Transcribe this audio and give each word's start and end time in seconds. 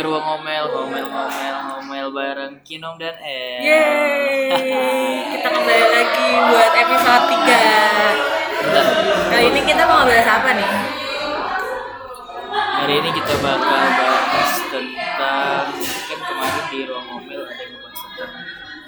ruang 0.00 0.24
ngomel, 0.24 0.64
ngomel, 0.70 1.04
ngomel, 1.06 1.54
ngomel 1.68 2.06
bareng 2.10 2.54
Kinong 2.62 2.96
dan 2.96 3.16
El. 3.20 3.60
Yeay, 3.60 4.56
kita 5.30 5.48
kembali 5.50 5.84
lagi 5.86 6.28
buat 6.48 6.72
episode 6.74 7.24
3 7.28 8.60
Bentar. 8.60 8.84
Kali 9.30 9.44
ini 9.46 9.60
kita 9.62 9.82
mau 9.84 10.04
bahas 10.04 10.24
apa 10.26 10.50
nih? 10.52 10.70
Hari 12.50 12.94
ini 12.96 13.10
kita 13.12 13.34
bakal 13.38 13.60
bahas 13.92 14.52
tentang 14.68 15.66
kan 15.76 16.18
kemarin 16.18 16.64
di 16.66 16.80
ruang 16.84 17.06
ngomel 17.06 17.40
ada 17.42 17.60
yang 17.60 17.76
bahas 17.78 18.00
tentang 18.00 18.32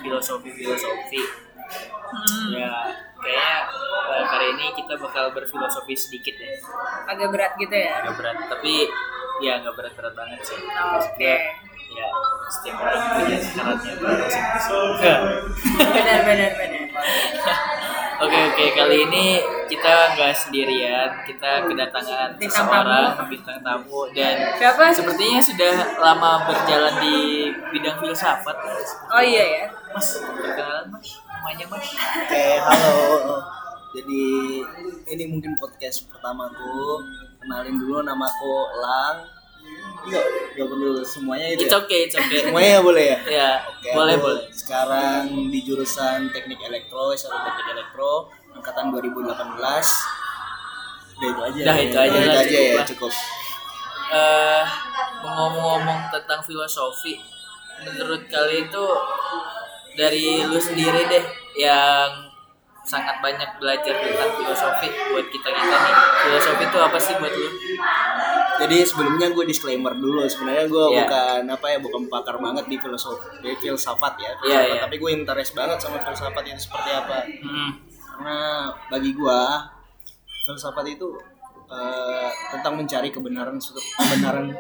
filosofi-filosofi. 0.01 1.23
Hmm, 2.13 2.49
Ya, 2.52 2.73
kayaknya 3.16 3.57
eh, 4.13 4.24
kali 4.29 4.47
ini 4.52 4.66
kita 4.77 5.01
bakal 5.01 5.33
berfilosofi 5.33 5.97
sedikit 5.97 6.37
ya. 6.37 6.52
agak 7.07 7.33
berat 7.33 7.52
gitu 7.57 7.73
ya? 7.73 8.05
Agak 8.05 8.21
berat, 8.21 8.37
tapi 8.49 8.85
ya 9.42 9.59
nggak 9.59 9.74
berat-berat 9.74 10.14
banget 10.14 10.41
sih. 10.42 10.59
Oke 10.96 11.34
Ya, 11.92 12.09
setiap 12.48 12.80
orang 12.80 13.05
punya 13.20 13.37
syaratnya 13.37 13.92
masing-masing. 14.01 15.20
Benar, 15.92 16.18
benar, 16.24 16.51
benar 16.56 16.84
Oke 18.16 18.38
oke 18.48 18.65
kali 18.73 18.96
ini 19.02 19.27
kita 19.66 20.15
nggak 20.15 20.32
sendirian 20.32 21.10
kita 21.27 21.66
kedatangan 21.66 22.38
Bintang 22.38 22.65
seseorang 22.65 23.12
tamu. 23.12 23.28
bintang 23.28 23.59
tamu 23.60 24.01
dan 24.15 24.56
Siapa? 24.56 24.88
sepertinya 24.88 25.41
sudah 25.43 25.73
lama 25.98 26.46
berjalan 26.46 26.95
di 26.96 27.16
bidang 27.74 27.99
filsafat 27.99 28.56
Oh 29.10 29.21
iya 29.21 29.43
ya 29.45 29.65
mas 29.90 30.16
perkenalan 30.16 30.87
mas 30.88 31.09
namanya 31.29 31.65
mas 31.66 31.87
Oke, 31.93 32.45
halo. 32.62 32.96
Jadi 33.93 34.24
ini 35.10 35.24
mungkin 35.29 35.52
podcast 35.59 36.09
pertamaku. 36.09 37.02
Kenalin 37.37 37.77
dulu 37.77 38.01
namaku 38.01 38.54
Lang. 38.79 39.16
Yuk, 40.03 40.25
gak 40.53 40.67
perlu 40.67 40.91
semuanya 41.01 41.47
itu. 41.49 41.63
it's 41.63 41.71
Ya? 41.71 41.79
okay 41.79 42.01
it's 42.05 42.17
okay 42.17 42.39
Semuanya 42.43 42.79
boleh 42.81 43.05
ya? 43.07 43.19
ya 43.25 43.51
Oke, 43.65 43.89
boleh 43.93 44.15
aku 44.15 44.25
boleh 44.25 44.45
Sekarang 44.51 45.23
di 45.47 45.59
jurusan 45.61 46.27
Teknik 46.29 46.59
Elektro, 46.61 47.11
S1 47.11 47.31
Teknik 47.31 47.69
Elektro, 47.71 48.13
angkatan 48.51 48.91
2018. 48.91 49.30
Udah 51.15 51.29
itu 51.29 51.41
aja. 51.41 51.61
Dah, 51.63 51.77
itu 51.79 51.97
aja 51.97 52.17
Udah 52.19 52.41
aja 52.41 52.59
ya, 52.73 52.83
cukup. 52.85 53.13
eh 54.11 54.65
ngomong-ngomong 55.23 56.11
tentang 56.11 56.43
filosofi 56.43 57.17
menurut 57.80 58.29
kalian 58.29 58.69
itu 58.69 58.85
dari 59.93 60.45
lu 60.45 60.59
sendiri 60.59 61.09
deh 61.09 61.25
yang 61.55 62.11
sangat 62.83 63.17
banyak 63.19 63.47
belajar 63.57 63.95
tentang 63.95 64.31
filosofi 64.34 64.89
buat 65.09 65.27
kita 65.27 65.49
kita 65.49 65.77
nih 65.78 65.95
filosofi 66.21 66.62
itu 66.62 66.78
apa 66.78 66.99
sih 66.99 67.15
buat 67.17 67.33
lu 67.33 67.49
Jadi 68.62 68.77
sebelumnya 68.82 69.28
gue 69.28 69.44
disclaimer 69.44 69.93
dulu 69.93 70.22
sebenarnya 70.25 70.66
gue 70.66 70.84
Iya. 70.88 70.99
bukan 71.03 71.43
apa 71.50 71.66
ya 71.69 71.78
bukan 71.78 72.03
pakar 72.06 72.37
banget 72.37 72.65
di 72.66 72.77
filosofi 72.77 73.27
di 73.38 73.50
filsafat 73.56 74.15
ya, 74.16 74.32
filsafat. 74.38 74.66
iya. 74.69 74.77
tapi 74.81 74.94
gue 74.97 75.10
interest 75.12 75.53
banget 75.53 75.78
sama 75.78 75.99
filsafat 76.00 76.43
itu 76.44 76.60
seperti 76.60 76.91
apa. 76.91 77.16
Hmm. 77.43 77.71
Karena 78.12 78.38
bagi 78.87 79.10
gue 79.12 79.38
filsafat 80.44 80.87
itu 80.88 81.09
eh, 81.69 82.31
tentang 82.50 82.75
mencari 82.77 83.09
kebenaran 83.09 83.56
suatu 83.56 83.81
kebenaran 83.99 84.53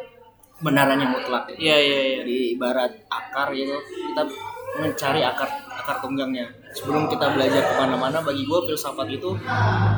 kebenaran 0.56 0.96
yang 0.96 1.10
mutlak. 1.10 1.42
gitu. 1.48 1.58
Iya 1.62 1.76
iya 1.78 1.98
iya. 2.00 2.16
Jadi 2.22 2.36
ibarat 2.54 2.92
akar 3.06 3.50
gitu 3.52 3.74
kita 3.82 4.22
mencari 4.72 5.20
akar 5.20 5.48
akar 5.74 5.96
tunggangnya. 6.00 6.46
Sebelum 6.72 7.04
kita 7.04 7.28
belajar 7.28 7.60
ke 7.60 7.74
mana-mana, 7.76 8.24
bagi 8.24 8.42
gue 8.42 8.60
filsafat 8.64 9.04
itu 9.06 9.36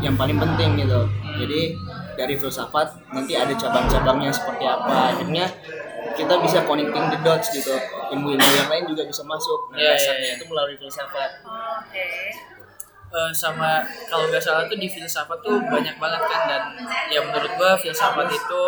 yang 0.01 0.19
paling 0.19 0.35
penting 0.35 0.75
gitu. 0.77 1.07
Jadi 1.39 1.79
dari 2.15 2.35
filsafat 2.39 3.11
nanti 3.13 3.35
ada 3.35 3.55
cabang-cabangnya 3.55 4.31
seperti 4.31 4.65
apa. 4.65 5.15
Akhirnya 5.15 5.47
kita 6.15 6.35
bisa 6.43 6.63
connecting 6.65 7.07
the 7.11 7.19
dots 7.23 7.51
gitu. 7.51 7.75
Ilmu-ilmu 8.15 8.51
yang 8.59 8.71
lain 8.71 8.85
juga 8.91 9.03
bisa 9.07 9.23
masuk. 9.27 9.75
Nah, 9.75 9.79
iya, 9.79 9.99
dasarnya 9.99 10.29
iya. 10.31 10.37
itu 10.39 10.45
melalui 10.47 10.77
filsafat. 10.79 11.31
Oke 11.45 12.05
Eh, 13.15 13.31
sama 13.31 13.79
kalau 14.11 14.27
nggak 14.27 14.43
salah 14.43 14.67
tuh 14.67 14.75
di 14.75 14.91
filsafat 14.91 15.39
tuh 15.39 15.55
banyak 15.71 15.95
banget 16.03 16.19
kan 16.27 16.41
dan 16.51 16.63
ya 17.07 17.23
menurut 17.23 17.47
gua 17.55 17.79
filsafat 17.79 18.27
itu 18.27 18.63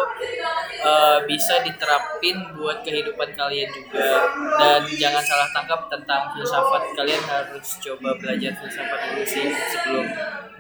eh, 0.87 1.19
bisa 1.27 1.67
diterapin 1.67 2.55
buat 2.55 2.79
kehidupan 2.87 3.35
kalian 3.35 3.67
juga 3.75 4.23
dan 4.63 4.87
jangan 4.87 5.19
salah 5.27 5.51
tangkap 5.51 5.91
tentang 5.91 6.31
filsafat 6.31 6.95
kalian 6.95 7.23
harus 7.27 7.69
coba 7.83 8.15
belajar 8.23 8.55
filsafat 8.63 8.99
dulu 9.11 9.25
sih 9.27 9.51
sebelum 9.51 10.07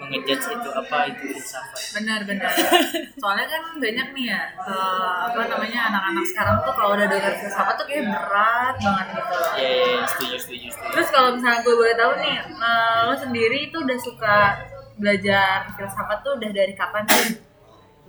mengejudge 0.06 0.46
itu 0.46 0.70
apa 0.70 0.96
itu 1.10 1.22
filsafat 1.34 1.80
Benar, 1.98 2.20
benar 2.24 2.50
Soalnya 3.18 3.46
kan 3.50 3.62
banyak 3.82 4.08
nih 4.14 4.24
ya 4.30 4.42
eh, 4.54 5.12
Apa 5.26 5.40
namanya 5.50 5.80
anak-anak 5.90 6.24
sekarang 6.30 6.56
tuh 6.62 6.74
kalau 6.78 6.94
udah 6.94 7.06
dengar 7.10 7.34
filsafat 7.34 7.74
tuh 7.74 7.86
kayak 7.90 8.06
berat 8.06 8.76
banget 8.78 9.06
gitu 9.18 9.34
ya 9.34 9.50
ya, 9.58 9.70
ya, 9.74 10.04
setuju 10.06 10.36
setuju 10.38 10.66
setuju 10.70 10.90
Terus 10.94 11.08
kalau 11.10 11.28
misalnya 11.34 11.60
gue 11.66 11.74
boleh 11.74 11.94
tahu 11.98 12.12
nih, 12.22 12.36
eh, 12.46 12.98
lo 13.10 13.14
sendiri 13.18 13.58
itu 13.68 13.76
udah 13.82 13.98
suka 13.98 14.36
belajar 14.96 15.68
filsafat 15.76 16.18
tuh 16.24 16.32
udah 16.40 16.50
dari 16.54 16.72
kapan 16.72 17.04
sih? 17.10 17.36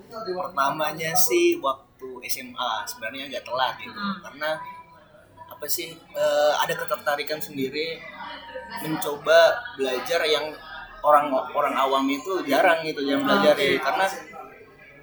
Pertamanya 0.07 1.11
sih 1.19 1.59
waktu 1.59 2.09
SMA 2.31 2.71
sebenarnya 2.87 3.27
agak 3.27 3.43
telat 3.43 3.75
gitu. 3.81 3.91
Hmm. 3.91 4.17
Karena 4.23 4.49
apa 5.47 5.65
sih 5.67 5.89
eh, 5.95 6.53
ada 6.63 6.73
ketertarikan 6.77 7.41
sendiri 7.41 7.99
mencoba 8.83 9.57
belajar 9.75 10.21
yang 10.27 10.53
orang 10.99 11.25
orang 11.51 11.75
awam 11.75 12.05
itu 12.07 12.41
jarang 12.43 12.81
gitu 12.81 13.01
yang 13.01 13.21
belajar 13.21 13.53
Oke. 13.53 13.77
karena 13.77 14.05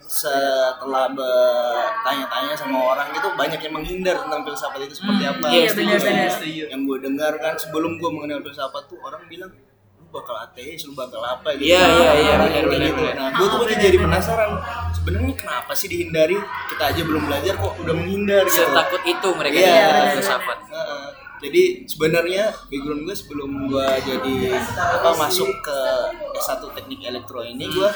setelah 0.04 1.08
bertanya-tanya 1.08 2.54
sama 2.54 2.78
orang 2.78 3.08
itu 3.10 3.28
banyak 3.30 3.56
yang 3.58 3.74
menghindar 3.74 4.16
tentang 4.18 4.44
filsafat 4.44 4.80
itu 4.82 4.94
seperti 4.94 5.22
Hmm, 5.22 5.32
apa. 5.34 5.46
iya, 5.48 5.66
Setuju, 5.66 5.86
benar-benar. 5.88 6.30
setuju. 6.30 6.62
Yang 6.68 6.80
gue 6.84 6.98
dengar 7.02 7.32
kan 7.38 7.54
sebelum 7.56 7.92
gue 7.96 8.10
mengenal 8.12 8.40
filsafat 8.40 8.84
tuh 8.84 9.00
orang 9.00 9.24
bilang 9.26 9.50
lu 9.96 10.06
bakal 10.12 10.36
ateis, 10.36 10.84
lu 10.84 10.92
bakal 10.92 11.18
apa 11.20 11.56
gitu. 11.56 11.72
Iya, 11.72 11.82
iya, 11.88 12.10
iya, 12.16 12.34
benar, 12.38 12.64
benar, 12.68 12.84
gitu. 12.84 13.00
benar. 13.00 13.14
Nah, 13.16 13.28
gue 13.32 13.46
tuh 13.48 13.58
aja 13.64 13.76
jadi 13.80 13.96
penasaran. 13.98 14.50
Sebenarnya 14.94 15.34
kenapa 15.34 15.72
sih 15.72 15.88
dihindari? 15.88 16.36
Kita 16.68 16.84
aja 16.86 17.00
belum 17.02 17.22
belajar 17.24 17.54
kok 17.56 17.72
udah 17.76 17.94
menghindar 17.94 18.42
gitu. 18.44 18.60
setakut 18.60 19.02
itu 19.04 19.28
mereka 19.32 19.56
Iya, 19.56 19.64
dengan 19.64 19.88
benar, 19.90 20.14
filsafat 20.14 20.58
Heeh. 20.68 21.06
Jadi 21.44 21.84
sebenarnya 21.84 22.56
background 22.72 23.04
gue 23.04 23.16
sebelum 23.16 23.50
gue 23.68 23.88
jadi 24.00 24.36
apa 24.80 25.12
masuk 25.12 25.52
ke 25.60 25.78
S1 26.40 26.64
teknik 26.72 27.04
elektro 27.04 27.44
ini 27.44 27.68
gue 27.68 27.90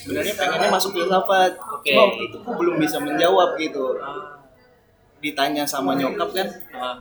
sebenarnya 0.00 0.34
pengennya 0.38 0.70
masuk 0.72 0.96
filsafat. 0.96 1.60
Oke. 1.60 1.92
cuma 1.92 2.08
waktu 2.08 2.22
itu 2.32 2.36
gue 2.40 2.54
belum 2.56 2.76
bisa 2.80 2.96
menjawab 3.02 3.60
gitu. 3.60 4.00
Ditanya 5.20 5.68
sama 5.68 5.92
nyokap 5.92 6.30
kan 6.32 6.48
Ah, 6.72 6.96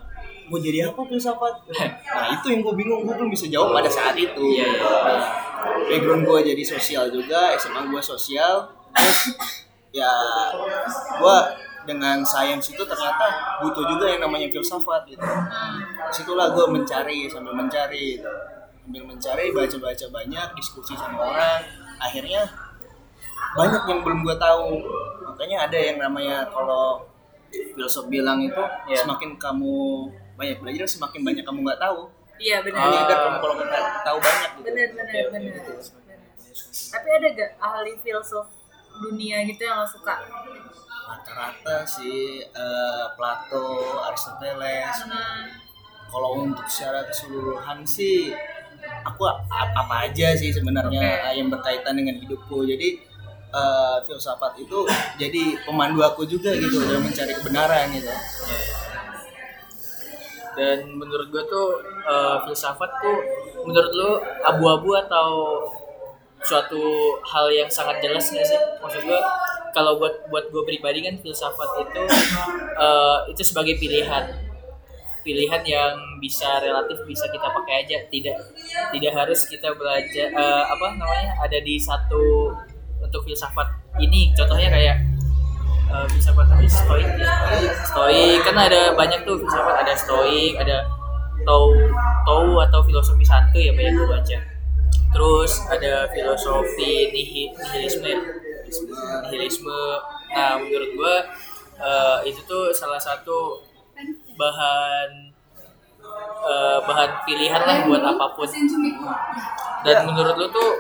mau 0.52 0.60
jadi 0.60 0.92
apa 0.92 1.00
filsafat? 1.08 1.64
Nah 2.16 2.28
itu 2.36 2.46
yang 2.52 2.60
gue 2.60 2.76
bingung. 2.76 3.08
Gue 3.08 3.16
belum 3.16 3.32
bisa 3.32 3.48
jawab 3.48 3.72
pada 3.72 3.88
saat 3.88 4.20
itu. 4.20 4.44
Iya, 4.52 4.68
iya. 4.68 4.84
Nah, 4.84 5.24
background 5.88 6.28
gue 6.28 6.40
jadi 6.52 6.64
sosial 6.66 7.08
juga 7.08 7.56
SMA 7.56 7.88
gue 7.88 8.02
sosial. 8.04 8.68
Terus 8.92 9.20
ya 10.04 10.12
gue 11.24 11.38
dengan 11.86 12.22
sains 12.22 12.66
itu 12.66 12.82
ternyata 12.82 13.26
butuh 13.62 13.86
juga 13.86 14.06
yang 14.08 14.22
namanya 14.22 14.50
filsafat 14.50 15.06
gitu 15.06 15.22
nah, 15.22 15.78
situlah 16.10 16.52
gue 16.52 16.66
mencari 16.68 17.30
sambil 17.30 17.54
mencari 17.54 18.18
gitu. 18.18 18.30
sambil 18.82 19.04
mencari 19.06 19.46
baca-baca 19.50 20.06
banyak 20.10 20.48
diskusi 20.54 20.94
sama 20.94 21.18
orang 21.24 21.62
akhirnya 21.98 22.42
banyak 23.54 23.84
yang 23.86 24.00
belum 24.02 24.20
gue 24.22 24.36
tahu 24.36 24.68
makanya 25.26 25.58
ada 25.64 25.78
yang 25.78 25.98
namanya 25.98 26.50
kalau 26.50 27.06
filsuf 27.50 28.06
bilang 28.06 28.42
itu 28.42 28.60
Iya. 28.86 29.02
semakin 29.02 29.38
kamu 29.38 29.76
banyak 30.36 30.58
belajar 30.60 30.86
semakin 30.86 31.24
banyak 31.24 31.44
kamu 31.44 31.64
nggak 31.64 31.80
tahu 31.80 32.12
Iya 32.36 32.60
benar. 32.62 32.84
jadi 32.84 32.98
Ah. 32.98 33.04
ada 33.06 33.16
kamu 33.16 33.38
kalau 33.40 33.54
nggak 33.56 33.84
tahu 34.04 34.18
banyak 34.20 34.50
gitu 34.52 34.66
Benar, 34.66 34.88
benar, 34.92 35.06
oke, 35.08 35.32
benar. 35.32 35.54
gitu. 35.56 35.74
Tapi 36.86 37.08
ada 37.10 37.28
gak 37.32 37.52
ahli 37.58 37.92
filsuf 38.00 38.48
dunia 38.98 39.44
gitu 39.44 39.62
yang 39.62 39.78
lo 39.78 39.88
suka? 39.88 40.16
Rata-rata 41.06 41.86
sih 41.86 42.42
eh, 42.42 43.06
Plato, 43.14 44.02
Aristoteles. 44.10 44.98
Hmm. 45.06 45.46
Kalau 46.10 46.48
untuk 46.48 46.66
secara 46.70 47.06
keseluruhan 47.10 47.84
sih 47.84 48.32
aku 49.06 49.26
apa 49.50 49.96
aja 50.06 50.38
sih 50.38 50.54
sebenarnya 50.54 51.02
Oke. 51.22 51.26
eh, 51.30 51.34
yang 51.42 51.50
berkaitan 51.54 51.94
dengan 51.98 52.18
hidupku. 52.22 52.66
Jadi 52.66 53.00
eh, 53.54 53.98
filsafat 54.06 54.58
itu 54.60 54.80
jadi 55.22 55.44
pemandu 55.64 56.02
aku 56.02 56.26
juga 56.26 56.52
gitu 56.58 56.82
dalam 56.84 57.06
mencari 57.06 57.34
kebenaran 57.38 57.94
gitu. 57.94 58.12
dan 60.56 60.88
menurut 60.88 61.28
gue 61.36 61.44
tuh 61.52 61.84
eh, 61.84 62.38
filsafat 62.48 62.88
tuh 63.04 63.18
menurut 63.68 63.92
lu 63.92 64.12
abu-abu 64.48 64.96
atau 65.04 65.28
suatu 66.46 66.82
hal 67.26 67.46
yang 67.50 67.70
sangat 67.70 68.00
jelas 68.00 68.30
nggak 68.30 68.46
sih? 68.46 68.60
Maksud 68.80 69.02
gue 69.04 69.20
kalau 69.74 70.00
buat 70.00 70.30
buat 70.32 70.48
gue 70.54 70.64
pribadi 70.64 71.04
kan 71.04 71.20
filsafat 71.20 71.70
itu 71.84 72.02
eh, 72.80 73.18
itu 73.34 73.42
sebagai 73.44 73.76
pilihan. 73.82 74.46
Pilihan 75.26 75.62
yang 75.66 75.98
bisa 76.22 76.62
relatif 76.62 77.02
bisa 77.10 77.26
kita 77.34 77.50
pakai 77.50 77.84
aja. 77.84 77.98
Tidak 78.08 78.38
tidak 78.94 79.14
harus 79.18 79.42
kita 79.50 79.74
belajar 79.74 80.28
eh, 80.30 80.64
apa 80.70 80.86
namanya 80.96 81.34
ada 81.42 81.58
di 81.60 81.82
satu 81.82 82.54
untuk 83.02 83.26
filsafat 83.26 83.68
ini. 83.98 84.30
Contohnya 84.38 84.70
kayak 84.70 84.98
uh, 85.90 86.06
filsafat 86.14 86.46
namanya 86.50 86.72
stoik. 86.72 87.10
Ya. 87.18 87.32
stoik 87.90 88.40
kan 88.46 88.58
ada 88.58 88.94
banyak 88.94 89.26
tuh 89.26 89.42
filsafat. 89.42 89.82
Ada 89.82 89.94
stoik 89.98 90.54
ada 90.62 90.86
tau 91.46 91.74
tau 92.26 92.58
atau 92.66 92.80
filosofi 92.86 93.22
santuy 93.22 93.70
ya 93.70 93.74
banyak 93.78 93.94
gue 93.94 94.08
baca 94.10 94.55
terus 95.16 95.52
ada 95.72 96.12
filosofi 96.12 97.10
nihi- 97.16 97.52
nihilisme. 97.56 98.14
Nihilisme. 99.24 99.82
Nah 100.36 100.60
menurut 100.60 100.90
gue 100.92 101.16
uh, 101.80 102.20
itu 102.28 102.42
tuh 102.44 102.76
salah 102.76 103.00
satu 103.00 103.64
bahan 104.36 105.32
uh, 106.44 106.80
bahan 106.86 107.10
pilihan 107.26 107.62
lah 107.64 107.78
buat 107.88 108.04
apa 108.04 108.26
pun. 108.36 108.50
Dan 109.86 109.98
menurut 110.10 110.36
lu 110.36 110.48
tuh 110.50 110.72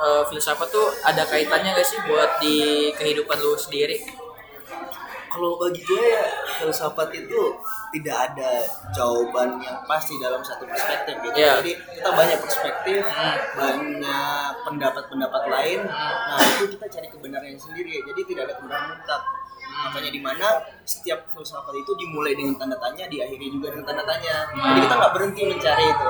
uh, 0.00 0.22
filsafat 0.28 0.68
tuh 0.72 0.88
ada 1.04 1.22
kaitannya 1.28 1.76
gak 1.76 1.86
sih 1.86 2.00
buat 2.08 2.40
di 2.40 2.90
kehidupan 2.96 3.36
lu 3.38 3.52
sendiri 3.54 4.00
kalau 5.30 5.58
bagi 5.60 5.82
gue 5.82 6.04
ya 6.04 6.24
filsafat 6.58 7.08
itu 7.12 7.40
tidak 7.92 8.16
ada 8.32 8.50
jawaban 8.92 9.60
yang 9.62 9.78
pasti 9.84 10.16
dalam 10.20 10.40
satu 10.42 10.64
perspektif 10.66 11.14
gitu. 11.22 11.36
Iya. 11.36 11.60
Jadi 11.60 11.72
kita 11.76 12.10
banyak 12.12 12.38
perspektif, 12.42 13.02
Hmm. 13.06 13.36
banyak 13.56 14.52
pendapat-pendapat 14.66 15.42
lain. 15.48 15.80
Nah 15.86 16.40
itu 16.56 16.64
kita 16.76 16.86
cari 16.90 17.08
kebenaran 17.08 17.56
sendiri. 17.56 18.02
Jadi 18.02 18.20
tidak 18.28 18.42
ada 18.50 18.54
kebenaran 18.60 18.86
mutlak. 18.96 19.22
Makanya 19.86 20.10
di 20.10 20.20
mana 20.22 20.46
setiap 20.86 21.18
filsafat 21.34 21.74
itu 21.74 21.92
dimulai 21.98 22.32
dengan 22.32 22.54
tanda 22.54 22.78
tanya, 22.78 23.04
diakhiri 23.04 23.50
juga 23.50 23.74
dengan 23.74 23.90
tanda 23.90 24.04
tanya. 24.06 24.46
Jadi 24.54 24.78
kita 24.86 24.94
nggak 24.94 25.12
berhenti 25.12 25.42
mencari 25.44 25.84
itu. 25.84 26.06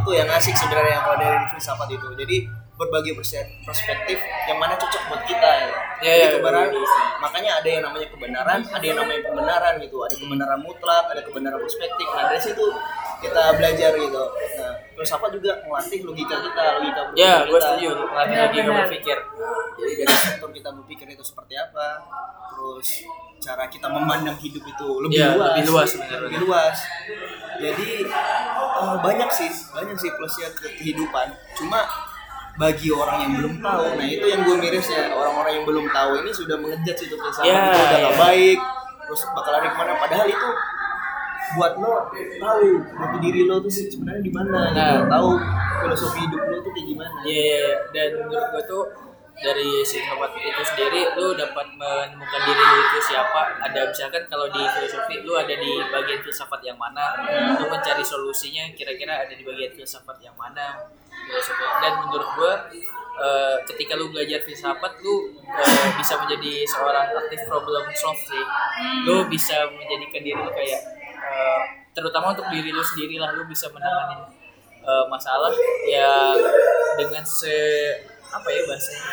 Itu 0.00 0.10
yang 0.10 0.28
asik 0.32 0.54
sebenarnya 0.56 0.98
kalau 1.04 1.16
dari 1.20 1.36
filsafat 1.52 1.88
itu. 1.92 2.08
Jadi 2.16 2.36
berbagi 2.74 3.14
perse- 3.14 3.46
perspektif 3.62 4.18
yang 4.50 4.58
mana 4.58 4.74
cocok 4.74 5.02
buat 5.06 5.22
kita 5.22 5.46
ya. 5.46 5.62
Iya, 5.62 5.70
Jadi 6.02 6.10
iya, 6.18 6.26
kebenaran, 6.34 6.66
iya, 6.66 6.82
iya. 6.82 7.02
makanya 7.22 7.50
ada 7.62 7.68
yang 7.70 7.82
namanya 7.86 8.08
kebenaran, 8.10 8.60
ada 8.66 8.82
yang 8.84 8.98
namanya 8.98 9.20
pembenaran 9.22 9.74
gitu. 9.78 9.96
Ada 10.02 10.14
kebenaran 10.18 10.58
mutlak, 10.58 11.04
ada 11.06 11.20
kebenaran 11.22 11.60
perspektif. 11.62 12.06
Nah 12.10 12.24
dari 12.26 12.42
situ 12.42 12.64
kita 13.22 13.42
belajar 13.54 13.90
gitu. 13.94 14.22
Nah 14.58 14.72
filsafat 14.98 15.30
juga 15.30 15.52
melatih 15.62 16.00
logika 16.02 16.36
kita, 16.40 16.62
logika 16.74 17.00
berpikir 17.06 17.22
ya 17.22 17.34
gue 17.40 17.52
kita. 17.52 17.66
setuju 17.68 17.88
melatih 18.04 18.36
lagi 18.36 18.56
Benar-benar. 18.58 18.78
berpikir 18.90 19.18
Jadi 19.74 19.92
dari 19.94 20.16
sektor 20.18 20.50
kita 20.50 20.68
berpikir 20.74 21.06
itu 21.10 21.24
seperti 21.24 21.54
apa, 21.54 21.86
terus 22.50 22.88
cara 23.38 23.64
kita 23.66 23.86
memandang 23.86 24.36
hidup 24.36 24.62
itu 24.62 24.88
lebih 25.00 25.16
Iya, 25.16 25.28
luas, 25.32 25.52
lebih 25.52 25.64
luas 25.68 25.88
sebenarnya. 25.88 26.20
lebih 26.24 26.38
luas. 26.42 26.76
Jadi 27.54 27.88
eh, 28.02 28.96
banyak 28.98 29.30
sih, 29.30 29.50
banyak 29.70 29.96
sih 29.96 30.10
plusnya 30.12 30.48
ke 30.52 30.66
kehidupan. 30.74 31.26
Cuma 31.54 31.80
bagi 32.54 32.88
orang 32.88 33.18
yang 33.20 33.32
belum 33.34 33.54
tahu, 33.58 33.84
nah 33.94 34.06
itu 34.06 34.22
yang 34.24 34.42
gue 34.42 34.54
mirisnya 34.54 35.10
orang-orang 35.10 35.58
yang 35.58 35.64
belum 35.64 35.86
tahu 35.90 36.22
ini 36.22 36.30
sudah 36.30 36.54
mengejat 36.54 36.94
situ 36.94 37.14
filsafat 37.14 37.42
Ya, 37.44 37.58
itu 37.66 37.74
udah 37.74 37.98
gak 37.98 37.98
ya. 37.98 38.10
baik, 38.14 38.58
terus 39.02 39.20
bakal 39.28 39.50
lari 39.52 39.66
ke 39.66 39.76
mana? 39.76 39.92
Padahal 39.98 40.26
itu 40.28 40.48
buat 41.54 41.72
lo 41.76 41.92
tahu 42.14 42.64
jati 42.80 43.18
diri 43.20 43.40
lo 43.44 43.58
tuh 43.58 43.70
sebenarnya 43.70 44.22
di 44.22 44.30
mana, 44.30 44.58
gitu. 44.70 44.78
Nah. 44.78 45.06
tahu 45.10 45.28
filosofi 45.80 46.18
hidup 46.22 46.40
lo 46.40 46.56
tuh 46.60 46.72
kayak 46.72 46.86
gimana. 46.88 47.16
Iya, 47.20 47.34
iya, 47.34 47.58
iya. 47.58 47.70
dan 47.90 48.08
menurut 48.22 48.46
gue 48.48 48.62
tuh 48.64 48.82
dari 49.34 49.82
filsafat 49.82 50.30
itu 50.38 50.62
sendiri 50.62 51.00
lu 51.18 51.34
dapat 51.34 51.66
menemukan 51.74 52.40
diri 52.46 52.62
lu 52.62 52.76
itu 52.86 52.98
siapa? 53.10 53.58
Ada 53.66 53.90
misalkan 53.90 54.22
kalau 54.30 54.46
di 54.46 54.62
filosofi 54.62 55.26
lu 55.26 55.34
ada 55.34 55.50
di 55.50 55.72
bagian 55.90 56.20
filsafat 56.22 56.60
yang 56.62 56.78
mana? 56.78 57.18
Lu 57.58 57.66
mencari 57.66 58.04
solusinya 58.06 58.70
kira-kira 58.78 59.26
ada 59.26 59.34
di 59.34 59.42
bagian 59.42 59.74
filsafat 59.74 60.22
yang 60.22 60.36
mana? 60.38 60.86
Filosofi 61.10 61.64
dan 61.82 61.92
menurut 62.06 62.28
gue 62.38 62.52
eh, 63.18 63.56
ketika 63.74 63.98
lu 63.98 64.14
belajar 64.14 64.38
filsafat 64.46 64.92
lu 65.02 65.34
eh, 65.42 65.88
bisa 65.98 66.14
menjadi 66.22 66.52
seorang 66.70 67.06
aktif 67.26 67.40
problem 67.50 67.84
solve 67.98 68.22
sih. 68.22 68.44
Lu 69.02 69.26
bisa 69.26 69.66
menjadikan 69.66 70.22
diri 70.22 70.38
lu 70.38 70.52
kayak 70.54 70.80
eh, 71.26 71.62
terutama 71.90 72.38
untuk 72.38 72.46
diri 72.54 72.70
lu 72.70 72.82
sendiri 72.86 73.18
lah 73.18 73.34
lu 73.34 73.42
bisa 73.50 73.66
menangani 73.74 74.30
eh, 74.78 75.04
masalah 75.10 75.50
yang 75.90 76.38
dengan 76.94 77.26
se 77.26 77.50
apa 78.34 78.48
ya 78.48 78.62
bahasanya 78.66 79.04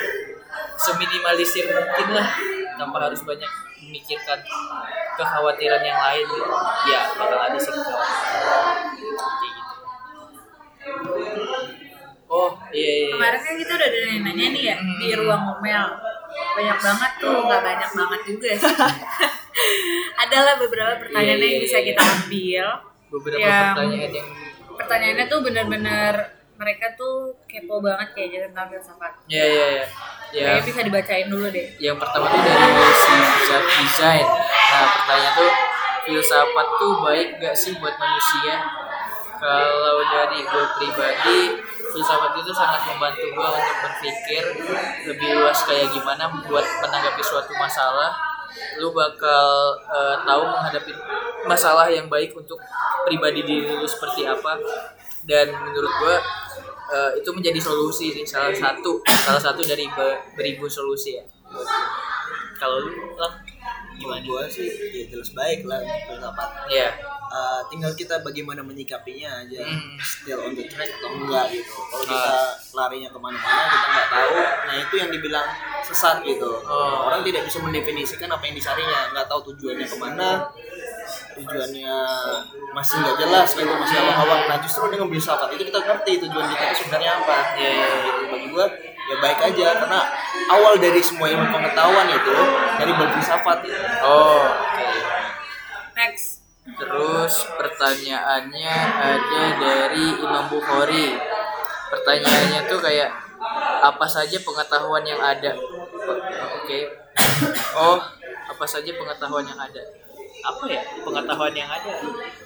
seminimalisir 0.76 1.66
mungkin 1.68 2.08
lah 2.12 2.28
tanpa 2.76 2.98
harus 3.02 3.22
banyak 3.22 3.52
memikirkan 3.80 4.40
kekhawatiran 5.14 5.82
yang 5.82 6.00
lain 6.00 6.26
gitu 6.26 6.54
ya 6.88 7.02
bakal 7.14 7.40
ada 7.40 7.58
sih 7.58 7.70
kekhawatiran 7.70 8.76
kayak 8.98 9.54
gitu 9.54 9.76
oh 12.28 12.52
iya 12.72 12.80
iya, 12.80 12.96
iya. 13.04 13.14
Kemarin 13.14 13.40
kan 13.40 13.54
kita 13.56 13.72
udah 13.76 13.88
ada 13.88 14.00
nanya 14.24 14.46
nih 14.50 14.64
ya 14.64 14.76
di 14.80 15.08
Hmm. 15.12 15.20
ruang 15.20 15.42
ngomel. 15.44 15.86
Banyak 16.32 16.78
banget 16.80 17.12
tuh, 17.20 17.36
nggak 17.44 17.60
banyak 17.62 17.92
banget 17.92 18.22
juga 18.24 18.50
sih. 18.56 18.72
Adalah 20.24 20.56
beberapa 20.56 20.96
pertanyaan 20.98 21.36
Iya, 21.36 21.44
iya, 21.44 21.52
yang 21.52 21.62
bisa 21.62 21.78
iya. 21.78 21.88
kita 21.92 22.02
ambil. 22.02 22.66
beberapa 23.12 23.44
Yang- 23.44 23.60
pertanyaan 23.76 24.12
yang 24.16 24.28
Pertanyaannya 24.72 25.26
tuh 25.28 25.40
bener-bener 25.44 26.14
mereka 26.62 26.94
tuh 26.94 27.34
kepo 27.50 27.82
banget 27.82 28.14
kayaknya 28.14 28.40
tentang 28.54 28.70
filsafat. 28.70 29.12
ya 29.26 29.42
ya 29.42 29.50
ya 29.50 29.68
ya. 29.74 29.86
Kayaknya 30.32 30.64
bisa 30.70 30.82
dibacain 30.86 31.28
dulu 31.28 31.46
deh. 31.50 31.68
yang 31.82 31.98
pertama 31.98 32.30
tuh 32.30 32.42
dari 32.46 32.70
si 32.94 33.16
Zat 33.50 33.66
Design 33.66 34.26
nah 34.72 34.86
pertanyaan 34.96 35.34
tuh 35.36 35.52
filsafat 36.06 36.68
tuh 36.80 36.94
baik 37.04 37.30
gak 37.42 37.56
sih 37.58 37.74
buat 37.78 37.96
manusia? 37.98 38.56
Kalau 39.42 39.98
dari 40.06 40.46
gue 40.46 40.66
pribadi 40.78 41.40
filsafat 41.92 42.32
itu 42.38 42.54
sangat 42.54 42.82
membantu 42.94 43.26
gue 43.26 43.48
untuk 43.50 43.78
berpikir 43.82 44.44
lebih 45.10 45.30
luas 45.42 45.60
kayak 45.66 45.90
gimana 45.90 46.30
buat 46.46 46.66
menanggapi 46.86 47.22
suatu 47.26 47.50
masalah. 47.58 48.14
Lu 48.78 48.94
bakal 48.94 49.48
eh, 49.90 50.16
tahu 50.28 50.42
menghadapi 50.46 50.92
masalah 51.50 51.90
yang 51.90 52.06
baik 52.06 52.38
untuk 52.38 52.62
pribadi 53.10 53.42
diri 53.42 53.74
lu 53.74 53.88
seperti 53.90 54.30
apa. 54.30 54.62
Dan 55.26 55.54
menurut 55.54 55.90
gue 55.90 56.16
eh, 56.92 57.12
itu 57.16 57.30
menjadi 57.30 57.60
solusi 57.60 58.12
nih 58.12 58.24
salah 58.24 58.52
satu 58.52 59.00
salah 59.06 59.42
satu 59.42 59.62
dari 59.64 59.88
be- 59.88 60.20
beribu 60.34 60.68
solusi 60.68 61.16
ya 61.16 61.24
kalau 62.56 62.78
lu 62.80 62.92
lang 63.16 63.34
gimana 63.94 64.22
Gua 64.24 64.46
sih 64.48 64.66
ya 64.66 65.06
jelas 65.08 65.30
baik 65.32 65.64
lah 65.64 65.80
filsafat. 66.06 66.50
ya 66.68 66.90
Uh, 67.32 67.64
tinggal 67.72 67.96
kita 67.96 68.20
bagaimana 68.20 68.60
menyikapinya 68.60 69.40
aja 69.40 69.64
Hmm. 69.64 69.96
still 69.98 70.36
on 70.38 70.52
the 70.52 70.68
track 70.68 70.92
atau 70.92 71.16
enggak 71.16 71.48
gitu 71.50 71.80
kalau 71.88 72.04
kita 72.04 72.28
Ah. 72.28 72.52
larinya 72.76 73.08
ke 73.08 73.16
mana-mana 73.16 73.72
kita 73.72 73.88
nggak 73.88 74.08
tahu 74.12 74.36
nah 74.68 74.76
itu 74.78 74.94
yang 75.00 75.10
dibilang 75.10 75.48
sesat 75.82 76.28
gitu 76.28 76.52
Oh. 76.62 77.08
orang 77.08 77.24
tidak 77.24 77.48
bisa 77.48 77.64
mendefinisikan 77.64 78.28
apa 78.28 78.44
yang 78.44 78.52
dicarinya 78.54 79.16
nggak 79.16 79.26
tahu 79.26 79.48
tujuannya 79.48 79.88
ke 79.88 79.96
mana 79.96 80.30
tujuannya 81.42 81.98
masih 82.72 82.96
nggak 83.02 83.18
jelas 83.20 83.50
gitu 83.58 83.74
masih 83.74 83.98
awang-awang 84.00 84.42
nah 84.48 84.58
justru 84.62 84.86
dengan 84.94 85.08
filsafat 85.12 85.50
itu 85.58 85.64
kita 85.68 85.80
ngerti 85.82 86.12
tujuan 86.28 86.46
kita 86.54 86.64
itu 86.70 86.76
sebenarnya 86.86 87.12
apa 87.20 87.38
iya. 87.58 87.88
gitu 88.06 88.22
bagi 88.30 88.48
gua 88.54 88.66
ya 89.02 89.16
baik 89.20 89.40
aja 89.52 89.68
karena 89.82 90.02
awal 90.54 90.74
dari 90.78 91.02
semua 91.04 91.28
ilmu 91.28 91.48
pengetahuan 91.52 92.08
itu 92.08 92.36
dari 92.80 92.92
berfilsafat 92.96 93.58
gitu. 93.66 93.82
oh 94.06 94.46
oke 94.46 94.92
Next. 96.02 96.42
Terus 96.62 97.46
pertanyaannya 97.62 98.78
ada 98.98 99.44
dari 99.62 100.06
Imam 100.18 100.50
Bukhari. 100.50 101.14
Pertanyaannya 101.94 102.66
tuh 102.66 102.82
kayak 102.82 103.12
apa 103.86 104.06
saja 104.10 104.38
pengetahuan 104.42 105.06
yang 105.06 105.22
ada? 105.22 105.54
Oke. 106.58 106.90
Oh, 107.78 108.02
apa 108.50 108.66
saja 108.66 108.90
pengetahuan 108.98 109.46
yang 109.46 109.62
ada? 109.62 110.01
Apa 110.42 110.64
ya 110.68 110.82
pengetahuan 111.06 111.54
yang 111.54 111.70
ada 111.70 111.92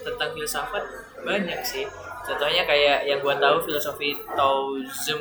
tentang 0.04 0.30
filsafat 0.34 0.84
banyak 1.24 1.60
sih. 1.64 1.84
Contohnya 2.26 2.62
kayak 2.66 3.06
yang 3.06 3.18
gua 3.22 3.38
tahu 3.38 3.62
filosofi 3.62 4.12
Taoism, 4.34 5.20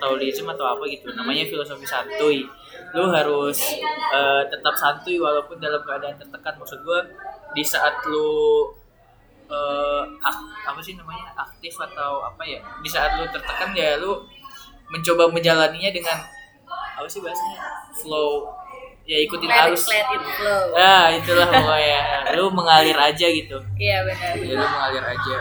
Taoism 0.00 0.46
atau 0.50 0.66
apa 0.66 0.82
gitu. 0.90 1.06
Namanya 1.14 1.46
filosofi 1.46 1.86
santuy. 1.86 2.42
Lu 2.94 3.06
harus 3.10 3.58
eh, 4.14 4.42
tetap 4.50 4.74
santuy 4.74 5.16
walaupun 5.18 5.58
dalam 5.62 5.80
keadaan 5.86 6.18
tertekan. 6.18 6.54
Maksud 6.58 6.82
gua 6.82 7.00
di 7.54 7.62
saat 7.62 7.94
lu 8.10 8.66
ak- 10.20 10.48
apa 10.66 10.80
sih 10.82 10.96
namanya 10.96 11.30
aktif 11.36 11.74
atau 11.78 12.24
apa 12.24 12.42
ya 12.42 12.58
di 12.82 12.88
saat 12.90 13.14
lu 13.20 13.24
tertekan 13.30 13.70
ya 13.76 13.96
lu 14.00 14.24
mencoba 14.90 15.28
menjalaninya 15.30 15.90
dengan 15.92 16.18
apa 16.94 17.06
sih 17.06 17.20
bahasanya 17.22 17.60
flow 17.92 18.46
ya 19.04 19.18
ikutin 19.20 19.48
Let 19.48 19.56
it, 19.56 19.64
arus. 19.68 19.84
let 19.86 20.08
it 20.08 20.22
flow. 20.36 20.64
ah 20.74 21.06
itulah 21.12 21.46
pokoknya. 21.46 22.00
Lu 22.34 22.48
mengalir 22.50 22.96
aja 22.96 23.26
gitu. 23.28 23.56
Iya 23.76 24.00
benar. 24.02 24.32
ya 24.36 24.54
lu 24.56 24.66
mengalir 24.66 25.04
aja. 25.04 25.36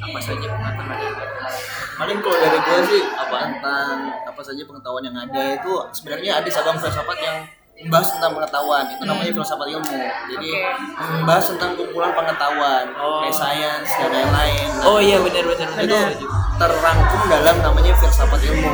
Apa 0.00 0.18
saja 0.18 0.46
pengetahuan 0.48 0.96
yang 0.96 1.12
ada? 1.12 1.26
Paling 1.96 2.18
kalau 2.20 2.38
dari 2.38 2.58
gue 2.58 2.78
sih 2.88 3.02
apa 3.12 3.36
tentang 3.44 3.94
apa 4.24 4.40
saja 4.40 4.62
pengetahuan 4.64 5.02
yang 5.04 5.16
ada 5.18 5.42
itu 5.52 5.72
sebenarnya 5.92 6.40
ada 6.40 6.48
sabang 6.48 6.76
filsafat 6.76 7.18
yang 7.20 7.36
membahas 7.76 8.08
tentang 8.12 8.32
pengetahuan. 8.32 8.84
Itu 8.88 9.02
namanya 9.04 9.32
filsafat 9.32 9.68
ilmu. 9.68 9.98
Jadi 10.32 10.48
Oke. 10.52 11.12
membahas 11.20 11.44
tentang 11.48 11.70
kumpulan 11.76 12.12
pengetahuan. 12.12 12.84
Oh. 12.96 13.24
kayak 13.24 13.36
sains 13.36 13.88
dan 13.96 14.10
lain-lain. 14.12 14.68
Nah, 14.76 14.88
oh 14.88 14.98
iya 15.00 15.16
benar 15.20 15.44
benar 15.44 15.68
itu 15.76 15.96
setuju. 15.96 16.26
terrangkum 16.56 17.20
dalam 17.28 17.56
namanya 17.60 17.92
filsafat 17.96 18.40
ilmu. 18.44 18.68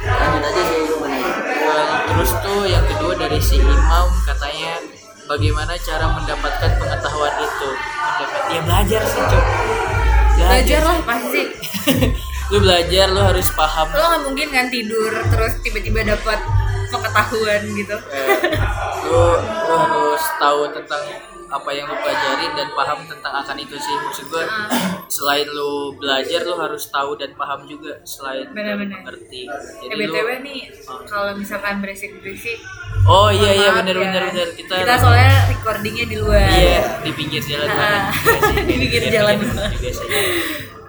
Nah 0.00 0.16
lanjut 0.16 0.42
aja 0.42 0.62
sih 0.64 0.80
terus 2.10 2.30
tuh 2.42 2.66
yang 2.66 2.82
kedua 2.90 3.14
dari 3.14 3.38
si 3.38 3.62
imam 3.62 4.10
katanya 4.26 4.82
bagaimana 5.30 5.78
cara 5.78 6.10
mendapatkan 6.10 6.70
pengetahuan 6.74 7.34
itu. 7.38 7.70
Mendapat 7.70 8.42
ya 8.50 8.60
belajar 8.66 9.02
sih 9.06 9.22
cok. 9.22 9.44
Belajar 10.34 10.80
lah 10.82 10.98
pasti. 11.06 11.42
Lu 12.50 12.58
belajar 12.58 13.06
lu 13.14 13.22
harus 13.22 13.46
paham. 13.54 13.94
Lo 13.94 14.02
nggak 14.10 14.22
mungkin 14.26 14.48
kan 14.50 14.66
tidur 14.74 15.14
terus 15.30 15.62
tiba-tiba 15.62 16.02
dapat 16.02 16.42
pengetahuan 16.90 17.62
gitu. 17.78 17.94
Eh, 18.10 18.58
lu 19.06 19.38
lu 19.70 19.74
harus 19.78 20.22
tahu 20.42 20.66
tentang 20.74 21.29
apa 21.50 21.70
yang 21.70 21.84
lu 21.84 21.96
pelajari 21.96 22.46
dan 22.54 22.68
paham 22.72 22.98
tentang 23.04 23.34
akan 23.36 23.56
itu 23.58 23.74
sih. 23.74 23.94
Maksud 24.00 24.26
gua 24.26 24.46
selain 25.06 25.46
lu 25.46 25.72
belajar 25.94 26.40
lu 26.42 26.54
harus 26.54 26.86
tahu 26.86 27.14
dan 27.14 27.34
paham 27.34 27.66
juga 27.66 27.98
selain 28.02 28.46
Benar-benar. 28.48 29.02
mengerti. 29.02 29.44
Eh 29.44 29.58
jadi 29.84 29.94
lu 30.00 30.14
btw 30.14 30.28
nih 30.40 30.60
kalau 31.04 31.34
misalkan 31.34 31.74
berisik-berisik 31.78 32.58
oh 33.02 33.28
iya 33.28 33.50
iya 33.52 33.70
benar 33.72 33.92
ya. 33.92 34.00
benar 34.00 34.22
benar. 34.30 34.48
Kita 34.52 34.74
kita 34.78 34.94
soalnya 34.96 35.30
recordingnya 35.48 36.06
di 36.06 36.16
luar. 36.16 36.46
Iya 36.46 36.82
di 37.02 37.10
pinggir 37.10 37.42
jalan 37.42 37.68
Ah, 37.68 38.00
sih. 38.46 38.54
di 38.62 38.74
pinggir 38.78 39.02
jalan. 39.08 39.36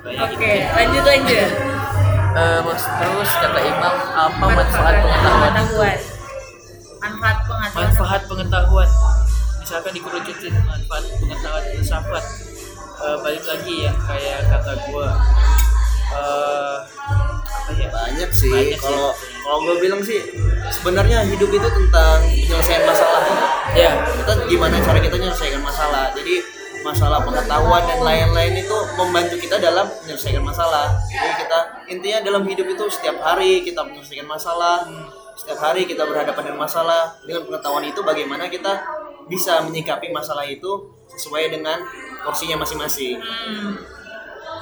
Banyak 0.02 0.22
oke 0.24 0.38
gitu. 0.40 0.70
lanjut 0.72 1.04
lanjut. 1.04 1.50
Eh, 2.32 2.60
mas 2.64 2.84
terus 2.88 3.32
kata 3.36 3.60
imam 3.60 3.96
apa 4.08 4.46
manfaat 4.48 4.96
pengetahuan? 4.96 5.12
itu 5.12 5.30
pengetahuan? 5.36 5.98
Manfaat 7.02 7.38
pengetahuan 7.44 7.86
manfaat 7.92 8.22
pengetahuan 8.24 8.90
misalkan 9.72 9.96
dikerucutin? 9.96 10.52
Manfaat 10.68 11.04
pengetahuan 11.16 11.64
filsafat 11.72 12.26
Eh, 13.02 13.18
balik 13.26 13.42
lagi 13.50 13.76
yang 13.90 13.98
kayak 13.98 14.46
kata 14.46 14.78
gua. 14.86 15.10
Eh 16.14 16.78
apa 17.42 17.72
ya? 17.74 17.90
Banyak 17.90 18.30
sih 18.30 18.54
Banyak 18.54 18.78
sih. 18.78 18.84
kalau 18.84 19.10
kalau 19.42 19.58
gue 19.66 19.76
bilang 19.82 20.02
sih 20.06 20.22
sebenarnya 20.70 21.26
hidup 21.26 21.50
itu 21.50 21.66
tentang 21.66 22.22
penyelesaian 22.30 22.86
masalah. 22.86 23.22
Ya. 23.74 24.06
Kita 24.06 24.46
gimana 24.46 24.78
cara 24.86 25.02
kita 25.02 25.18
menyelesaikan 25.18 25.66
masalah. 25.66 26.14
Jadi 26.14 26.46
masalah 26.86 27.26
pengetahuan 27.26 27.90
dan 27.90 28.00
lain-lain 28.06 28.54
itu 28.62 28.78
membantu 28.94 29.36
kita 29.42 29.58
dalam 29.58 29.90
menyelesaikan 30.06 30.46
masalah. 30.46 30.94
Jadi 31.10 31.30
kita 31.42 31.60
intinya 31.90 32.20
dalam 32.22 32.44
hidup 32.46 32.70
itu 32.70 32.86
setiap 32.94 33.18
hari 33.18 33.66
kita 33.66 33.82
menyelesaikan 33.82 34.30
masalah. 34.30 34.86
Setiap 35.34 35.58
hari 35.58 35.90
kita 35.90 36.06
berhadapan 36.06 36.54
dengan 36.54 36.70
masalah. 36.70 37.18
Dengan 37.26 37.50
pengetahuan 37.50 37.82
itu 37.90 38.06
bagaimana 38.06 38.46
kita 38.46 38.78
bisa 39.32 39.64
menyikapi 39.64 40.12
masalah 40.12 40.44
itu 40.44 40.92
sesuai 41.08 41.56
dengan 41.56 41.80
porsinya 42.28 42.60
masing-masing. 42.60 43.16
Hmm, 43.16 43.80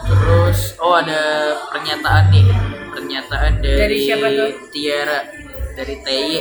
terus 0.05 0.77
oh 0.77 0.93
ada 0.93 1.57
pernyataan 1.73 2.29
nih 2.29 2.45
pernyataan 2.93 3.53
dari, 3.57 3.79
Dari 3.81 3.97
siapa 4.05 4.27
tuh? 4.29 4.51
Tiara 4.69 5.19
dari 5.73 5.95
TY 6.05 6.33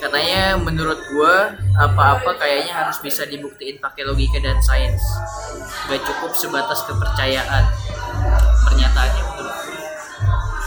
katanya 0.00 0.56
menurut 0.56 0.96
gua 1.12 1.52
apa-apa 1.76 2.40
kayaknya 2.40 2.72
harus 2.72 2.96
bisa 3.04 3.28
dibuktiin 3.28 3.76
pakai 3.76 4.08
logika 4.08 4.40
dan 4.40 4.56
sains. 4.64 5.04
Gak 5.92 6.00
cukup 6.08 6.32
sebatas 6.32 6.88
kepercayaan. 6.88 7.68
Pernyataannya 8.64 9.22
menurut 9.28 9.59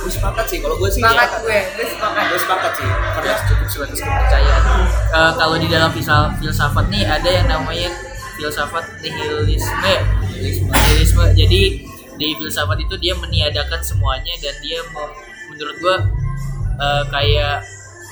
gue 0.04 0.12
sepakat 0.12 0.46
sih 0.46 0.60
kalau 0.60 0.76
gue 0.76 0.90
sih 0.92 1.00
sepakat 1.00 1.30
ya, 1.32 1.40
gue 1.40 1.58
gue 1.80 1.88
sepakat. 1.88 2.24
Gue 2.28 2.40
sepakat 2.40 2.72
sih 2.76 2.88
karena 2.88 3.34
cukup 3.48 3.68
sebatas 3.72 4.00
kepercayaan. 4.00 4.64
Eh, 5.14 5.32
kalau 5.40 5.56
di 5.56 5.68
dalam 5.68 5.90
filsafat, 5.90 6.32
filsafat 6.38 6.86
nih 6.92 7.04
ada 7.08 7.30
yang 7.32 7.48
namanya 7.48 7.90
filsafat 8.36 8.84
nihilisme. 9.00 9.94
Nihilisme. 10.36 11.26
Jadi 11.34 11.62
di 12.14 12.28
filsafat 12.36 12.78
itu 12.78 12.96
dia 13.00 13.16
meniadakan 13.16 13.82
semuanya 13.82 14.36
dan 14.38 14.54
dia 14.60 14.84
mau- 14.92 15.16
menurut 15.50 15.76
gua 15.80 15.96
eh, 16.76 17.04
kayak 17.08 17.64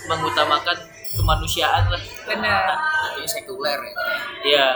mengutamakan 0.07 0.77
kemanusiaan 1.11 1.91
lah. 1.91 2.01
Benar. 2.23 2.79
Jatuhnya 2.79 3.27
sekuler 3.27 3.79
ya. 3.83 3.93
Ya 4.41 4.67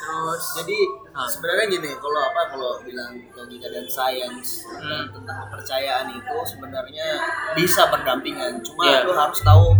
terus 0.00 0.44
jadi 0.58 0.78
Ah. 1.20 1.28
sebenarnya 1.28 1.66
gini 1.70 1.90
kalau 1.94 2.20
apa 2.22 2.42
kalau 2.48 2.70
bilang 2.80 3.12
logika 3.30 3.68
dan 3.68 3.84
sains 3.86 4.48
dan 4.72 4.80
Hmm. 4.80 5.06
tentang 5.12 5.36
kepercayaan 5.44 6.06
itu 6.10 6.36
sebenarnya 6.46 7.06
bisa 7.52 7.82
berdampingan 7.86 8.56
cuma 8.60 8.82
Iya. 8.82 9.04
lu 9.04 9.12
harus 9.12 9.36
tahu 9.40 9.76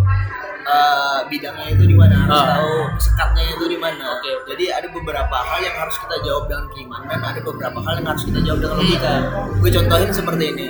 uh, 0.62 1.18
bidangnya 1.26 1.72
itu 1.72 1.84
di 1.86 1.94
mana 1.94 2.14
harus 2.20 2.36
Ah. 2.36 2.48
tahu 2.54 2.72
sekatnya 2.98 3.44
itu 3.50 3.64
di 3.66 3.76
mana 3.76 4.04
Oke, 4.12 4.28
oke. 4.34 4.44
jadi 4.50 4.64
ada 4.74 4.88
beberapa 4.90 5.36
hal 5.38 5.60
yang 5.60 5.76
harus 5.76 5.96
kita 5.96 6.16
jawab 6.20 6.44
dengan 6.46 6.66
keimanan 6.68 7.18
ada 7.18 7.40
beberapa 7.40 7.78
hal 7.80 7.94
yang 7.96 8.08
harus 8.08 8.24
kita 8.24 8.40
jawab 8.42 8.58
dengan 8.60 8.76
logika 8.76 9.12
gue 9.56 9.70
contohin 9.72 10.10
seperti 10.10 10.44
ini 10.50 10.66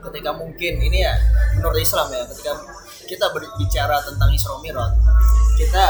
ketika 0.00 0.30
mungkin 0.30 0.72
ini 0.78 0.98
ya 1.00 1.14
menurut 1.54 1.80
Islam 1.80 2.06
ya 2.08 2.22
ketika 2.28 2.52
kita 3.04 3.26
berbicara 3.28 3.96
tentang 4.00 4.30
Isra 4.30 4.54
Mi'raj 4.58 4.92
kita 5.56 5.84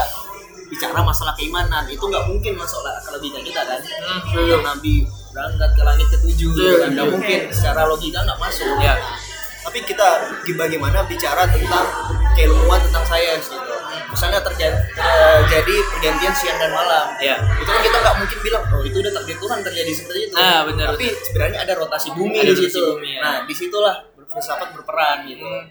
bicara 0.65 0.99
masalah 1.05 1.33
keimanan 1.37 1.85
itu 1.87 2.01
nggak 2.01 2.25
mungkin 2.25 2.53
masuk 2.57 2.81
ke 2.81 3.09
logika 3.13 3.39
kita 3.41 3.61
kan? 3.63 3.79
Hmm. 3.81 4.45
yang 4.49 4.63
Nabi 4.65 5.05
berangkat 5.35 5.69
ke 5.75 5.81
langit 5.83 6.07
ketujuh 6.09 6.49
gitu 6.55 6.75
kan 6.81 6.89
nggak 6.95 7.07
betul. 7.07 7.15
mungkin 7.19 7.39
secara 7.53 7.81
logika 7.85 8.19
nggak 8.25 8.39
masuk. 8.41 8.65
Ya 8.81 8.95
tapi 9.65 9.81
kita 9.81 10.07
bagaimana 10.53 11.01
bicara 11.09 11.49
tentang 11.49 11.89
keilmuan 12.37 12.77
tentang 12.85 13.01
sains 13.09 13.49
gitu. 13.49 13.73
Misalnya 14.13 14.39
terjadi 14.39 14.77
terjadi 14.95 15.75
pergantian 15.89 16.33
siang 16.37 16.57
dan 16.61 16.71
malam. 16.71 17.17
Ya 17.17 17.35
itu 17.57 17.65
kan 17.67 17.81
kita 17.81 17.97
nggak 17.97 18.15
mungkin 18.21 18.37
bilang 18.45 18.63
oh 18.69 18.81
itu 18.85 18.97
udah 19.01 19.11
takdir 19.17 19.37
Tuhan 19.41 19.59
terjadi 19.65 19.91
seperti 19.91 20.19
itu. 20.29 20.35
Ah, 20.37 20.63
benar, 20.69 20.93
tapi 20.93 21.09
sebenarnya 21.11 21.59
ada 21.65 21.73
rotasi 21.81 22.13
bumi 22.13 22.37
Ada 22.39 22.53
di 22.53 22.69
situ. 22.69 22.83
bumi, 22.93 23.11
ya. 23.17 23.21
nah 23.25 23.35
di 23.43 23.53
situlah 23.57 23.95
filsafat 24.31 24.69
berperan 24.77 25.25
gitu. 25.25 25.43
Hmm. 25.43 25.65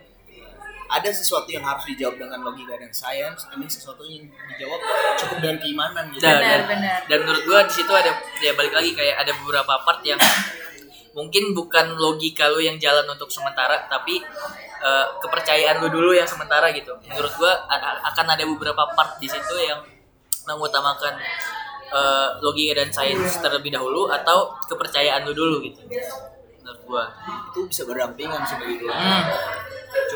Ada 0.88 1.10
sesuatu 1.10 1.48
yang 1.48 1.64
harus 1.64 1.84
dijawab 1.88 2.20
dengan 2.20 2.40
logika 2.44 2.76
dan 2.76 2.92
sains 2.92 3.48
ada 3.48 3.66
sesuatu 3.66 4.04
yang 4.04 4.28
dijawab 4.28 4.80
cukup 5.20 5.38
dengan 5.40 5.56
keimanan 5.60 6.04
gitu. 6.12 6.22
Dan, 6.22 6.36
Benar, 6.38 6.44
dan, 6.44 6.60
benar. 6.68 6.98
dan 7.08 7.18
menurut 7.24 7.42
gua 7.48 7.60
di 7.64 7.74
situ 7.74 7.92
ada 7.92 8.12
ya 8.40 8.52
balik 8.52 8.74
lagi 8.76 8.90
kayak 8.92 9.16
ada 9.24 9.32
beberapa 9.42 9.74
part 9.82 10.00
yang 10.04 10.20
mungkin 11.14 11.54
bukan 11.54 11.94
logika 11.94 12.50
lu 12.50 12.60
yang 12.60 12.76
jalan 12.76 13.06
untuk 13.06 13.30
sementara 13.30 13.86
tapi 13.86 14.20
eh, 14.82 15.06
kepercayaan 15.22 15.80
lu 15.80 15.88
dulu 15.88 16.10
yang 16.12 16.28
sementara 16.28 16.68
gitu. 16.74 16.92
Menurut 17.08 17.32
gua 17.38 17.64
akan 18.12 18.26
ada 18.34 18.44
beberapa 18.44 18.82
part 18.92 19.16
di 19.22 19.28
situ 19.30 19.54
yang 19.62 19.80
mengutamakan 20.44 21.16
eh, 21.94 22.28
logika 22.44 22.84
dan 22.84 22.88
sains 22.92 23.40
terlebih 23.40 23.72
dahulu 23.72 24.12
atau 24.12 24.52
kepercayaan 24.68 25.24
lu 25.24 25.32
dulu 25.32 25.56
gitu 25.64 25.80
menurut 26.64 26.80
gua 26.88 27.04
itu 27.52 27.60
bisa 27.68 27.84
berdampingan 27.84 28.40
sih 28.48 28.56
bagi 28.56 28.80
gue 28.80 28.88
hmm. 28.88 29.22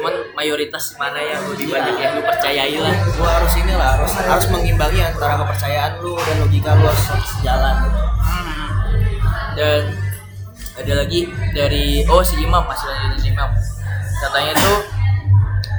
cuman 0.00 0.14
mayoritas 0.32 0.96
mana 0.96 1.20
yang 1.20 1.44
lebih 1.44 1.68
banyak 1.68 1.96
yang 2.00 2.16
lu 2.16 2.24
percayai 2.24 2.76
lah 2.80 2.96
gua 3.20 3.30
harus 3.36 3.52
ini 3.60 3.74
lah 3.76 4.00
harus 4.00 4.12
harus 4.16 4.46
mengimbangi 4.48 5.04
antara 5.04 5.44
kepercayaan 5.44 6.00
lu 6.00 6.16
dan 6.16 6.36
logika 6.40 6.72
lu 6.72 6.88
harus 6.88 7.04
sejalan 7.36 7.76
gitu. 7.84 8.00
Hmm. 8.00 8.68
dan 9.60 9.80
ada 10.80 10.92
lagi 11.04 11.20
dari 11.52 12.08
oh 12.08 12.24
si 12.24 12.40
imam 12.40 12.64
masih 12.64 12.96
lanjutin 12.96 13.20
si 13.20 13.28
imam 13.28 13.52
katanya 14.24 14.52
tuh 14.56 14.78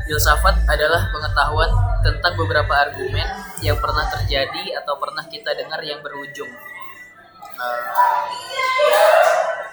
filsafat 0.06 0.54
adalah 0.70 1.10
pengetahuan 1.10 1.72
tentang 2.06 2.38
beberapa 2.38 2.74
argumen 2.78 3.26
yang 3.66 3.78
pernah 3.82 4.06
terjadi 4.14 4.86
atau 4.86 5.02
pernah 5.02 5.26
kita 5.26 5.50
dengar 5.58 5.82
yang 5.82 5.98
berujung 6.06 6.69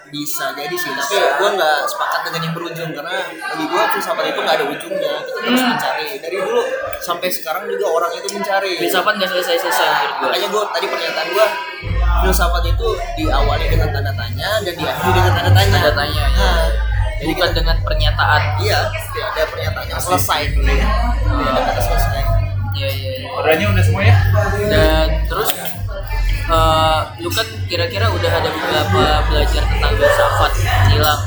Bisa 0.06 0.54
jadi 0.54 0.70
sih 0.78 0.90
tapi 0.94 1.18
gua 1.42 1.50
nggak 1.58 1.78
sepakat 1.90 2.20
dengan 2.30 2.40
yang 2.46 2.54
berujung 2.54 2.90
karena 2.94 3.26
bagi 3.26 3.64
gua 3.66 3.82
filsafat 3.90 4.24
itu 4.30 4.38
nggak 4.38 4.56
ada 4.62 4.66
ujungnya. 4.70 5.14
Kita 5.26 5.38
terus 5.42 5.62
mencari. 5.66 6.08
Dari 6.22 6.36
dulu 6.38 6.62
sampai 7.02 7.28
sekarang 7.28 7.66
juga 7.66 7.86
orang 7.90 8.10
itu 8.14 8.28
mencari. 8.30 8.78
Filsafat 8.86 9.12
nggak 9.18 9.30
selesai 9.34 9.56
selesai 9.66 9.86
menurut 9.90 10.14
gua. 10.14 10.26
Makanya 10.30 10.48
gua 10.54 10.62
tadi 10.70 10.86
pernyataan 10.86 11.28
gua 11.34 11.46
filsafat 12.16 12.64
itu 12.64 12.88
diawali 13.18 13.66
dengan 13.70 13.88
tanda 13.92 14.12
tanya 14.14 14.48
dan 14.62 14.74
diakhiri 14.78 15.20
dengan 15.20 15.32
tanda 15.36 15.52
tanya. 15.52 15.74
Tanda 15.76 15.92
tanya, 15.92 16.22
ya. 16.22 16.38
Nah, 16.38 16.66
jadi 17.16 17.32
bukan 17.32 17.50
dengan 17.56 17.76
pernyataan. 17.82 18.40
Iya 18.62 18.78
tidak 18.92 19.28
ada 19.34 19.42
pernyataan 19.50 19.86
yang 19.90 20.00
selesai. 20.00 20.40
Gitu 20.54 20.70
ya 20.70 20.88
tidak 21.18 21.50
ada 21.50 21.60
kata 21.66 21.82
selesai. 21.82 22.22
Iya 22.76 22.88
iya 22.92 23.10
iya. 23.24 23.28
Orangnya 23.32 23.66
udah 23.72 23.84
semua 23.84 24.02
ya? 24.04 24.16
dan 24.68 25.06
terus 25.26 25.50
eh, 26.48 26.98
lu 27.18 27.28
kan 27.28 27.46
kira-kira 27.66 28.06
udah 28.08 28.32
ada 28.32 28.48
beberapa 28.48 29.02
belajar 29.26 29.62
tentang 29.64 29.92
filsafat 29.94 30.52
hilang. 30.88 31.20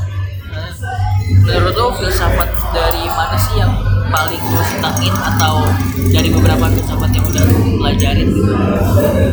Menurut 1.43 1.73
lu 1.73 1.88
filsafat 1.97 2.49
dari 2.71 3.03
mana 3.07 3.38
sih 3.38 3.55
yang 3.57 3.73
paling 4.09 4.41
lu 4.41 4.61
senangin 4.65 5.13
atau 5.13 5.65
dari 6.09 6.29
beberapa 6.29 6.65
filsafat 6.69 7.09
yang 7.11 7.25
udah 7.25 7.43
lu 7.45 7.57
pelajarin? 7.77 8.27
Gitu 8.27 8.53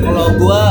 kalau 0.02 0.26
gua 0.36 0.62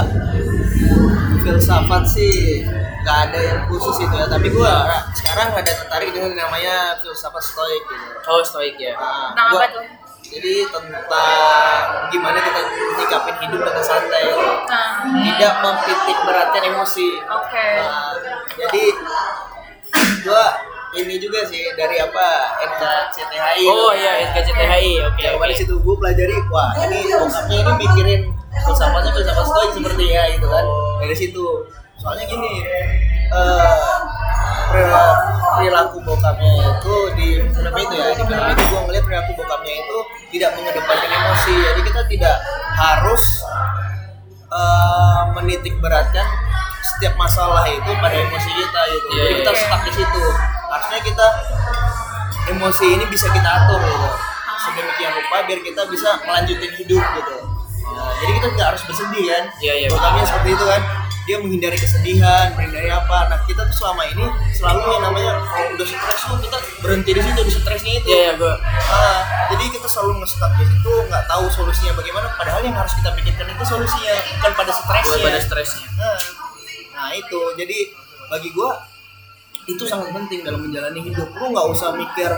filsafat 1.41 2.03
sih 2.05 2.65
nggak 3.05 3.17
ada 3.29 3.39
yang 3.39 3.59
khusus 3.69 3.95
itu 3.99 4.13
ya. 4.13 4.25
Tapi 4.25 4.47
gua 4.49 4.89
sekarang 5.13 5.53
ada 5.53 5.71
tertarik 5.71 6.09
dengan 6.09 6.33
namanya 6.35 6.97
filsafat 6.99 7.41
stoik 7.41 7.83
gitu. 7.85 8.05
Oh 8.25 8.41
stoik 8.41 8.75
ya. 8.77 8.93
Nah, 8.97 9.31
Tentang 9.31 9.47
gua- 9.53 9.61
apa 9.61 9.67
tuh? 9.71 9.85
Jadi 10.31 10.53
tentang 10.69 11.85
gimana 12.09 12.37
kita 12.41 12.61
menyikapin 12.65 13.35
hidup 13.45 13.61
dengan 13.61 13.83
santai. 13.85 14.23
Nah, 14.65 14.91
tidak 15.05 15.53
mempitik 15.61 16.17
beratkan 16.25 16.63
emosi 16.73 17.07
oke. 17.29 17.67
Nah, 17.77 18.13
jadi 18.57 18.83
gua 20.25 20.45
ini 20.95 21.19
juga 21.19 21.43
sih 21.43 21.59
dari 21.75 21.99
apa 21.99 22.55
NKCTHI 22.63 23.67
Oh 23.67 23.91
iya 23.91 24.31
NKCTHI 24.31 24.93
oke. 25.03 25.19
ya 25.19 25.35
oke. 25.35 25.43
pada 25.43 25.53
situ 25.53 25.73
gue 25.75 25.95
pelajari 25.99 26.35
wah 26.47 26.71
ini 26.87 27.11
bokapnya 27.11 27.57
ini 27.67 27.73
mikirin 27.83 28.21
filsafatnya 28.63 29.11
filsafat 29.11 29.43
stoik 29.43 29.71
seperti 29.75 30.15
ya 30.15 30.23
gitu 30.31 30.47
kan 30.47 30.63
dari 31.03 31.15
situ 31.15 31.45
soalnya 31.99 32.23
gini 32.23 32.63
eh 33.31 33.95
perilaku, 35.55 35.97
bokapnya 36.03 36.51
itu 36.67 36.95
di 37.15 37.27
film 37.47 37.73
itu 37.79 37.93
ya 37.95 38.11
di 38.11 38.23
film 38.27 38.45
itu 38.51 38.63
gue 38.67 38.81
ngeliat 38.89 39.03
perilaku 39.07 39.31
bokapnya 39.39 39.73
itu 39.73 39.97
tidak 40.35 40.51
mengedepankan 40.59 41.11
emosi. 41.11 41.53
Jadi 41.55 41.81
kita 41.87 42.01
tidak 42.11 42.35
harus 42.75 43.23
eh, 44.51 45.21
menitik 45.39 45.73
beratkan 45.79 46.27
setiap 46.95 47.13
masalah 47.19 47.65
itu 47.67 47.91
pada 47.97 48.15
emosi 48.15 48.49
kita 48.51 48.81
gitu. 48.93 49.05
Iya, 49.11 49.21
jadi 49.23 49.33
kita 49.41 49.51
iya. 49.51 49.61
stuck 49.65 49.81
di 49.83 49.93
situ. 49.95 50.23
Harusnya 50.69 50.99
kita 51.01 51.27
emosi 52.55 52.85
ini 52.99 53.05
bisa 53.09 53.27
kita 53.31 53.49
atur 53.49 53.79
gitu. 53.81 54.09
Sedemikian 54.65 55.11
rupa 55.13 55.37
biar 55.45 55.59
kita 55.61 55.81
bisa 55.89 56.09
melanjutin 56.25 56.71
hidup 56.83 57.03
gitu. 57.03 57.37
Nah, 57.85 58.11
jadi 58.19 58.31
kita 58.41 58.47
nggak 58.57 58.67
harus 58.75 58.83
bersedih 58.89 59.25
kan? 59.29 59.43
Iya, 59.61 59.73
iya, 59.85 59.87
Bokamnya 59.87 60.23
betul. 60.25 60.29
seperti 60.33 60.49
itu 60.51 60.65
kan 60.67 60.81
dia 61.25 61.37
menghindari 61.41 61.77
kesedihan 61.77 62.53
menghindari 62.53 62.89
apa 62.93 63.33
nah 63.33 63.39
kita 63.49 63.65
tuh 63.65 63.75
selama 63.75 64.05
ini 64.05 64.25
selalu 64.53 64.79
yang 64.93 65.03
namanya 65.09 65.31
kalau 65.49 65.67
udah 65.73 65.87
stres 65.89 66.21
tuh 66.29 66.37
kita 66.41 66.57
berhenti 66.85 67.09
di 67.17 67.21
situ 67.21 67.41
di 67.41 67.53
stresnya 67.53 67.93
itu 67.97 68.07
Iya 68.07 68.19
ya 68.21 68.31
gue. 68.37 68.53
Ah, 68.85 69.19
jadi 69.49 69.63
kita 69.73 69.87
selalu 69.89 70.21
nge-stuck 70.21 70.53
di 70.61 70.65
situ 70.69 70.91
nggak 71.09 71.23
tahu 71.25 71.45
solusinya 71.49 71.93
bagaimana 71.97 72.27
padahal 72.37 72.61
yang 72.61 72.77
harus 72.77 72.93
kita 72.93 73.09
pikirkan 73.17 73.45
itu 73.49 73.63
solusinya 73.65 74.13
bukan 74.37 74.51
pada 74.53 74.71
stresnya 74.77 75.25
Pada 75.25 75.41
stresnya. 75.41 75.87
Nah, 75.97 76.19
nah 76.93 77.09
itu 77.17 77.39
jadi 77.57 77.77
bagi 78.29 78.49
gua 78.53 78.85
itu 79.65 79.81
sangat 79.89 80.13
penting 80.13 80.45
dalam 80.45 80.61
menjalani 80.61 81.01
hidup. 81.09 81.25
Lu 81.33 81.49
nggak 81.49 81.67
usah 81.73 81.97
mikir 81.97 82.29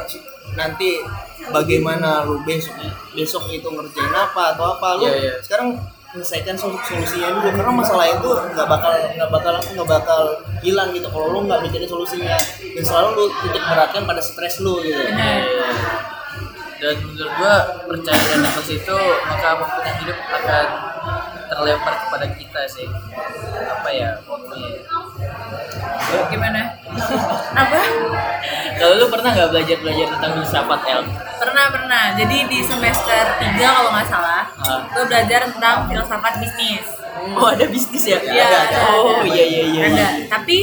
nanti 0.56 1.04
bagaimana 1.52 2.24
lu 2.24 2.40
besok 2.48 2.80
besok 3.12 3.44
itu 3.52 3.68
ngerjain 3.68 4.16
apa 4.16 4.56
atau 4.56 4.80
apa 4.80 4.88
lu 4.96 5.04
Iya, 5.04 5.16
iya. 5.20 5.36
sekarang 5.44 5.76
menyelesaikan 6.14 6.56
sol- 6.56 6.80
solusinya 6.88 7.36
dulu 7.36 7.50
karena 7.52 7.74
masalah 7.74 8.06
itu 8.08 8.30
nggak 8.56 8.68
bakal 8.68 8.92
nggak 8.96 9.30
bakal 9.30 9.54
nggak 9.60 9.88
bakal 9.88 10.22
hilang 10.64 10.90
gitu 10.96 11.08
kalau 11.12 11.28
lu 11.36 11.40
nggak 11.46 11.60
mikirin 11.68 11.90
solusinya 11.90 12.38
dan 12.76 12.84
selalu 12.84 13.10
lu 13.14 13.26
titik 13.44 13.64
beratkan 13.68 14.04
pada 14.08 14.22
stres 14.24 14.64
lu 14.64 14.80
gitu. 14.82 14.98
Iya. 14.98 15.44
Dan 16.78 16.94
menurut 17.02 17.34
gua 17.42 17.56
percaya 17.90 18.24
dan 18.30 18.46
atas 18.46 18.68
itu 18.70 18.98
maka 19.26 19.48
apa 19.58 19.64
pun 19.66 19.82
yang 19.82 19.98
hidup 20.06 20.18
akan 20.30 20.66
terlempar 21.50 21.94
kepada 22.06 22.26
kita 22.38 22.62
sih. 22.70 22.88
Apa 23.66 23.90
ya? 23.90 24.10
pokoknya. 24.22 24.86
Gimana? 26.30 26.62
Apa? 27.58 27.78
Kalau 28.78 28.94
lu 28.96 29.06
pernah 29.10 29.34
nggak 29.34 29.50
belajar 29.50 29.78
belajar 29.82 30.06
tentang 30.14 30.32
filsafat 30.38 30.80
El? 30.86 31.02
Pernah 31.38 31.66
pernah. 31.74 32.04
Jadi 32.14 32.38
di 32.46 32.60
semester 32.62 33.24
3 33.42 33.58
kalau 33.58 33.90
nggak 33.90 34.08
salah, 34.08 34.44
Ah. 34.62 34.82
gue 34.86 35.04
belajar 35.06 35.40
tentang 35.50 35.76
filsafat 35.90 36.34
bisnis. 36.38 36.86
Oh 37.34 37.50
ada 37.50 37.66
bisnis 37.66 38.04
ya? 38.06 38.22
Iya, 38.22 38.46
ada, 38.46 38.58
ada, 38.70 38.78
Oh 39.02 39.26
iya 39.26 39.46
iya 39.46 39.64
iya. 39.66 39.82
Ada. 39.90 39.98
iya. 39.98 40.10
Tapi 40.30 40.58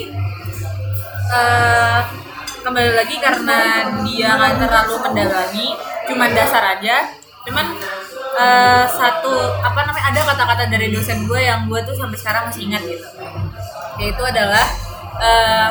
eh 1.34 2.00
kembali 2.64 2.92
lagi 2.96 3.16
karena 3.20 3.58
dia 4.06 4.28
nggak 4.38 4.52
terlalu 4.62 4.94
mendalami, 5.02 5.66
cuman 6.06 6.30
dasar 6.32 6.62
aja. 6.78 6.96
Cuman 7.44 7.66
eh, 8.34 8.84
satu 8.88 9.34
apa 9.58 9.80
namanya 9.84 10.06
ada 10.14 10.20
kata-kata 10.32 10.64
dari 10.70 10.94
dosen 10.94 11.26
gue 11.26 11.40
yang 11.42 11.66
gue 11.66 11.82
tuh 11.82 11.92
sampai 11.92 12.16
sekarang 12.16 12.42
masih 12.48 12.70
ingat 12.70 12.82
gitu. 12.86 13.06
Yaitu 13.98 14.22
adalah 14.22 14.64
eh, 15.18 15.68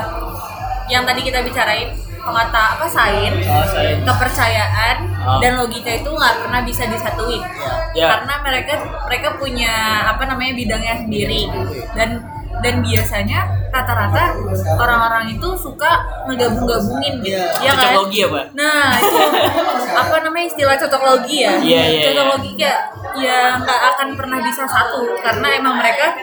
yang 0.92 1.08
tadi 1.08 1.24
kita 1.24 1.40
bicarain 1.40 1.96
pengata 2.24 2.80
apa 2.80 2.86
sains, 2.86 3.44
Oh, 3.44 3.66
sains. 3.68 4.00
kepercayaan 4.02 4.96
Oh. 5.20 5.40
dan 5.40 5.56
logika 5.56 5.92
itu 5.94 6.08
nggak 6.08 6.36
pernah 6.40 6.60
bisa 6.62 6.84
disatuin 6.86 7.44
Ya. 7.92 8.08
karena 8.10 8.34
mereka 8.42 8.74
mereka 9.04 9.28
punya 9.36 9.74
apa 10.06 10.24
namanya 10.26 10.54
bidangnya 10.54 10.96
sendiri 10.98 11.48
dan 11.94 12.24
dan 12.60 12.80
biasanya 12.80 13.44
rata-rata 13.70 14.40
orang-orang 14.74 15.32
itu 15.32 15.48
suka 15.54 16.00
ngegabung-gabungin 16.26 17.20
gitu 17.20 17.36
Iya. 17.36 17.60
ya 17.60 17.72
kan 17.72 17.92
Cocokologi 17.92 18.20
ya, 18.20 18.28
Pak? 18.30 18.46
nah 18.54 18.88
itu 18.96 19.20
apa 20.02 20.16
namanya 20.22 20.46
istilah 20.46 20.76
cocoklogi 20.78 21.38
ya 21.40 21.54
Iya, 21.54 21.60
iya, 21.60 21.82
iya. 21.84 22.04
cocoklogi 22.08 22.52
ya 22.56 22.76
ya 23.14 23.38
nggak 23.58 23.80
akan 23.94 24.08
pernah 24.16 24.40
bisa 24.42 24.64
satu 24.66 25.02
karena 25.20 25.48
emang 25.54 25.76
mereka 25.78 26.18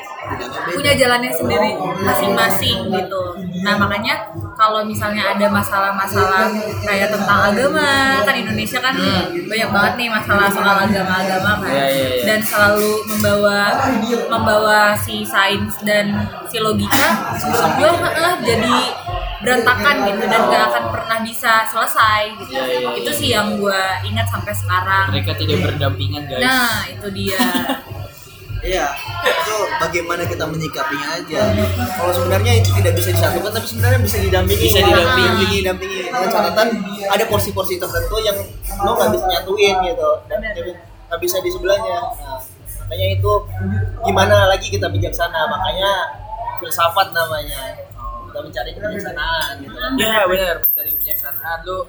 punya 0.67 0.93
jalannya 0.93 1.31
sendiri 1.31 1.71
masing-masing 2.01 2.79
gitu 2.89 3.23
nah 3.61 3.75
makanya 3.77 4.15
kalau 4.61 4.85
misalnya 4.85 5.33
ada 5.33 5.47
masalah-masalah 5.49 6.53
kayak 6.85 7.09
tentang 7.09 7.41
agama 7.49 7.89
kan 8.21 8.35
Indonesia 8.37 8.77
kan 8.77 8.93
banyak 9.49 9.69
banget 9.73 9.93
nih 9.97 10.09
masalah 10.13 10.53
soal 10.53 10.77
agama-agama 10.79 11.65
kan 11.65 11.73
Iya, 11.73 11.87
iya, 11.89 12.09
iya. 12.13 12.25
dan 12.29 12.41
selalu 12.45 12.89
membawa 13.09 13.59
membawa 14.29 14.81
si 14.95 15.25
sains 15.25 15.81
dan 15.81 16.13
si 16.45 16.61
logika 16.61 17.09
gue 17.75 17.89
heeh, 17.89 18.33
jadi 18.45 18.77
berantakan 19.41 20.05
gitu 20.05 20.25
dan 20.29 20.41
gak 20.47 20.65
akan 20.69 20.85
pernah 20.93 21.19
bisa 21.25 21.65
selesai 21.65 22.37
gitu 22.37 22.53
Iya, 22.53 22.65
iya, 22.69 22.91
itu 22.95 23.09
iya. 23.09 23.17
sih 23.17 23.29
yang 23.33 23.57
gue 23.57 23.83
ingat 24.05 24.29
sampai 24.29 24.53
sekarang 24.53 25.09
Mereka 25.09 25.33
tidak 25.35 25.59
berdampingan 25.65 26.29
guys. 26.29 26.45
nah 26.45 26.85
itu 26.85 27.09
dia 27.09 27.41
Iya, 28.61 28.87
itu 29.25 29.57
bagaimana 29.81 30.23
kita 30.29 30.45
menyikapinya 30.45 31.09
aja. 31.17 31.43
Kalau 31.97 32.13
sebenarnya 32.13 32.53
itu 32.61 32.69
tidak 32.77 32.93
bisa 32.93 33.11
disatukan, 33.17 33.51
tapi 33.57 33.67
sebenarnya 33.67 34.01
bisa 34.05 34.17
didampingi. 34.21 34.65
Bisa 34.69 34.81
didampingi. 34.85 35.29
dampingi, 35.41 35.59
dampingi. 35.65 35.99
Dengan 36.13 36.29
catatan 36.29 36.69
ada 37.09 37.25
porsi-porsi 37.25 37.81
tertentu 37.81 38.17
yang 38.21 38.37
lo 38.85 38.91
nggak 38.97 39.11
bisa 39.17 39.25
nyatuin 39.33 39.77
gitu, 39.89 40.11
dan 40.29 40.39
jadi 40.53 40.73
nggak 41.09 41.21
bisa 41.25 41.37
di 41.41 41.51
sebelahnya. 41.51 41.99
Nah, 42.05 42.41
makanya 42.85 43.07
itu 43.17 43.33
gimana 44.05 44.37
lagi 44.49 44.67
kita 44.69 44.87
bijaksana, 44.93 45.41
makanya 45.49 45.91
filsafat 46.61 47.17
namanya. 47.17 47.81
Kita 48.31 48.47
mencari 48.47 48.71
kebijaksanaan 48.79 49.53
gitu. 49.59 49.75
Ya 49.99 50.23
benar 50.29 50.55
mencari 50.63 50.89
kebijaksanaan 50.95 51.59
lu 51.67 51.83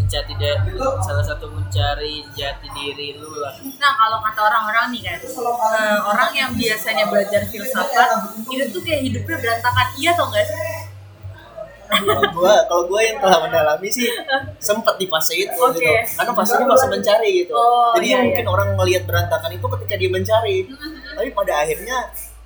mencari 0.00 0.32
de- 0.34 0.60
salah 1.04 1.20
satu 1.20 1.46
mencari 1.52 2.24
jati 2.32 2.68
diri 2.72 3.20
lu 3.20 3.28
lah. 3.36 3.52
Nah 3.76 3.92
kalau 3.94 4.18
kata 4.24 4.40
orang-orang 4.40 4.96
nih 4.96 5.02
kan, 5.04 5.18
eh, 5.20 5.98
orang 6.00 6.30
yang 6.32 6.50
biasanya 6.56 7.04
belajar 7.06 7.44
filsafat 7.44 8.08
itu 8.48 8.64
tuh 8.72 8.80
kayak 8.80 9.00
hidupnya 9.04 9.36
berantakan, 9.36 9.86
iya 9.94 10.16
atau 10.16 10.26
enggak 10.32 10.48
sih? 10.48 10.56
Kalau 11.90 12.22
gua, 12.30 12.54
kalau 12.70 12.86
gua 12.86 13.02
yang 13.02 13.18
telah 13.18 13.42
mendalami 13.42 13.90
sih 13.90 14.06
sempet 14.56 14.94
di 14.94 15.10
fase 15.10 15.34
itu 15.34 15.50
Oke. 15.52 15.74
gitu. 15.74 15.90
Karena 16.14 16.32
fasenya 16.32 16.64
fase 16.64 16.86
mencari 16.86 17.30
gitu. 17.42 17.50
Oh, 17.50 17.90
Jadi 17.98 18.06
iya, 18.06 18.14
iya. 18.14 18.24
mungkin 18.24 18.46
orang 18.46 18.68
melihat 18.78 19.02
berantakan 19.10 19.50
itu 19.50 19.66
ketika 19.66 19.94
dia 19.98 20.06
mencari. 20.08 20.56
Tapi 21.18 21.28
pada 21.34 21.66
akhirnya 21.66 21.98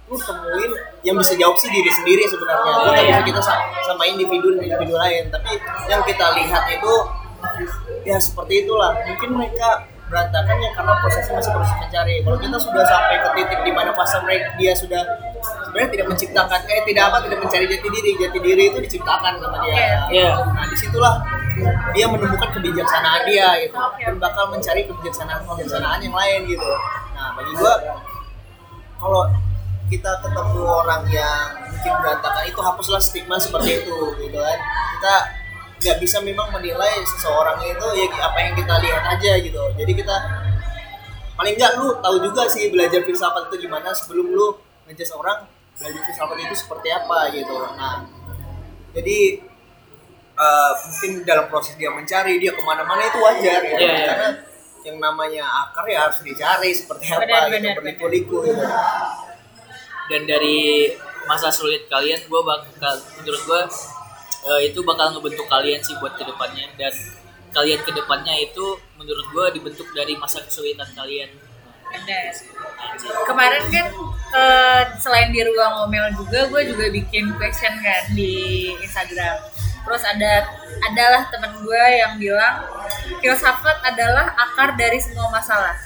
lu 0.05 0.17
temuin 0.17 0.73
yang 1.01 1.17
bisa 1.21 1.37
jawab 1.37 1.57
sih 1.57 1.69
diri 1.69 1.93
sendiri 1.93 2.25
sebenarnya. 2.25 2.73
Oh, 2.73 2.89
iya. 2.97 3.21
bisa 3.21 3.21
kita 3.21 3.41
sa- 3.45 3.61
sama 3.85 4.09
individu 4.09 4.49
individu 4.57 4.97
lain. 4.97 5.29
Tapi 5.29 5.61
yang 5.93 6.01
kita 6.09 6.27
lihat 6.41 6.65
itu 6.73 6.93
ya 8.05 8.17
seperti 8.21 8.67
itulah. 8.67 8.93
Mungkin 9.05 9.31
mereka 9.37 9.89
berantakan 10.05 10.57
ya 10.61 10.71
karena 10.77 10.93
prosesnya 11.01 11.35
masih 11.41 11.53
proses 11.57 11.77
mencari. 11.81 12.15
Kalau 12.21 12.39
kita 12.39 12.57
sudah 12.61 12.85
sampai 12.85 13.17
ke 13.19 13.29
titik 13.41 13.61
di 13.65 13.73
mana 13.73 13.91
fase 13.97 14.21
mereka 14.23 14.53
dia 14.61 14.73
sudah 14.77 15.03
sebenarnya 15.65 15.91
tidak 15.91 16.07
menciptakan 16.13 16.61
eh 16.69 16.83
tidak 16.87 17.05
apa 17.11 17.17
tidak 17.25 17.39
mencari 17.41 17.65
jati 17.67 17.89
diri. 17.89 18.11
Jati 18.21 18.39
diri 18.39 18.65
itu 18.71 18.79
diciptakan 18.85 19.33
sama 19.41 19.57
dia. 19.65 20.07
Iya. 20.13 20.31
Nah 20.45 20.65
di 20.69 20.77
situlah 20.77 21.15
dia 21.95 22.07
menemukan 22.11 22.51
kebijaksanaan 22.51 23.23
dia 23.31 23.49
gitu 23.63 23.79
Oke. 23.79 24.03
dan 24.03 24.15
bakal 24.19 24.51
mencari 24.51 24.83
kebijaksanaan 24.85 25.41
kebijaksanaan 25.47 25.99
yang 26.03 26.15
lain 26.15 26.41
gitu. 26.51 26.71
Nah 27.17 27.35
bagi 27.39 27.53
gua 27.57 27.75
kalau 29.01 29.23
kita 29.93 30.11
ketemu 30.25 30.61
orang 30.65 31.03
yang 31.13 31.49
mungkin 31.69 31.93
berantakan 32.01 32.45
itu 32.49 32.61
hapuslah 32.61 33.01
stigma 33.03 33.37
seperti 33.37 33.85
itu 33.85 33.97
gitu 34.17 34.39
kan 34.41 34.59
kita 34.97 35.15
nggak 35.85 36.01
bisa 36.01 36.19
memang 36.25 36.49
menilai 36.49 37.05
seseorang 37.05 37.61
itu 37.61 37.87
ya 38.01 38.09
apa 38.25 38.39
yang 38.41 38.55
kita 38.57 38.75
lihat 38.81 39.05
aja 39.05 39.33
gitu. 39.37 39.63
Jadi 39.77 39.93
kita 39.93 40.17
paling 41.37 41.55
nggak 41.61 41.73
lu 41.77 42.01
tahu 42.01 42.17
juga 42.25 42.49
sih 42.49 42.73
belajar 42.73 43.05
filsafat 43.05 43.53
itu 43.53 43.69
gimana 43.69 43.93
sebelum 43.93 44.33
lu 44.33 44.57
ngejudge 44.89 45.13
orang 45.13 45.45
belajar 45.77 46.01
filsafat 46.09 46.37
itu 46.41 46.55
seperti 46.57 46.89
apa 46.89 47.19
gitu. 47.37 47.53
Nah 47.77 48.09
jadi 48.97 49.19
eh, 50.41 50.73
mungkin 50.89 51.13
dalam 51.29 51.53
proses 51.53 51.77
dia 51.77 51.93
mencari 51.93 52.41
dia 52.41 52.57
ke 52.57 52.63
mana-mana 52.65 53.05
itu 53.05 53.21
wajar 53.21 53.61
ya. 53.61 53.77
Iya, 53.77 53.77
iya. 53.77 54.07
karena 54.09 54.29
yang 54.85 54.97
namanya 55.01 55.45
akar 55.69 55.85
ya 55.89 56.09
harus 56.09 56.21
dicari 56.21 56.73
seperti 56.73 57.09
apa 57.13 57.25
Benar, 57.25 57.49
gitu 57.49 57.57
benar, 57.61 57.75
berliku-liku 57.81 58.37
gitu. 58.45 58.65
Dan 60.05 60.29
dari 60.29 60.93
masa 61.25 61.49
sulit 61.49 61.89
kalian, 61.89 62.21
gue 62.29 62.41
bakal 62.45 63.01
menurut 63.17 63.43
gue 63.49 63.63
eh, 64.45 64.61
itu 64.69 64.81
bakal 64.85 65.17
ngebentuk 65.17 65.47
kalian 65.49 65.81
sih 65.81 65.97
buat 65.99 66.15
ke 66.17 66.25
depannya 66.25 66.67
dan 66.77 66.93
kalian 67.55 67.81
ke 67.87 67.93
depannya 67.95 68.35
itu 68.43 68.77
menurut 68.99 69.27
gue 69.31 69.47
dibentuk 69.61 69.89
dari 69.95 70.19
masa 70.19 70.43
kesulitan 70.43 70.91
kalian. 70.93 71.31
Benar. 71.95 72.35
Kemarin 73.31 73.65
kan 73.71 73.87
eh, 74.35 74.83
selain 74.99 75.31
di 75.31 75.41
ruang 75.47 75.85
ngomel 75.85 76.11
juga, 76.19 76.51
gue 76.51 76.63
juga 76.75 76.85
bikin 76.91 77.35
question 77.39 77.75
kan 77.81 78.03
di 78.13 78.73
Instagram. 78.83 79.39
terus 79.85 80.01
ada 80.01 80.49
adalah 80.81 81.29
temen 81.29 81.61
gue 81.61 81.83
yang 82.01 82.17
bilang 82.17 82.65
filsafat 83.21 83.85
adalah 83.85 84.33
akar 84.33 84.81
dari 84.81 84.97
semua 84.97 85.29
masalah 85.29 85.77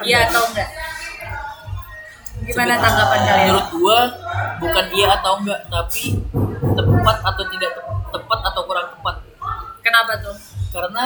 iya 0.00 0.30
atau 0.30 0.42
enggak 0.48 0.70
gimana 2.42 2.74
tanggapan 2.80 3.20
kalian 3.22 3.46
menurut 3.46 3.68
gua 3.78 3.98
bukan 4.58 4.86
iya 4.90 5.06
atau 5.20 5.32
enggak 5.38 5.60
tapi 5.70 6.04
tepat 7.02 7.18
atau 7.26 7.44
tidak 7.50 7.70
te- 7.74 7.86
tepat 8.14 8.40
atau 8.46 8.62
kurang 8.62 8.86
tepat? 8.94 9.16
Kenapa 9.82 10.12
tuh? 10.22 10.36
Karena 10.70 11.04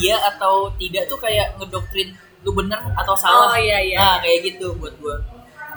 iya 0.00 0.16
atau 0.32 0.72
tidak 0.80 1.04
tuh 1.12 1.20
kayak 1.20 1.60
ngedoktrin 1.60 2.16
lu 2.40 2.56
bener 2.56 2.80
atau 2.96 3.12
salah. 3.12 3.52
Oh, 3.52 3.60
iya, 3.60 3.84
iya. 3.84 3.98
nah 4.00 4.16
kayak 4.24 4.48
gitu 4.48 4.72
buat 4.80 4.96
gua. 4.96 5.20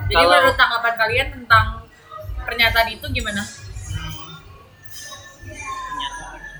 Jadi 0.08 0.16
Kalau- 0.16 0.32
menurut 0.32 0.56
tanggapan 0.56 0.94
kalian 0.96 1.28
tentang 1.36 1.66
pernyataan 2.48 2.90
itu 2.96 3.06
gimana? 3.12 3.44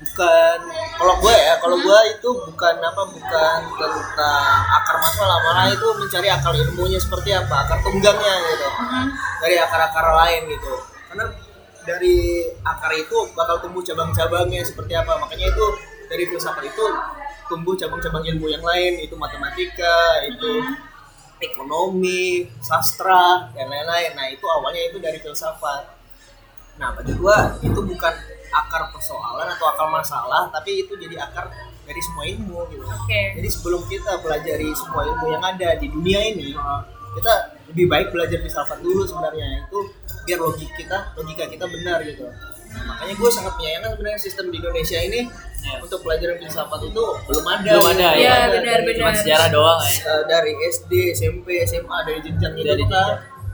Bukan 0.02 0.58
kalau 1.00 1.14
gue 1.24 1.32
ya 1.32 1.54
kalau 1.56 1.76
gue 1.80 1.98
itu 2.12 2.28
bukan 2.52 2.74
apa 2.84 3.02
bukan 3.16 3.58
tentang 3.80 4.44
akar 4.76 4.96
masalah 5.00 5.40
malah 5.40 5.72
itu 5.72 5.88
mencari 5.96 6.28
akar 6.28 6.52
ilmunya 6.52 7.00
seperti 7.00 7.32
apa 7.32 7.64
akar 7.64 7.80
tunggangnya 7.80 8.34
gitu. 8.52 8.66
Dari 9.40 9.56
akar-akar 9.56 10.06
lain 10.12 10.52
gitu. 10.52 10.72
Karena 11.08 11.24
dari 11.82 12.46
akar 12.62 12.92
itu 12.94 13.16
bakal 13.34 13.62
tumbuh 13.62 13.82
cabang-cabangnya 13.82 14.62
seperti 14.66 14.94
apa. 14.96 15.18
Makanya 15.22 15.46
itu 15.50 15.64
dari 16.06 16.24
filsafat 16.28 16.64
itu 16.66 16.84
tumbuh 17.50 17.74
cabang-cabang 17.76 18.24
ilmu 18.32 18.46
yang 18.48 18.64
lain 18.64 19.02
itu 19.04 19.14
matematika 19.18 20.24
itu 20.24 20.64
ekonomi 21.42 22.46
sastra 22.62 23.50
dan 23.52 23.66
lain-lain. 23.66 24.14
Nah 24.14 24.26
itu 24.30 24.46
awalnya 24.46 24.82
itu 24.88 24.98
dari 25.02 25.18
filsafat. 25.18 26.02
Nah, 26.80 26.96
bagi 26.96 27.12
gua 27.20 27.58
itu 27.60 27.80
bukan 27.84 28.14
akar 28.52 28.88
persoalan 28.94 29.48
atau 29.52 29.66
akar 29.68 29.88
masalah, 29.92 30.48
tapi 30.48 30.86
itu 30.86 30.96
jadi 30.96 31.20
akar 31.20 31.52
dari 31.82 32.00
semua 32.00 32.24
ilmu 32.24 32.58
gitu. 32.72 32.84
oke. 32.86 33.22
Jadi 33.36 33.48
sebelum 33.50 33.82
kita 33.90 34.22
pelajari 34.22 34.70
semua 34.72 35.02
ilmu 35.04 35.26
yang 35.34 35.42
ada 35.42 35.76
di 35.76 35.86
dunia 35.90 36.20
ini, 36.32 36.54
kita 37.18 37.32
lebih 37.72 37.86
baik 37.90 38.08
belajar 38.14 38.38
filsafat 38.40 38.78
dulu 38.80 39.04
sebenarnya. 39.04 39.68
Itu 39.68 39.78
biar 40.22 40.38
logik 40.38 40.70
kita, 40.72 40.98
logika 41.14 41.44
kita 41.46 41.64
benar 41.66 41.98
gitu. 42.02 42.26
Nah, 42.72 42.82
makanya 42.88 43.14
gue 43.14 43.30
sangat 43.30 43.52
menyayangkan 43.54 43.90
sebenarnya 43.92 44.20
sistem 44.20 44.46
di 44.48 44.56
Indonesia 44.56 44.98
ini 44.98 45.20
Ya. 45.62 45.78
untuk 45.78 46.02
pelajaran 46.02 46.34
filsafat 46.36 46.80
itu 46.82 47.02
belum 47.22 47.44
ada. 47.46 47.70
Belum 47.70 47.86
ada, 47.86 48.08
ya. 48.18 48.50
ada. 48.50 48.58
benar, 48.58 48.78
Dari- 48.82 48.98
cuma 48.98 49.10
benar. 49.10 49.20
sejarah 49.22 49.48
doang 49.48 49.78
ya 49.78 49.94
dari 50.26 50.52
SD, 50.66 50.92
SMP, 51.12 51.62
SMA 51.62 51.98
dari 52.02 52.18
jenjang 52.18 52.52
itu 52.56 52.66
Dari 52.66 52.82
kita 52.82 53.02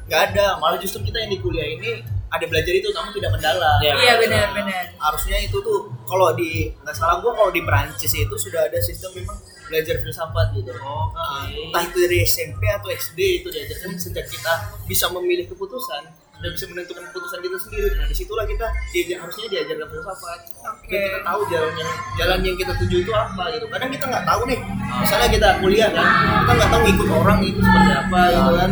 nggak 0.09 0.23
ada. 0.33 0.47
Malah 0.57 0.81
justru 0.81 1.05
kita 1.05 1.21
yang 1.21 1.29
di 1.29 1.39
kuliah 1.39 1.69
ini 1.69 2.01
ada 2.29 2.45
belajar 2.45 2.73
itu 2.73 2.89
namun 2.93 3.13
tidak 3.13 3.31
mendalam. 3.31 3.77
Ya. 3.81 3.93
iya 3.99 4.15
benar-benar 4.17 4.85
Harusnya 4.97 5.37
itu 5.39 5.57
tuh 5.59 5.93
kalau 6.05 6.33
di 6.33 6.73
nggak 6.75 6.97
salah 6.97 7.21
gua 7.21 7.33
kalau 7.35 7.53
di 7.53 7.61
Perancis 7.61 8.09
itu 8.11 8.35
sudah 8.41 8.65
ada 8.65 8.81
sistem 8.81 9.13
memang 9.13 9.37
belajar 9.69 10.01
filsafat 10.01 10.47
gitu. 10.57 10.73
Oke. 10.73 10.81
Nah, 10.81 11.45
entah 11.45 11.83
itu 11.85 11.97
dari 12.01 12.25
SMP 12.25 12.63
atau 12.65 12.89
SD 12.89 13.45
itu 13.45 13.53
diajarkan 13.53 14.01
sejak 14.01 14.25
kita 14.25 14.53
bisa 14.89 15.13
memilih 15.13 15.45
keputusan 15.45 16.09
dan 16.39 16.51
bisa 16.55 16.65
menentukan 16.71 17.03
keputusan 17.11 17.39
kita 17.43 17.57
sendiri. 17.59 17.89
Nah 17.99 18.07
di 18.07 18.15
situlah 18.15 18.47
kita 18.47 18.67
diajar, 18.95 19.17
harusnya 19.27 19.47
diajarkan 19.51 19.87
filsafat. 19.91 20.39
Oke. 20.71 20.87
Dan 20.95 21.01
kita 21.03 21.21
tahu 21.27 21.41
jalan 21.51 21.73
yang 21.75 21.91
jalan 22.15 22.39
yang 22.47 22.57
kita 22.57 22.73
tuju 22.79 22.97
itu 23.03 23.13
apa 23.13 23.45
gitu. 23.55 23.67
Kadang 23.67 23.91
kita 23.91 24.05
nggak 24.07 24.25
tahu 24.25 24.41
nih. 24.47 24.61
Misalnya 25.03 25.29
kita 25.35 25.49
kuliah 25.59 25.91
kan, 25.91 26.07
kita 26.47 26.53
nggak 26.55 26.71
tahu 26.71 26.81
ngikut 26.87 27.09
orang 27.11 27.39
itu 27.43 27.59
seperti 27.59 27.93
apa 27.93 28.21
gitu 28.31 28.53
kan. 28.55 28.71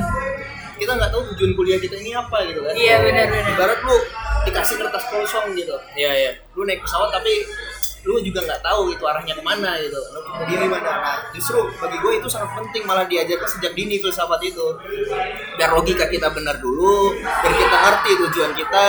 Kita 0.76 0.92
nggak 0.92 1.10
tahu 1.10 1.22
tujuan 1.32 1.52
kuliah 1.56 1.78
kita 1.80 1.94
ini 1.96 2.10
apa 2.12 2.36
gitu 2.46 2.60
kan. 2.60 2.74
iya 2.76 2.94
benar-benar 3.00 3.48
Ibarat 3.48 3.80
lu 3.80 3.96
dikasih 4.46 4.74
kertas 4.78 5.04
kosong 5.08 5.46
gitu. 5.56 5.74
iya 5.96 6.12
iya 6.12 6.30
Lu 6.54 6.62
naik 6.68 6.84
pesawat 6.84 7.10
tapi 7.10 7.32
lu 8.06 8.22
juga 8.22 8.38
nggak 8.46 8.62
tahu 8.62 8.94
itu 8.94 9.02
arahnya 9.02 9.34
ke 9.34 9.42
mana 9.42 9.74
gitu. 9.82 9.98
Lu 10.14 10.20
mau 10.22 10.46
dia 10.46 10.56
gimana 10.56 10.90
nah 11.02 11.18
justru 11.34 11.58
bagi 11.76 11.98
gue 11.98 12.12
itu 12.22 12.28
sangat 12.30 12.54
penting 12.54 12.86
malah 12.86 13.02
diajarkan 13.04 13.48
sejak 13.50 13.74
dini 13.74 13.98
filsafat 13.98 14.38
itu. 14.40 14.66
Biar 15.58 15.74
logika 15.74 16.06
kita 16.06 16.30
benar 16.30 16.62
dulu 16.62 17.12
biar 17.18 17.50
kita 17.52 17.76
ngerti 17.76 18.10
tujuan 18.22 18.52
kita 18.54 18.86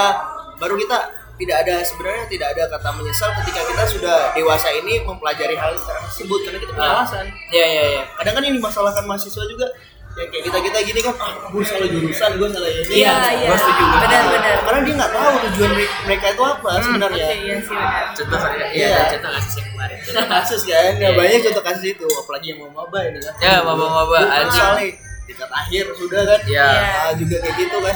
baru 0.58 0.77
kita 0.77 0.97
tidak 1.38 1.58
ada 1.65 1.75
sebenarnya 1.86 2.25
tidak 2.30 2.47
ada 2.58 2.63
kata 2.65 2.89
menyesal 2.97 3.30
ketika 3.41 3.62
kita 3.62 3.84
sudah 3.86 4.17
dewasa 4.34 4.73
ini 4.73 5.06
mempelajari 5.06 5.53
hal 5.53 5.77
tersebut 5.77 6.39
karena 6.49 6.58
kita 6.58 6.71
punya 6.73 6.86
Ah. 6.86 6.97
alasan. 7.01 7.25
Iya 7.53 7.65
iya 7.67 7.84
iya. 7.93 8.03
Kadang 8.17 8.34
kan 8.38 8.43
yang 8.45 8.56
dimasalahkan 8.58 9.06
mahasiswa 9.06 9.43
juga 9.45 9.69
ya 10.17 10.25
kayak 10.25 10.43
kita 10.43 10.58
kita 10.60 10.77
gini 10.84 10.99
kan 10.99 11.13
ah 11.15 11.34
gue 11.45 11.62
salah 11.62 11.86
jurusan 11.88 12.30
gue 12.34 12.49
salah 12.49 12.69
ini 12.69 12.84
Iya, 12.97 13.13
iya. 13.32 13.47
Gua 13.47 13.58
setuju. 13.60 13.84
Benar-benar. 13.97 14.56
karena 14.60 14.80
dia 14.82 14.93
nggak 14.95 15.12
tahu 15.13 15.34
tujuan 15.45 15.69
mere- 15.71 15.93
mereka 16.03 16.25
itu 16.27 16.43
apa 16.43 16.71
sebenarnya 16.80 17.21
oke 17.23 17.38
iya 17.38 17.56
sih 17.60 17.75
benar 17.75 18.06
contoh 18.12 18.39
Iya. 18.41 18.65
iya 18.73 18.99
contoh 19.08 19.30
kasus 19.32 19.53
yang 19.56 19.67
kemarin 19.69 19.97
contoh 20.01 20.25
kasus 20.27 20.62
kan 20.63 20.91
ya 20.91 20.97
Iya, 20.97 21.10
banyak 21.13 21.32
iya. 21.32 21.45
contoh 21.45 21.63
kasus 21.63 21.86
itu 21.88 22.08
apalagi 22.15 22.47
yang 22.47 22.60
mau 22.60 22.71
maba 22.75 22.99
ini 23.03 23.19
kan 23.19 23.34
Ya, 23.38 23.53
maba-maba, 23.62 24.17
Gua 24.19 24.38
anjing. 24.41 24.93
tingkat 25.23 25.49
akhir 25.51 25.86
sudah 25.93 26.21
kan 26.23 26.39
Iya. 26.43 26.67
Ah, 26.97 27.12
juga 27.13 27.36
kayak 27.38 27.56
gitu 27.56 27.77
kan 27.80 27.95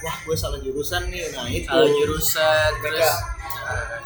wah 0.00 0.16
gue 0.18 0.36
salah 0.36 0.58
jurusan 0.58 1.08
nih. 1.08 1.28
Nah 1.30 1.46
itu. 1.46 1.66
Salah 1.66 1.90
jurusan 1.90 2.70
terus? 2.80 3.00
Mereka- 3.00 3.38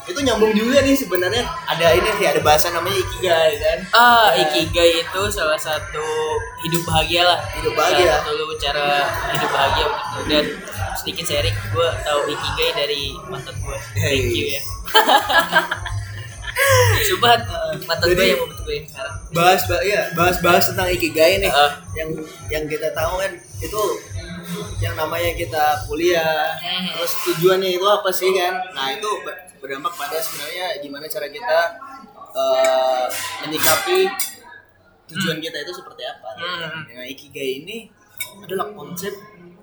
itu 0.05 0.19
nyambung 0.21 0.53
juga 0.53 0.77
nih 0.79 0.93
sebenarnya. 0.93 1.41
Ada 1.65 1.87
ini 1.93 2.09
sih 2.15 2.27
ada 2.27 2.37
bahasa 2.39 2.69
namanya 2.69 2.95
ikigai 2.95 3.51
kan? 3.57 3.77
Ah 3.91 4.29
Ya. 4.29 4.45
ikigai 4.45 5.01
itu 5.01 5.21
salah 5.27 5.57
satu 5.57 6.05
hidup 6.61 6.85
bahagia 6.85 7.25
lah. 7.25 7.39
Hidup 7.55 7.73
bahagia. 7.73 8.13
salah 8.13 8.23
satu 8.29 8.55
cara 8.55 8.87
hidup 9.33 9.49
bahagia 9.49 9.85
dan 10.25 10.45
sedikit 10.95 11.25
sharing 11.25 11.55
gue 11.73 11.89
tahu 12.01 12.19
ikigai 12.27 12.71
dari 12.75 13.03
mantan 13.25 13.55
gue 13.57 13.77
thank 13.95 14.29
you 14.31 14.45
ya. 14.53 14.61
Sumpah 17.05 17.35
mantan 17.83 18.07
gue 18.13 18.25
yang 18.25 18.39
mau 18.39 18.47
gue 18.47 18.77
sekarang. 18.87 19.15
bahas 19.33 19.61
bah 19.67 19.81
ya 19.81 20.07
bahas 20.13 20.37
bahas 20.39 20.63
tentang 20.65 20.87
ikigai 20.87 21.41
nih. 21.41 21.51
Ah. 21.51 21.81
yang 21.93 22.09
yang 22.47 22.63
kita 22.65 22.87
tahu 22.91 23.19
kan 23.19 23.31
itu 23.59 23.81
yang 24.77 24.95
namanya 24.95 25.31
kita 25.33 25.63
kuliah. 25.85 26.53
Mhm. 26.55 26.93
terus 26.93 27.13
tujuannya 27.25 27.69
itu 27.71 27.85
apa 27.85 28.09
sih 28.09 28.29
kan? 28.31 28.53
Nah 28.71 28.91
itu 28.91 29.09
ber- 29.21 29.41
berdampak 29.57 29.93
pada 29.95 30.17
sebenarnya 30.17 30.77
gimana 30.79 31.05
cara 31.05 31.27
kita 31.27 31.59
eh, 32.31 33.05
menyikapi 33.41 33.99
tujuan 35.07 35.37
kita 35.39 35.57
itu 35.57 35.71
seperti 35.71 36.03
apa 36.03 36.29
Mhm. 36.35 36.79
nah 36.91 37.05
ikigai 37.05 37.61
ini 37.61 37.87
adalah 38.39 38.67
konsep 38.71 39.13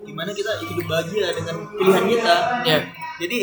gimana 0.01 0.31
kita 0.31 0.57
hidup 0.59 0.85
bahagia 0.85 1.31
dengan 1.31 1.55
pilihan 1.69 2.05
kita. 2.09 2.35
Ya 2.63 2.77
jadi 3.15 3.39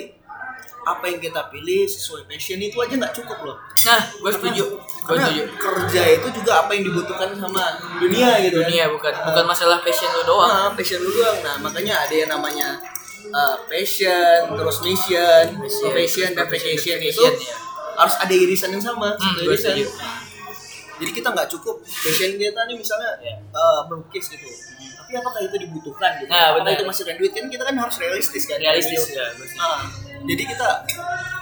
apa 0.90 1.04
yang 1.06 1.20
kita 1.20 1.46
pilih 1.48 1.86
sesuai 1.86 2.26
passion 2.26 2.58
itu 2.58 2.74
aja 2.76 2.94
nggak 2.96 3.14
cukup 3.14 3.38
loh 3.42 3.56
nah 3.86 4.00
gue 4.10 4.30
setuju 4.30 4.64
gue 4.78 5.16
setuju 5.16 5.42
kerja 5.54 6.02
itu 6.18 6.28
juga 6.34 6.52
apa 6.62 6.70
yang 6.74 6.84
dibutuhkan 6.86 7.30
sama 7.34 7.64
dunia 7.98 8.38
gitu 8.42 8.58
kan. 8.58 8.66
dunia 8.66 8.84
bukan 8.90 9.12
bukan 9.26 9.44
masalah 9.46 9.78
passion 9.80 10.10
lu 10.10 10.22
doang 10.24 10.50
Ah, 10.50 10.68
passion 10.72 11.00
lu 11.00 11.10
doang. 11.10 11.38
Nah, 11.40 11.56
makanya 11.58 11.94
ada 12.04 12.14
yang 12.14 12.28
namanya 12.28 12.76
uh, 13.30 13.56
passion, 13.66 14.50
terus 14.50 14.78
mission, 14.82 15.44
Mission, 15.56 15.82
profession 15.84 16.28
dan 16.34 16.46
vacation 16.46 16.98
itu 16.98 17.22
ya. 17.22 17.32
harus 17.96 18.16
ada 18.18 18.34
irisan 18.34 18.70
yang 18.72 18.82
sama. 18.82 19.14
Hmm, 19.14 19.40
irisan. 19.40 19.72
setuju. 19.78 19.84
Jadi 21.00 21.10
kita 21.10 21.28
nggak 21.30 21.48
cukup 21.48 21.80
passion 21.80 22.30
kita 22.34 22.60
nih 22.62 22.76
misalnya 22.76 23.10
Ya. 23.18 23.34
uh, 23.50 23.80
melukis 23.88 24.28
gitu. 24.28 24.44
Tapi 25.00 25.12
apakah 25.16 25.40
itu 25.40 25.56
dibutuhkan 25.58 26.10
gitu? 26.18 26.28
Nah, 26.28 26.54
apakah 26.54 26.70
itu 26.70 26.84
menghasilkan 26.84 27.16
duit 27.16 27.32
kan 27.32 27.48
kita 27.48 27.62
kan 27.64 27.74
harus 27.74 27.96
realistis 27.96 28.44
kan. 28.44 28.56
Realistis, 28.56 29.00
Gitu. 29.02 29.16
ya. 29.16 29.26
Nah, 29.58 29.80
jadi 30.22 30.42
kita 30.46 30.68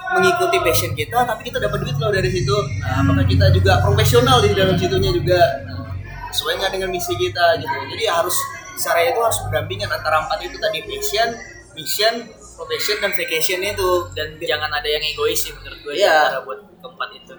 mengikuti 0.08 0.56
passion 0.62 0.92
kita 0.94 1.18
tapi 1.20 1.42
kita 1.44 1.58
dapat 1.58 1.78
duit 1.82 1.96
loh 1.96 2.08
dari 2.08 2.30
situ. 2.30 2.56
Nah, 2.80 3.02
apakah 3.02 3.24
kita 3.24 3.46
juga 3.50 3.82
profesional 3.82 4.40
di 4.40 4.54
dalam 4.54 4.74
situnya 4.74 5.10
juga? 5.10 5.40
Nah, 5.64 5.92
sesuai 6.30 6.54
nggak 6.56 6.72
dengan 6.72 6.88
misi 6.88 7.12
kita 7.12 7.46
gitu. 7.58 7.76
Jadi 7.90 8.04
harus 8.06 8.36
secara 8.74 9.04
itu 9.04 9.18
harus 9.18 9.38
berdampingan 9.42 9.90
antara 9.90 10.22
empat 10.22 10.38
itu 10.40 10.56
tadi 10.56 10.78
passion, 10.80 11.28
mission, 11.74 12.14
profession 12.54 12.96
dan 12.98 13.12
vacation 13.12 13.60
itu. 13.60 13.90
dan 14.14 14.38
jangan 14.40 14.70
ada 14.70 14.86
yang 14.86 15.02
egois 15.04 15.36
sih 15.36 15.52
menurut 15.52 15.78
gue 15.78 15.92
Iya. 15.94 16.14
cara 16.30 16.40
buat 16.42 16.58
keempat 16.78 17.10
itu 17.14 17.34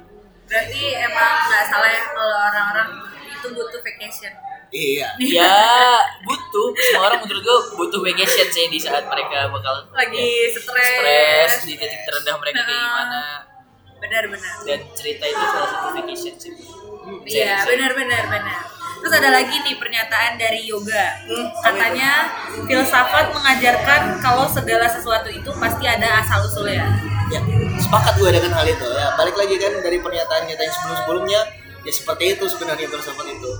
berarti 0.50 0.82
emang 0.98 1.34
nggak 1.46 1.64
salah 1.70 1.90
ya 1.94 2.04
kalau 2.10 2.38
orang-orang 2.50 2.90
itu 3.30 3.48
butuh 3.54 3.80
vacation. 3.86 4.34
Iya. 4.70 5.08
ya 5.18 5.58
butuh. 6.26 6.70
Semua 6.78 7.10
orang 7.10 7.20
menurut 7.26 7.42
gue 7.42 7.58
butuh 7.74 8.00
vacation 8.06 8.48
sih 8.54 8.66
di 8.70 8.78
saat 8.78 9.06
mereka 9.10 9.50
bakal 9.50 9.90
lagi 9.94 10.54
stres. 10.54 10.70
stres 10.70 11.54
di 11.66 11.74
titik 11.74 12.02
terendah 12.06 12.38
mereka 12.38 12.62
kayak 12.66 12.82
gimana. 12.82 13.22
Benar-benar 14.00 14.54
dan 14.64 14.80
cerita 14.94 15.24
itu 15.26 15.44
salah 15.44 15.70
satu 15.74 15.88
vacation 15.98 16.36
sih. 16.38 16.54
Iya, 17.26 17.66
benar-benar 17.66 18.24
benar. 18.30 18.62
Terus 19.00 19.14
ada 19.16 19.30
lagi 19.32 19.56
nih 19.64 19.76
pernyataan 19.80 20.36
dari 20.36 20.68
yoga. 20.68 21.24
Katanya 21.64 22.30
filsafat 22.68 23.32
mengajarkan 23.32 24.20
kalau 24.22 24.46
segala 24.46 24.86
sesuatu 24.86 25.32
itu 25.32 25.50
pasti 25.56 25.86
ada 25.88 26.20
asal 26.22 26.46
usulnya. 26.46 26.86
Ya, 27.30 27.42
sepakat 27.78 28.14
gue 28.18 28.30
dengan 28.34 28.52
hal 28.58 28.66
itu. 28.66 28.88
Ya, 28.90 29.14
balik 29.14 29.38
lagi 29.38 29.56
kan 29.62 29.74
dari 29.86 29.98
pernyataan 30.02 30.44
kita 30.50 30.62
yang 30.66 30.74
sebelum-sebelumnya, 30.74 31.42
ya 31.86 31.92
seperti 31.94 32.24
itu 32.34 32.46
sebenarnya 32.50 32.88
filsafat 32.90 33.28
itu. 33.30 33.52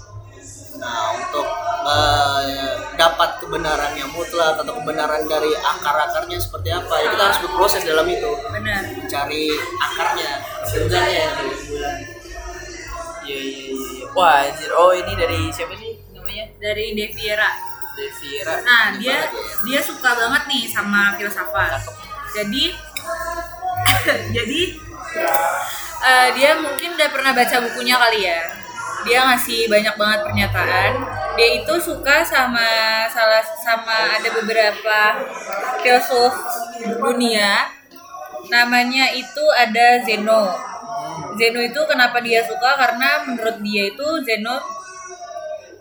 Nah, 0.80 1.12
untuk 1.18 1.48
eh, 1.86 2.74
dapat 2.96 3.44
kebenaran 3.44 3.94
yang 4.00 4.10
mutlak 4.16 4.58
atau 4.58 4.74
kebenaran 4.80 5.28
dari 5.28 5.52
akar-akarnya 5.52 6.40
seperti 6.40 6.72
apa 6.72 6.94
ya 7.04 7.08
kita 7.12 7.24
harus 7.28 7.40
berproses 7.44 7.82
dalam 7.84 8.08
itu 8.08 8.32
benar 8.48 8.84
cari 9.12 9.52
akarnya 9.76 10.32
sebenarnya 10.64 11.26
bilang. 11.36 11.98
Iya 13.28 13.40
iya 13.44 13.66
iya. 13.76 14.06
Wah, 14.16 14.48
anjir. 14.48 14.72
Oh, 14.72 14.96
ini 14.96 15.14
dari 15.20 15.52
siapa 15.52 15.76
sih 15.76 16.00
namanya? 16.16 16.46
dari 16.62 16.86
Devira 16.96 17.50
Devira. 17.98 18.56
nah 18.64 18.96
dia 18.96 19.28
dia 19.66 19.80
suka 19.82 20.16
banget 20.16 20.44
nih 20.48 20.64
sama 20.70 21.18
filsafat 21.18 21.84
jadi 22.32 22.72
jadi 24.36 24.62
eh, 26.06 26.28
dia 26.38 26.52
mungkin 26.60 26.96
udah 26.96 27.10
pernah 27.12 27.32
baca 27.34 27.56
bukunya 27.70 27.96
kali 27.98 28.22
ya. 28.26 28.42
Dia 29.08 29.20
ngasih 29.32 29.72
banyak 29.72 29.96
banget 29.96 30.20
pernyataan. 30.28 30.92
Dia 31.40 31.50
itu 31.64 31.74
suka 31.80 32.20
sama 32.20 32.68
salah 33.08 33.40
sama 33.64 34.20
ada 34.20 34.30
beberapa 34.44 35.00
filsuf 35.80 36.36
dunia. 37.00 37.72
Namanya 38.52 39.16
itu 39.16 39.44
ada 39.56 40.04
Zeno. 40.04 40.52
Zeno 41.40 41.60
itu 41.64 41.80
kenapa 41.88 42.20
dia 42.20 42.44
suka? 42.44 42.76
Karena 42.76 43.24
menurut 43.24 43.64
dia 43.64 43.88
itu 43.88 44.08
Zeno 44.28 44.60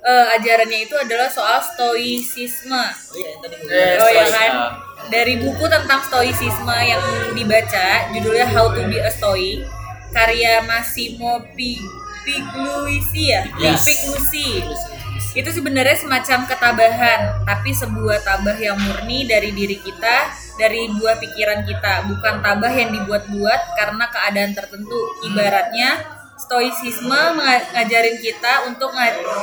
eh, 0.07 0.27
ajarannya 0.39 0.87
itu 0.87 0.95
adalah 0.95 1.27
soal 1.27 1.59
stoicisme. 1.59 2.79
Oh 2.79 3.19
iya 3.19 3.31
tadi 3.43 3.57
Eh, 3.67 3.95
oh 3.99 4.11
ya 4.15 4.27
kan. 4.31 4.53
Dari 5.07 5.39
buku 5.39 5.65
tentang 5.71 6.03
stoicisme 6.03 6.77
yang 6.83 7.01
dibaca 7.33 8.11
judulnya 8.11 8.47
How 8.51 8.75
to 8.75 8.83
be 8.91 8.99
a 8.99 9.09
Stoic 9.09 9.63
karya 10.11 10.67
Massimo 10.67 11.39
Pi- 11.55 11.81
Pigliucci 12.27 13.33
ya? 13.33 13.47
Yes. 13.57 13.87
Pigliucci 13.87 14.49
itu 15.39 15.51
sebenarnya 15.55 15.95
semacam 15.95 16.51
ketabahan 16.51 17.47
tapi 17.47 17.71
sebuah 17.71 18.27
tabah 18.27 18.59
yang 18.59 18.75
murni 18.75 19.23
dari 19.29 19.55
diri 19.55 19.79
kita 19.79 20.35
dari 20.59 20.91
buah 20.91 21.17
pikiran 21.23 21.63
kita. 21.63 22.11
Bukan 22.11 22.43
tabah 22.43 22.73
yang 22.75 22.91
dibuat-buat 22.91 23.61
karena 23.79 24.05
keadaan 24.11 24.53
tertentu. 24.59 24.99
Ibaratnya 25.23 26.03
stoicisme 26.39 27.21
menga- 27.39 27.71
ngajarin 27.71 28.19
kita 28.19 28.67
untuk 28.67 28.91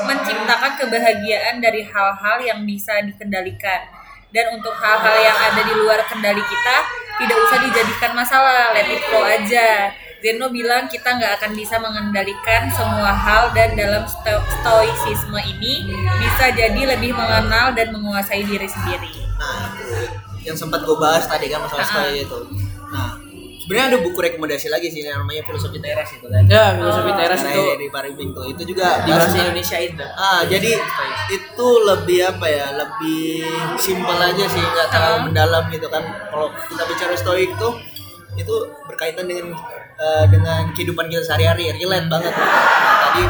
menciptakan 0.04 0.74
kebahagiaan 0.84 1.64
dari 1.64 1.88
hal-hal 1.88 2.38
yang 2.44 2.60
bisa 2.68 3.00
dikendalikan 3.04 3.88
dan 4.36 4.52
untuk 4.52 4.76
hal-hal 4.76 5.16
yang 5.18 5.38
ada 5.42 5.62
di 5.64 5.74
luar 5.74 6.04
kendali 6.06 6.44
kita 6.44 6.78
tidak 7.16 7.38
usah 7.40 7.58
dijadikan 7.64 8.12
masalah 8.12 8.76
let 8.76 8.84
it 8.86 9.00
flow 9.08 9.24
aja 9.24 9.96
Zeno 10.20 10.50
bilang 10.50 10.90
kita 10.90 11.06
nggak 11.06 11.38
akan 11.38 11.52
bisa 11.54 11.78
mengendalikan 11.78 12.66
semua 12.68 13.14
hal 13.14 13.54
dan 13.54 13.78
dalam 13.78 14.04
sto- 14.04 14.42
stoicisme 14.58 15.38
ini 15.38 15.86
bisa 16.18 16.50
jadi 16.50 16.98
lebih 16.98 17.14
mengenal 17.14 17.72
dan 17.72 17.94
menguasai 17.94 18.42
diri 18.42 18.66
sendiri. 18.66 19.14
nah 19.38 19.70
itu 19.70 19.86
yang 20.44 20.58
sempat 20.58 20.82
gue 20.82 20.98
bahas 20.98 21.24
tadi 21.24 21.46
kan 21.46 21.62
masalah 21.62 21.80
Ah. 21.80 21.90
stoik 21.94 22.26
itu 22.26 22.40
nah 22.90 23.10
sebenarnya 23.66 23.88
ada 23.88 24.00
buku 24.00 24.20
rekomendasi 24.22 24.70
lagi 24.70 24.88
sih 24.88 25.02
yang 25.02 25.18
namanya 25.18 25.42
filosofi 25.42 25.78
teras 25.78 26.06
itu 26.08 26.22
kan 26.24 26.46
Ya, 26.46 26.78
filosofi 26.78 27.10
Oh. 27.10 27.18
teras 27.18 27.42
itu 27.42 27.62
dari 27.66 27.88
Paribing 27.90 28.30
tuh 28.32 28.46
itu 28.46 28.62
juga 28.64 29.02
di 29.02 29.10
bahas 29.10 29.26
bahasa 29.26 29.26
tentang- 29.28 29.46
Indonesia 29.48 29.78
itu. 29.80 30.06
Ah, 30.16 30.42
jadi 30.46 30.72
itu 31.32 31.68
lebih 31.84 32.20
apa 32.28 32.46
ya? 32.46 32.66
Lebih 32.76 33.26
simpel 33.76 34.18
aja 34.20 34.46
sih, 34.46 34.62
nggak 34.62 34.88
terlalu 34.88 35.18
Ah. 35.18 35.24
mendalam 35.24 35.64
gitu 35.68 35.88
kan. 35.88 36.04
Kalau 36.30 36.48
kita 36.64 36.84
bicara 36.86 37.14
stoik 37.16 37.50
tuh 37.56 37.74
itu 38.36 38.56
berkaitan 38.86 39.26
dengan 39.26 39.50
eh, 39.96 40.26
dengan 40.28 40.70
kehidupan 40.70 41.08
kita 41.08 41.24
sehari-hari, 41.24 41.72
relate 41.74 42.06
banget. 42.06 42.30
Nah, 42.32 42.52
tadi 43.02 43.24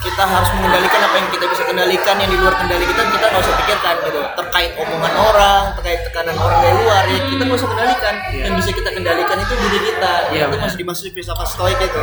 kita 0.00 0.22
harus 0.24 0.50
mengendalikan 0.56 1.00
apa 1.04 1.14
yang 1.20 1.28
kita 1.28 1.44
bisa 1.52 1.62
kendalikan 1.68 2.16
yang 2.16 2.30
di 2.32 2.38
luar 2.40 2.54
kendali 2.56 2.84
kita 2.88 3.02
kita 3.12 3.24
nggak 3.28 3.42
usah 3.44 3.54
pikirkan 3.60 3.94
gitu. 4.08 4.20
Terkait 4.40 4.72
omongan 4.80 5.14
orang 5.20 5.62
terkait 5.76 6.00
tekanan 6.08 6.36
orang 6.40 6.58
dari 6.64 6.76
luar 6.80 7.04
ya 7.04 7.18
kita 7.28 7.42
nggak 7.44 7.58
usah 7.60 7.68
kendalikan. 7.68 8.14
Yang 8.32 8.54
bisa 8.64 8.70
kita 8.72 8.90
kendalikan 8.96 9.36
itu 9.44 9.54
diri 9.60 9.78
kita. 9.92 10.12
Iya, 10.32 10.44
itu 10.48 10.56
masih 10.56 10.78
dimaksud 10.80 11.04
filsafat 11.12 11.48
stoik 11.52 11.78
itu 11.78 12.02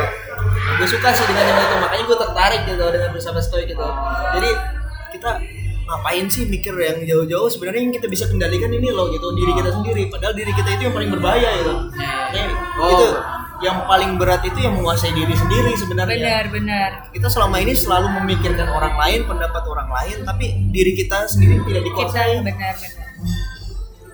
gue 0.78 0.86
suka 0.86 1.10
sih 1.10 1.26
dengan 1.26 1.42
yang 1.42 1.58
itu 1.58 1.76
makanya 1.82 2.04
gue 2.06 2.18
tertarik 2.22 2.60
gitu 2.70 2.84
dengan 2.94 3.08
filsafat 3.10 3.42
stoik 3.42 3.66
itu 3.66 3.88
jadi 4.36 4.50
kita 5.10 5.30
ngapain 5.88 6.28
sih 6.28 6.44
mikir 6.44 6.76
yang 6.76 7.00
jauh-jauh? 7.00 7.48
Sebenarnya 7.48 7.80
yang 7.88 7.94
kita 7.96 8.06
bisa 8.12 8.28
kendalikan 8.28 8.68
ini 8.68 8.92
loh 8.92 9.08
gitu 9.08 9.32
diri 9.32 9.56
kita 9.56 9.72
sendiri. 9.72 10.12
Padahal 10.12 10.36
diri 10.36 10.52
kita 10.52 10.68
itu 10.76 10.82
yang 10.84 10.94
paling 10.94 11.10
berbahaya 11.10 11.48
gitu. 11.64 11.74
Makanya 11.96 12.46
Oh. 12.78 12.90
itu 12.92 13.08
yang 13.58 13.90
paling 13.90 14.14
berat 14.14 14.46
itu 14.46 14.58
yang 14.62 14.78
menguasai 14.78 15.10
diri 15.10 15.34
sendiri 15.34 15.74
sebenarnya 15.74 16.46
Benar-benar. 16.46 16.90
kita 17.10 17.26
selama 17.26 17.58
ini 17.58 17.74
selalu 17.74 18.06
memikirkan 18.22 18.70
orang 18.70 18.94
lain 18.94 19.26
pendapat 19.26 19.62
orang 19.66 19.90
lain 19.90 20.16
tapi 20.22 20.62
diri 20.70 20.94
kita 20.94 21.26
sendiri 21.26 21.58
tidak 21.66 21.82
Kita 21.82 21.88
dikuasai 21.90 22.34
benar-benar. 22.46 23.06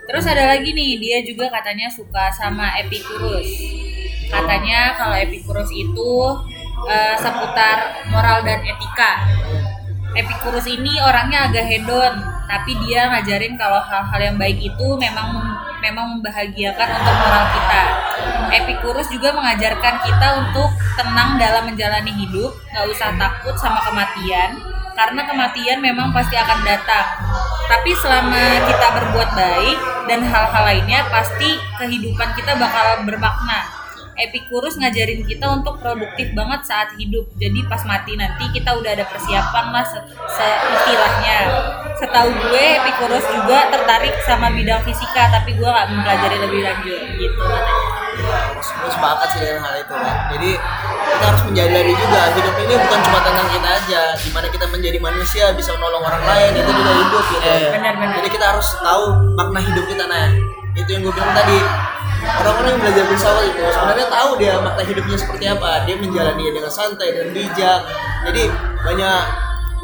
Terus 0.05 0.25
ada 0.29 0.45
lagi 0.53 0.77
nih, 0.77 1.01
dia 1.01 1.19
juga 1.25 1.49
katanya 1.49 1.89
suka 1.89 2.29
sama 2.29 2.77
Epicurus. 2.77 3.49
Katanya 4.29 4.93
kalau 5.01 5.17
Epicurus 5.17 5.73
itu 5.73 6.13
eh, 6.89 7.17
seputar 7.17 8.05
moral 8.13 8.45
dan 8.45 8.61
etika. 8.65 9.25
Epicurus 10.15 10.67
ini 10.71 10.95
orangnya 11.03 11.51
agak 11.51 11.67
hedon, 11.67 12.15
tapi 12.47 12.79
dia 12.87 13.11
ngajarin 13.11 13.59
kalau 13.59 13.83
hal-hal 13.83 14.21
yang 14.23 14.37
baik 14.39 14.63
itu 14.63 14.87
memang 14.95 15.43
memang 15.83 16.17
membahagiakan 16.17 16.89
untuk 17.03 17.15
moral 17.19 17.45
kita. 17.51 17.83
Epicurus 18.55 19.11
juga 19.11 19.35
mengajarkan 19.35 19.95
kita 20.07 20.29
untuk 20.39 20.71
tenang 20.95 21.35
dalam 21.37 21.67
menjalani 21.67 22.15
hidup, 22.15 22.55
nggak 22.71 22.87
usah 22.95 23.11
takut 23.19 23.59
sama 23.59 23.83
kematian, 23.83 24.55
karena 24.95 25.27
kematian 25.27 25.79
memang 25.83 26.15
pasti 26.15 26.39
akan 26.39 26.63
datang. 26.63 27.07
Tapi 27.67 27.91
selama 27.99 28.71
kita 28.71 28.87
berbuat 28.95 29.31
baik 29.35 29.79
dan 30.07 30.23
hal-hal 30.23 30.63
lainnya, 30.63 31.01
pasti 31.11 31.59
kehidupan 31.83 32.39
kita 32.39 32.55
bakal 32.55 33.03
bermakna. 33.03 33.84
Epicurus 34.17 34.75
ngajarin 34.75 35.23
kita 35.23 35.47
untuk 35.53 35.77
produktif 35.77 36.31
banget 36.33 36.61
saat 36.63 36.95
hidup. 36.95 37.27
Jadi 37.35 37.65
pas 37.65 37.83
mati 37.83 38.15
nanti 38.15 38.47
kita 38.51 38.73
udah 38.73 38.91
ada 38.91 39.05
persiapan 39.05 39.67
lah 39.69 39.83
se- 39.83 40.05
se- 40.29 40.61
istilahnya. 40.73 41.39
Setahu 41.95 42.29
gue 42.29 42.65
Epicurus 42.77 43.25
juga 43.29 43.69
tertarik 43.69 44.15
sama 44.23 44.49
bidang 44.49 44.83
fisika 44.83 45.31
tapi 45.31 45.53
gue 45.53 45.65
nggak 45.65 45.89
mempelajari 45.89 46.37
lebih 46.41 46.61
lanjut 46.63 47.01
gitu 47.17 47.41
katanya. 47.41 47.75
gue 48.55 48.87
sepakat 48.89 49.27
sih 49.29 49.43
dengan 49.43 49.59
hal 49.61 49.75
itu 49.77 49.91
kan 49.93 50.17
jadi 50.31 50.51
kita 51.05 51.25
harus 51.25 51.43
menyadari 51.45 51.93
juga 51.93 52.21
hidup 52.31 52.55
ini 52.57 52.75
bukan 52.77 53.01
cuma 53.03 53.19
tentang 53.21 53.47
kita 53.49 53.69
aja 53.75 54.03
gimana 54.17 54.47
kita 54.49 54.67
menjadi 54.69 54.99
manusia 55.01 55.45
bisa 55.51 55.75
menolong 55.75 55.99
orang 56.01 56.23
lain 56.23 56.51
itu 56.55 56.71
juga 56.73 56.93
hidup 56.95 57.25
gitu 57.29 57.43
Eh. 57.45 57.71
Benar-benar. 57.75 58.15
jadi 58.15 58.29
kita 58.31 58.47
harus 58.49 58.69
tahu 58.79 59.05
makna 59.35 59.61
hidup 59.61 59.85
kita 59.85 60.05
nah 60.07 60.31
itu 60.75 60.89
yang 60.91 61.03
gue 61.07 61.15
bilang 61.15 61.35
tadi. 61.35 61.59
Orang-orang 62.25 62.71
yang 62.77 62.81
belajar 62.81 63.05
filsafat 63.05 63.45
itu 63.53 63.63
sebenarnya 63.69 64.07
tahu 64.09 64.31
dia 64.41 64.53
makna 64.59 64.83
hidupnya 64.83 65.17
seperti 65.17 65.45
apa. 65.47 65.85
Dia 65.85 65.97
menjalani 66.01 66.45
dengan 66.51 66.73
santai 66.73 67.09
dan 67.15 67.27
bijak. 67.31 67.81
Jadi 68.25 68.43
banyak 68.81 69.21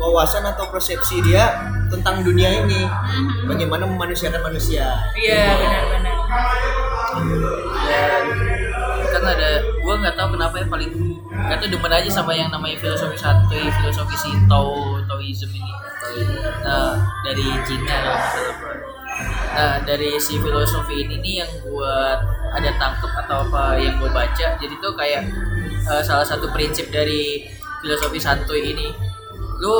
wawasan 0.00 0.48
atau 0.48 0.72
persepsi 0.72 1.20
dia 1.20 1.52
tentang 1.92 2.24
dunia 2.24 2.64
ini. 2.64 2.88
Bagaimana 3.44 3.84
memanusiakan 3.84 4.40
manusia. 4.40 4.88
Iya 5.14 5.42
benar-benar. 5.60 6.16
kan 9.10 9.26
ada 9.26 9.60
gua 9.82 9.98
nggak 9.98 10.14
tahu 10.14 10.38
kenapa 10.38 10.54
yang 10.62 10.70
paling 10.70 10.90
nggak 11.28 11.58
tuh 11.58 11.68
demen 11.68 11.92
aja 11.92 12.10
sama 12.22 12.30
yang 12.30 12.48
namanya 12.48 12.78
filosofi 12.78 13.18
santuy 13.18 13.66
filosofi 13.82 14.16
si 14.16 14.30
Tao 14.46 15.02
Taoism 15.04 15.50
ini. 15.50 15.72
Nah 16.62 16.94
dari 17.26 17.46
Cina 17.66 17.96
bro. 18.06 18.16
Nah 19.50 19.82
dari 19.82 20.14
si 20.22 20.38
filosofi 20.38 21.04
ini 21.04 21.16
nih 21.20 21.34
yang 21.42 21.52
gua 21.66 22.18
ada 22.54 22.70
tangkep 22.78 23.12
atau 23.26 23.46
apa 23.48 23.78
yang 23.78 23.98
gua 23.98 24.10
baca. 24.10 24.56
Jadi 24.58 24.74
tuh 24.78 24.94
kayak 24.94 25.26
eh, 25.90 26.02
salah 26.02 26.26
satu 26.26 26.50
prinsip 26.54 26.88
dari 26.88 27.44
filosofi 27.80 28.18
santuy 28.20 28.72
ini 28.74 28.88
lu 29.60 29.74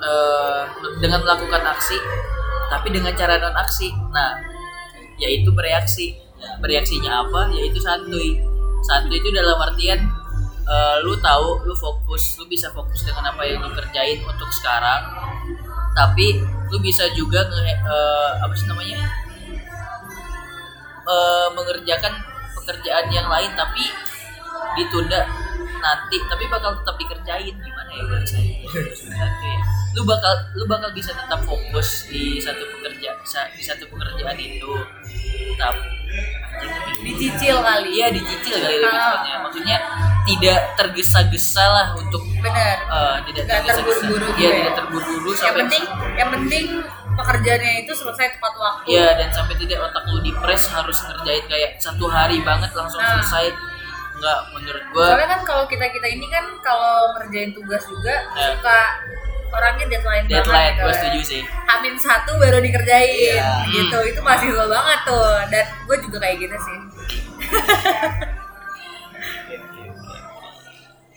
eh, 0.00 0.62
dengan 1.00 1.24
melakukan 1.24 1.62
aksi 1.74 1.98
tapi 2.70 2.90
dengan 2.90 3.12
cara 3.14 3.38
non 3.38 3.54
aksi 3.54 3.90
nah 4.12 4.38
yaitu 5.18 5.50
bereaksi. 5.54 6.20
Bereaksinya 6.60 7.24
apa? 7.24 7.48
Yaitu 7.56 7.80
santuy. 7.80 8.36
Santuy 8.84 9.16
itu 9.16 9.32
dalam 9.32 9.56
artian 9.56 10.00
eh, 10.68 10.96
lu 11.04 11.16
tahu 11.20 11.64
lu 11.64 11.74
fokus 11.76 12.36
lu 12.40 12.44
bisa 12.48 12.68
fokus 12.72 13.04
dengan 13.04 13.32
apa 13.32 13.42
yang 13.44 13.64
lu 13.64 13.72
kerjain 13.72 14.20
untuk 14.24 14.50
sekarang 14.52 15.02
tapi 15.94 16.42
lu 16.70 16.78
bisa 16.80 17.04
juga 17.12 17.44
nge 17.48 17.72
eh, 17.72 18.30
apa 18.40 18.52
sih 18.56 18.66
namanya 18.68 19.24
Eh, 21.04 21.48
mengerjakan 21.52 22.16
pekerjaan 22.56 23.12
yang 23.12 23.28
lain 23.28 23.52
tapi 23.52 23.92
ditunda 24.72 25.20
nanti 25.84 26.16
tapi 26.32 26.48
bakal 26.48 26.80
tetap 26.80 26.96
dikerjain 26.96 27.52
gimana 27.60 27.90
ya 27.92 28.04
bahasanya 28.08 28.64
Santuy 28.88 29.52
ya. 29.52 29.60
lu 29.92 30.08
bakal 30.08 30.32
lu 30.56 30.64
bakal 30.64 30.88
bisa 30.96 31.12
tetap 31.12 31.44
fokus 31.44 32.08
di 32.08 32.40
satu 32.40 32.64
pekerja 32.80 33.20
di 33.52 33.60
satu 33.60 33.84
pekerjaan 33.92 34.32
itu 34.40 34.72
tapi 35.60 35.93
Dicicil 37.00 37.56
kali. 37.58 37.88
iya 37.92 38.08
dicicil 38.08 38.54
kali 38.56 38.76
lebih 38.76 38.88
Ah. 38.88 39.12
tepatnya 39.12 39.34
maksudnya 39.40 39.76
tidak 40.24 40.58
tergesa-gesa 40.74 41.64
lah 41.66 41.86
untuk 41.94 42.22
Benar. 42.34 42.76
eh, 42.80 43.16
tidak 43.26 43.42
Nggak 43.44 43.58
tergesa-gesa. 43.60 44.00
terburu-buru 44.00 44.26
Iya, 44.34 44.40
ya. 44.42 44.56
tidak 44.56 44.74
terburu-buru 44.74 45.28
yang 45.28 45.38
sampai 45.38 45.60
penting 45.60 45.82
yang 46.14 46.30
penting 46.32 46.64
pekerjaannya 47.14 47.72
itu 47.78 47.92
selesai 47.92 48.26
tepat 48.32 48.52
waktu 48.56 48.86
Iya 48.88 49.06
dan 49.14 49.28
sampai 49.30 49.54
tidak 49.54 49.78
otak 49.82 50.02
lu 50.06 50.18
di 50.20 50.32
press 50.34 50.64
harus 50.66 50.98
ngerjain 50.98 51.44
kayak 51.46 51.70
satu 51.76 52.04
hari 52.06 52.40
banget 52.40 52.70
langsung 52.72 52.98
Nah. 52.98 53.20
selesai. 53.20 53.52
Enggak 54.14 54.38
menurut 54.50 54.84
gua. 54.90 55.06
soalnya 55.10 55.28
kan 55.28 55.40
kalau 55.44 55.64
kita 55.66 55.84
kita 55.90 56.06
ini 56.08 56.26
kan 56.26 56.44
kalau 56.58 57.12
ngerjain 57.12 57.50
tugas 57.50 57.82
juga 57.84 58.14
Ya. 58.32 58.54
suka 58.54 58.78
orangnya 59.54 59.86
deadline, 59.88 60.24
Deadline, 60.26 60.44
banget 60.44 60.74
gue 60.76 60.84
gitu. 60.84 60.98
setuju 60.98 61.20
sih. 61.22 61.42
Amin 61.66 61.94
satu 61.94 62.36
baru 62.36 62.58
dikerjain 62.58 63.38
Iya. 63.38 63.50
gitu 63.68 63.98
itu 64.04 64.20
mahasiswa 64.20 64.64
banget 64.66 65.00
tuh 65.04 65.32
dan 65.48 65.64
gue 65.80 65.96
juga 66.00 66.18
kayak 66.18 66.36
gitu 66.40 66.56
sih 66.58 66.78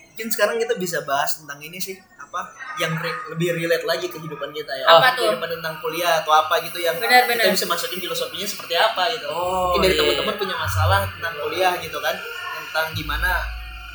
Mungkin 0.09 0.27
sekarang 0.27 0.57
kita 0.57 0.73
bisa 0.75 0.97
bahas 1.03 1.37
tentang 1.37 1.61
ini 1.61 1.77
sih 1.77 1.93
apa 2.17 2.49
yang 2.75 2.97
re- 2.97 3.21
lebih 3.29 3.53
relate 3.55 3.85
lagi 3.85 4.09
kehidupan 4.09 4.49
kita 4.49 4.73
ya. 4.75 4.85
Apa 4.89 5.13
tuh? 5.13 5.29
Kehidupan 5.29 5.49
tentang 5.53 5.77
kuliah 5.77 6.19
atau 6.19 6.33
apa 6.33 6.57
gitu 6.59 6.77
yang 6.77 6.97
Benar, 6.97 7.29
benar. 7.29 7.45
kita 7.45 7.53
bisa 7.53 7.65
masukin 7.65 8.01
filosofinya 8.01 8.43
seperti 8.43 8.73
apa 8.73 9.13
gitu. 9.13 9.29
Oh, 9.29 9.71
Mungkin 9.71 9.85
dari 9.85 9.93
iya. 9.93 10.01
teman-teman 10.03 10.35
punya 10.35 10.55
masalah 10.57 11.05
tentang 11.07 11.33
kuliah 11.37 11.73
gitu 11.77 12.01
kan, 12.01 12.17
tentang 12.57 12.87
gimana 12.93 13.45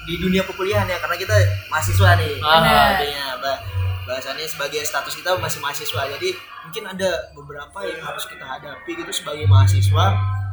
di 0.03 0.15
dunia 0.17 0.43
perkuliahan 0.43 0.87
ya 0.87 0.99
karena 0.99 1.17
kita 1.17 1.35
mahasiswa 1.69 2.11
nih. 2.17 2.39
Ah. 2.39 2.55
Benar. 2.57 3.59
Bahasannya 4.03 4.47
sebagai 4.47 4.83
status 4.83 5.15
kita 5.15 5.39
masih 5.39 5.63
mahasiswa. 5.63 6.03
Jadi 6.19 6.35
mungkin 6.63 6.83
ada 6.87 7.11
beberapa 7.33 7.79
yang 7.87 8.03
harus 8.03 8.25
kita 8.27 8.43
hadapi 8.43 8.91
gitu 8.99 9.13
sebagai 9.15 9.47
mahasiswa. 9.47 10.07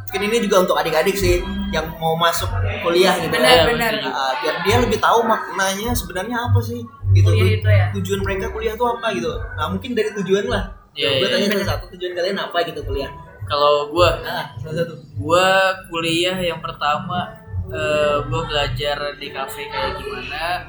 Mungkin 0.10 0.22
ini 0.26 0.38
juga 0.42 0.66
untuk 0.66 0.74
adik-adik 0.74 1.14
sih 1.14 1.38
yang 1.70 1.86
mau 2.02 2.18
masuk 2.18 2.50
kuliah 2.82 3.14
gitu. 3.22 3.30
Benar, 3.30 3.62
ya. 3.62 3.64
benar. 3.70 3.94
Ah, 4.10 4.34
biar 4.42 4.56
dia 4.66 4.76
lebih 4.82 4.98
tahu 4.98 5.22
maknanya 5.22 5.94
sebenarnya 5.94 6.50
apa 6.50 6.60
sih 6.62 6.82
gitu. 7.14 7.30
Kuliah 7.30 7.46
Tu- 7.46 7.58
itu 7.62 7.70
ya. 7.70 7.86
Tujuan 7.94 8.20
mereka 8.26 8.46
kuliah 8.50 8.74
itu 8.74 8.86
apa 8.86 9.08
gitu. 9.14 9.30
Nah, 9.30 9.70
mungkin 9.70 9.94
dari 9.94 10.10
tujuan 10.18 10.50
lah. 10.50 10.64
Iya, 10.98 11.22
gue 11.22 11.28
iya. 11.30 11.34
tanya 11.38 11.48
satu-satu 11.54 11.86
tujuan 11.94 12.12
kalian 12.18 12.38
apa 12.42 12.58
gitu 12.66 12.82
kuliah. 12.82 13.12
Kalau 13.46 13.90
gua 13.90 14.18
Ah, 14.22 14.54
salah 14.58 14.82
satu. 14.82 14.94
gua 15.18 15.46
kuliah 15.90 16.38
yang 16.38 16.58
pertama 16.58 17.34
eh, 17.70 18.18
gua 18.26 18.42
belajar 18.46 18.98
di 19.18 19.30
kafe 19.30 19.70
kayak 19.70 19.98
gimana 19.98 20.66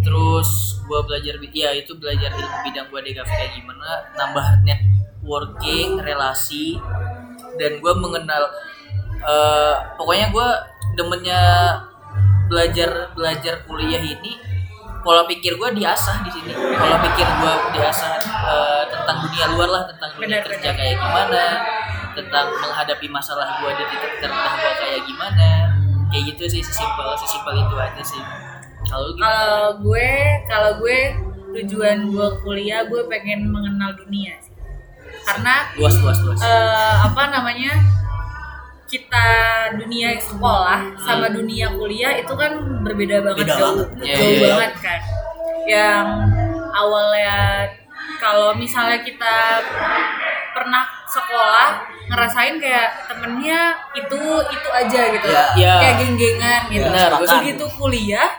terus 0.00 0.80
gua 0.88 1.04
belajar 1.06 1.38
ya 1.54 1.70
itu 1.76 1.92
belajar 1.96 2.34
ilmu 2.34 2.58
bidang 2.66 2.86
gua 2.90 3.00
di 3.04 3.12
kafe 3.14 3.30
kayak 3.30 3.52
gimana 3.60 3.88
nambah 4.16 4.46
networking 4.66 6.00
relasi 6.02 6.80
dan 7.60 7.78
gua 7.78 7.94
mengenal 7.96 8.42
eh, 9.22 9.74
pokoknya 9.94 10.26
gua 10.34 10.48
demennya 10.98 11.40
belajar 12.50 13.14
belajar 13.14 13.62
kuliah 13.68 14.02
ini 14.02 14.34
pola 15.00 15.24
pikir 15.24 15.56
gua 15.56 15.72
diasah 15.72 16.20
di 16.26 16.30
sini. 16.34 16.52
Pola 16.52 17.00
pikir 17.00 17.28
gua 17.40 17.54
diasah 17.72 18.12
eh, 18.26 18.84
tentang 18.90 19.16
dunia 19.24 19.46
luar 19.54 19.68
lah 19.70 19.82
tentang 19.88 20.10
dunia 20.18 20.42
kerja 20.44 20.68
kayak 20.74 20.96
gimana 20.98 21.44
tentang 22.10 22.50
menghadapi 22.52 23.06
masalah 23.06 23.62
gua 23.62 23.70
di 23.78 23.84
titik 23.86 24.18
terendah 24.18 24.54
gua 24.58 24.72
kayak 24.76 25.00
gimana. 25.06 25.48
Kayak 26.10 26.34
gitu 26.34 26.58
sih 26.58 26.62
sesimpel 26.66 27.06
sesimpel 27.22 27.54
itu 27.54 27.76
aja 27.78 28.02
sih 28.02 28.49
kalau 28.90 29.10
kalau 29.14 29.54
gue 29.80 30.08
kalau 30.44 30.72
gue 30.82 30.98
tujuan 31.54 32.10
gue 32.10 32.28
kuliah 32.42 32.82
gue 32.84 33.06
pengen 33.06 33.46
mengenal 33.46 33.94
dunia 33.94 34.34
sih 34.38 34.54
karena 35.22 35.70
luas 35.74 35.94
luas 35.98 36.18
luas 36.20 36.38
eh, 36.40 36.94
apa 37.00 37.22
namanya 37.30 37.72
kita 38.86 39.26
dunia 39.78 40.18
sekolah 40.18 40.98
sama 40.98 41.30
dunia 41.30 41.70
kuliah 41.70 42.18
itu 42.18 42.34
kan 42.34 42.82
berbeda 42.82 43.22
banget 43.22 43.46
Beda 43.46 43.54
jauh 43.54 43.76
banget. 43.78 43.88
Iya, 44.02 44.14
jauh 44.18 44.26
iya, 44.26 44.34
iya. 44.34 44.42
banget 44.50 44.72
kan 44.82 45.00
yang 45.70 46.06
awalnya 46.72 47.38
kalau 48.18 48.50
misalnya 48.52 48.98
kita 49.00 49.62
pernah 50.50 50.82
sekolah 51.06 51.68
ngerasain 52.10 52.58
kayak 52.58 53.06
temennya 53.06 53.78
itu 53.94 54.18
itu 54.50 54.68
aja 54.68 55.00
gitu 55.14 55.26
Iya. 55.30 55.44
Iya. 55.54 55.74
kayak 55.78 55.94
geng-gengan 56.02 56.62
gitu 56.68 56.86
Benar, 56.90 57.08
sepakat. 57.14 57.30
begitu 57.38 57.64
kuliah 57.78 58.30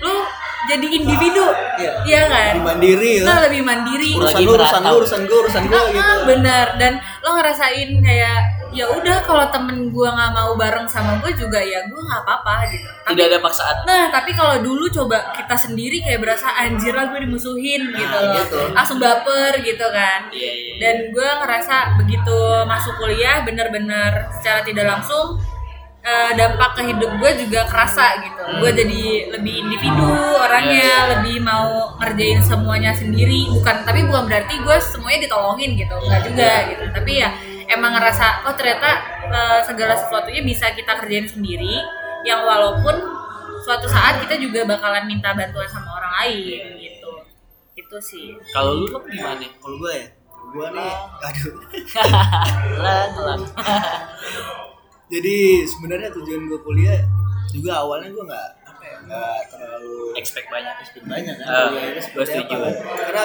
lu 0.00 0.14
jadi 0.62 0.86
individu 0.86 1.46
Iya. 1.74 1.92
iya 2.04 2.22
kan 2.26 2.52
Lebih 2.52 2.66
mandiri 2.66 3.12
kita 3.16 3.24
lah. 3.26 3.38
lebih 3.48 3.62
mandiri 3.64 4.10
Urusan 4.12 4.38
lu, 4.38 4.52
urusan 4.52 4.82
lu, 4.82 4.92
urusan 5.00 5.22
gua, 5.24 5.38
urusan 5.40 5.62
gua 5.64 5.82
gitu. 5.88 6.04
Ah, 6.04 6.18
bener 6.26 6.66
dan 6.76 6.92
lo 7.18 7.30
ngerasain 7.32 7.90
kayak 7.98 8.38
ya 8.70 8.84
udah 8.86 9.24
kalau 9.24 9.48
temen 9.48 9.88
gua 9.88 10.12
nggak 10.12 10.30
mau 10.32 10.52
bareng 10.54 10.84
sama 10.84 11.18
gue 11.18 11.32
juga 11.34 11.58
ya 11.58 11.82
gue 11.82 11.98
nggak 11.98 12.22
apa-apa 12.22 12.70
gitu 12.70 12.86
tapi 13.02 13.10
tidak 13.10 13.26
ada 13.26 13.38
paksaan 13.42 13.76
nah 13.82 14.04
tapi 14.10 14.30
kalau 14.30 14.56
dulu 14.60 14.84
coba 14.86 15.32
kita 15.32 15.56
sendiri 15.58 15.98
kayak 15.98 16.20
berasa 16.20 16.54
anjir 16.54 16.92
lah 16.92 17.08
gue 17.08 17.18
dimusuhin 17.20 17.82
gitu 17.90 18.06
Nah, 18.14 18.30
loh 18.30 18.38
gitu. 18.38 18.60
langsung 18.70 18.98
baper 19.00 19.58
gitu 19.58 19.86
kan 19.86 20.30
iya 20.30 20.38
iya 20.46 20.52
iya. 20.54 20.74
dan 20.78 20.96
gue 21.10 21.28
ngerasa 21.42 21.76
begitu 21.98 22.38
masuk 22.62 22.94
kuliah 22.94 23.42
bener-bener 23.42 24.12
secara 24.32 24.62
tidak 24.62 24.86
langsung 24.86 25.34
eh, 26.00 26.30
dampak 26.36 26.70
ke 26.80 26.82
hidup 26.92 27.10
gue 27.20 27.30
juga 27.44 27.60
kerasa 27.68 28.24
gitu. 28.24 28.42
Gue 28.60 28.70
jadi 28.72 29.02
lebih 29.36 29.54
individu 29.68 30.08
orangnya 30.40 31.16
lebih 31.16 31.44
mau 31.44 31.96
ngerjain 32.00 32.40
semuanya 32.40 32.92
sendiri. 32.96 33.52
Bukan 33.52 33.84
tapi 33.84 34.04
bukan 34.08 34.24
berarti 34.28 34.54
gue 34.60 34.76
semuanya 34.80 35.28
ditolongin 35.28 35.70
gitu. 35.76 35.94
Enggak 35.96 36.20
juga 36.24 36.52
gitu. 36.72 36.84
Tapi 36.96 37.12
ya 37.20 37.28
emang 37.70 37.92
ngerasa 37.96 38.48
oh 38.48 38.54
ternyata 38.56 38.90
eh, 39.28 39.60
segala 39.68 39.94
sesuatunya 39.96 40.40
bisa 40.44 40.72
kita 40.72 40.96
kerjain 40.96 41.28
sendiri. 41.28 41.76
Yang 42.20 42.40
walaupun 42.44 42.96
suatu 43.64 43.88
saat 43.88 44.20
kita 44.24 44.36
juga 44.40 44.64
bakalan 44.64 45.08
minta 45.08 45.32
bantuan 45.36 45.68
sama 45.68 46.00
orang 46.00 46.12
lain 46.24 46.80
gitu. 46.80 47.10
Itu 47.76 47.96
sih. 48.00 48.36
Kalau 48.52 48.76
lu 48.76 48.88
lu 48.88 48.98
gimana? 49.08 49.40
Kalau 49.56 49.76
gua 49.80 49.92
ya, 49.96 50.06
gua 50.52 50.66
nih, 50.68 50.92
aduh. 51.24 51.54
lah 52.84 53.08
lah 53.08 53.36
Jadi 55.10 55.36
sebenarnya 55.64 56.10
tujuan 56.12 56.46
gua 56.46 56.60
kuliah 56.60 56.98
juga 57.50 57.72
awalnya 57.76 58.08
gua 58.10 58.24
nggak 58.24 58.48
apa 58.64 58.82
ya, 58.84 58.96
nggak 59.02 59.36
terlalu 59.50 60.14
expect 60.14 60.46
banyak 60.48 60.74
expect 60.78 61.04
banyak 61.04 61.34
kan. 61.34 61.44
Ah, 61.44 61.66
kuliah 61.68 61.82
itu 61.84 61.92
gua 61.92 62.04
seperti 62.22 62.30
setuju. 62.38 62.54
apa. 62.56 62.68
Karena 62.96 63.24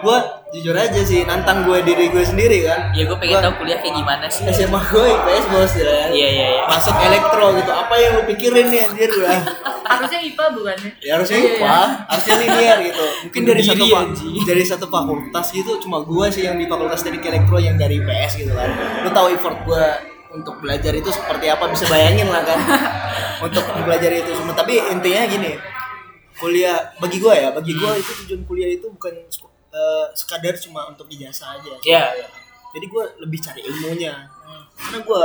gua 0.00 0.16
jujur 0.48 0.76
aja 0.76 1.00
sih 1.02 1.20
nantang 1.24 1.64
gue 1.64 1.78
diri 1.82 2.06
gue 2.06 2.22
sendiri 2.22 2.62
kan. 2.62 2.94
ya 2.94 3.02
gue 3.02 3.16
pengen 3.16 3.34
Gua- 3.34 3.44
tahu 3.44 3.54
kuliah 3.58 3.78
kayak 3.80 3.94
gimana 3.96 4.26
sih 4.28 4.46
SMA 4.46 4.78
gue 4.78 5.02
IPS 5.08 5.44
bos 5.48 5.72
ya. 5.74 5.82
iya 6.08 6.28
iya 6.30 6.46
iya 6.52 6.62
Masuk 6.64 6.94
elektro 6.96 7.46
gitu. 7.52 7.72
Apa 7.72 7.94
yang 7.96 8.10
lu 8.12 8.22
pikirin 8.24 8.66
nih 8.68 8.80
anjir 8.84 9.10
gua? 9.10 9.34
harusnya 9.90 10.20
IPA 10.22 10.44
bukan 10.54 10.76
ya 10.78 10.90
ya 11.02 11.10
harusnya 11.12 11.36
Iya, 11.36 11.50
IPA, 11.50 11.78
harusnya 12.06 12.34
linear 12.38 12.78
gitu. 12.80 13.04
Mungkin 13.26 13.42
dari 13.44 13.62
satu 13.64 13.84
anjing. 13.92 14.34
dari 14.46 14.64
satu 14.64 14.86
fakultas 14.86 15.46
gitu 15.50 15.72
cuma 15.78 15.98
gua 16.00 16.26
sih 16.28 16.42
yang 16.42 16.54
di 16.54 16.64
fakultas 16.64 17.02
teknik 17.02 17.26
elektro 17.26 17.58
yang 17.58 17.74
dari 17.74 17.98
IPS 17.98 18.32
gitu 18.38 18.52
kan. 18.54 18.70
Lu 19.02 19.10
tahu 19.10 19.26
effort 19.30 19.58
gua 19.64 19.98
untuk 20.34 20.58
belajar 20.58 20.90
itu 20.90 21.06
seperti 21.08 21.46
apa 21.46 21.70
bisa 21.70 21.86
bayangin 21.86 22.26
lah 22.28 22.42
kan. 22.42 22.58
untuk 23.46 23.62
belajar 23.86 24.10
itu 24.10 24.30
semua. 24.34 24.54
Tapi 24.58 24.82
intinya 24.90 25.22
gini, 25.30 25.52
kuliah 26.36 26.92
bagi 26.98 27.22
gua 27.22 27.34
ya, 27.38 27.48
bagi 27.54 27.72
gua 27.78 27.94
itu 27.94 28.10
tujuan 28.24 28.42
kuliah 28.42 28.70
itu 28.74 28.90
bukan 28.90 29.14
eh, 29.74 30.06
sekadar 30.18 30.58
cuma 30.58 30.90
untuk 30.90 31.06
ijazah 31.06 31.54
aja. 31.58 31.72
Iya. 31.82 32.02
Jadi 32.74 32.86
gua 32.90 33.06
lebih 33.22 33.38
cari 33.38 33.62
ilmunya. 33.62 34.26
Karena 34.74 34.98
gua 35.06 35.22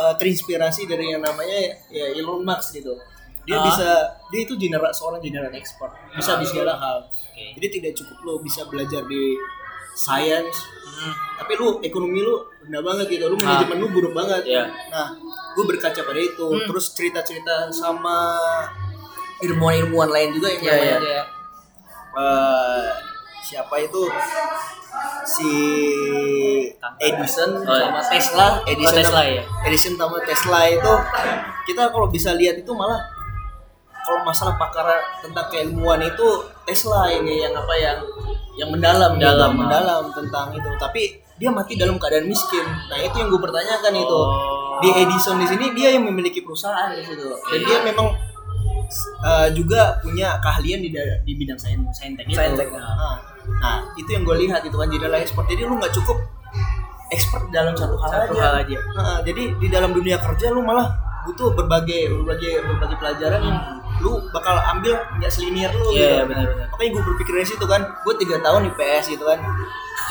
eh, 0.00 0.14
terinspirasi 0.16 0.88
dari 0.88 1.12
yang 1.12 1.20
namanya 1.20 1.76
ya 1.92 2.08
Elon 2.16 2.40
Musk 2.40 2.80
gitu. 2.80 2.96
Dia 3.44 3.56
Ah. 3.56 3.64
bisa 3.64 3.88
dia 4.28 4.40
itu 4.44 4.54
general 4.56 4.92
seorang 4.92 5.20
general 5.20 5.48
expert, 5.56 5.92
bisa 6.12 6.36
di 6.36 6.44
segala 6.44 6.76
hal. 6.76 7.08
Oke. 7.08 7.56
Jadi 7.56 7.66
tidak 7.80 7.92
cukup 7.96 8.18
lo 8.22 8.34
bisa 8.40 8.68
belajar 8.68 9.00
di 9.08 9.32
science, 9.96 10.60
Hmm. 11.00 11.14
tapi 11.40 11.56
lu 11.56 11.80
ekonomi 11.80 12.20
lu 12.20 12.36
rendah 12.60 12.82
banget 12.84 13.06
gitu, 13.08 13.24
lu 13.26 13.36
manajemen 13.36 13.80
lu 13.80 13.88
buruk 13.88 14.12
banget. 14.12 14.44
Iya. 14.44 14.68
Nah, 14.92 15.16
gue 15.56 15.64
berkaca 15.64 15.96
pada 15.96 16.20
itu, 16.20 16.44
Hmm. 16.44 16.68
terus 16.68 16.92
cerita-cerita 16.92 17.72
sama 17.72 18.36
ilmuwan-ilmuwan 19.40 20.12
lain 20.12 20.36
juga 20.36 20.52
yang 20.52 20.60
Iya, 20.60 20.74
iya. 20.76 20.84
namanya 21.00 21.22
eh, 22.10 22.86
siapa 23.40 23.74
itu 23.80 24.02
si 25.24 25.52
Edison 27.00 27.50
Oh, 27.62 27.72
iya. 27.72 27.88
sama 27.88 28.00
Tesla, 28.04 28.46
Edison 28.66 28.90
Oh, 28.90 28.98
Tesla, 29.00 29.20
sama, 29.22 29.32
ya. 29.32 29.42
Edison 29.64 29.94
sama 29.96 30.16
Tesla 30.20 30.60
itu 30.68 30.92
kita 31.64 31.82
kalau 31.88 32.06
bisa 32.10 32.34
lihat 32.34 32.58
itu 32.58 32.72
malah 32.74 33.00
kalau 34.00 34.20
masalah 34.26 34.58
pakar 34.58 34.90
tentang 35.22 35.46
keilmuan 35.48 36.02
itu 36.02 36.28
Tesla 36.66 37.08
ini 37.08 37.40
yang 37.40 37.54
apa 37.54 37.74
yang 37.78 37.98
yang 38.60 38.68
mendalam 38.68 39.16
Mendalam, 39.16 39.50
gitu, 39.50 39.56
ah. 39.56 39.60
mendalam 39.64 40.02
tentang 40.12 40.46
itu 40.52 40.68
tapi 40.76 41.02
dia 41.40 41.48
mati 41.48 41.72
dalam 41.80 41.96
keadaan 41.96 42.28
miskin 42.28 42.60
nah 42.62 43.00
itu 43.00 43.16
yang 43.16 43.32
gue 43.32 43.40
pertanyakan 43.40 43.92
itu 43.96 44.20
Oh. 44.20 44.76
di 44.84 44.88
Edison 44.96 45.36
di 45.40 45.48
sini 45.48 45.72
dia 45.72 45.92
yang 45.96 46.04
memiliki 46.04 46.44
perusahaan 46.44 46.92
di 46.92 47.00
situ 47.04 47.24
dan 47.24 47.60
dia 47.64 47.78
memang 47.84 48.12
uh, 49.24 49.48
juga 49.52 50.00
punya 50.00 50.40
keahlian 50.40 50.80
di 50.80 50.88
di 51.24 51.32
bidang 51.36 51.58
sains 51.58 51.80
saintek 51.92 52.24
itu. 52.26 52.36
Saintek, 52.36 52.68
Nah, 52.72 53.16
nah, 53.60 53.76
itu 53.94 54.08
yang 54.08 54.24
gue 54.24 54.36
lihat 54.46 54.64
itu 54.64 54.72
kan 54.72 54.88
jadi 54.88 55.04
adalah 55.04 55.20
ekspor. 55.20 55.44
Jadi 55.44 55.62
lu 55.68 55.76
nggak 55.76 55.92
cukup 55.94 56.16
expert 57.10 57.44
dalam 57.50 57.74
satu 57.74 57.98
hal 57.98 58.08
Satu 58.08 58.34
aja. 58.36 58.40
hal 58.40 58.54
aja. 58.64 58.78
Nah, 58.96 59.18
jadi 59.20 59.42
di 59.58 59.68
dalam 59.68 59.90
dunia 59.92 60.16
kerja 60.16 60.48
lu 60.48 60.62
malah 60.62 60.86
butuh 61.26 61.52
berbagai 61.52 62.08
berbagai 62.16 62.64
berbagai 62.64 62.96
pelajaran 62.96 63.40
yang 63.44 63.58
lu 64.00 64.12
bakal 64.32 64.56
ambil 64.72 64.96
nggak 65.16 65.28
selinier 65.28 65.70
lu 65.70 65.92
Iya, 65.92 66.24
gitu. 66.24 66.32
benar-benar. 66.32 66.66
Makanya 66.72 66.90
gue 66.96 67.02
berpikir 67.04 67.32
dari 67.36 67.48
situ 67.48 67.64
kan, 67.64 67.82
gue 68.00 68.14
tiga 68.16 68.36
tahun 68.40 68.72
IPS 68.72 69.04
gitu 69.12 69.24
kan. 69.24 69.38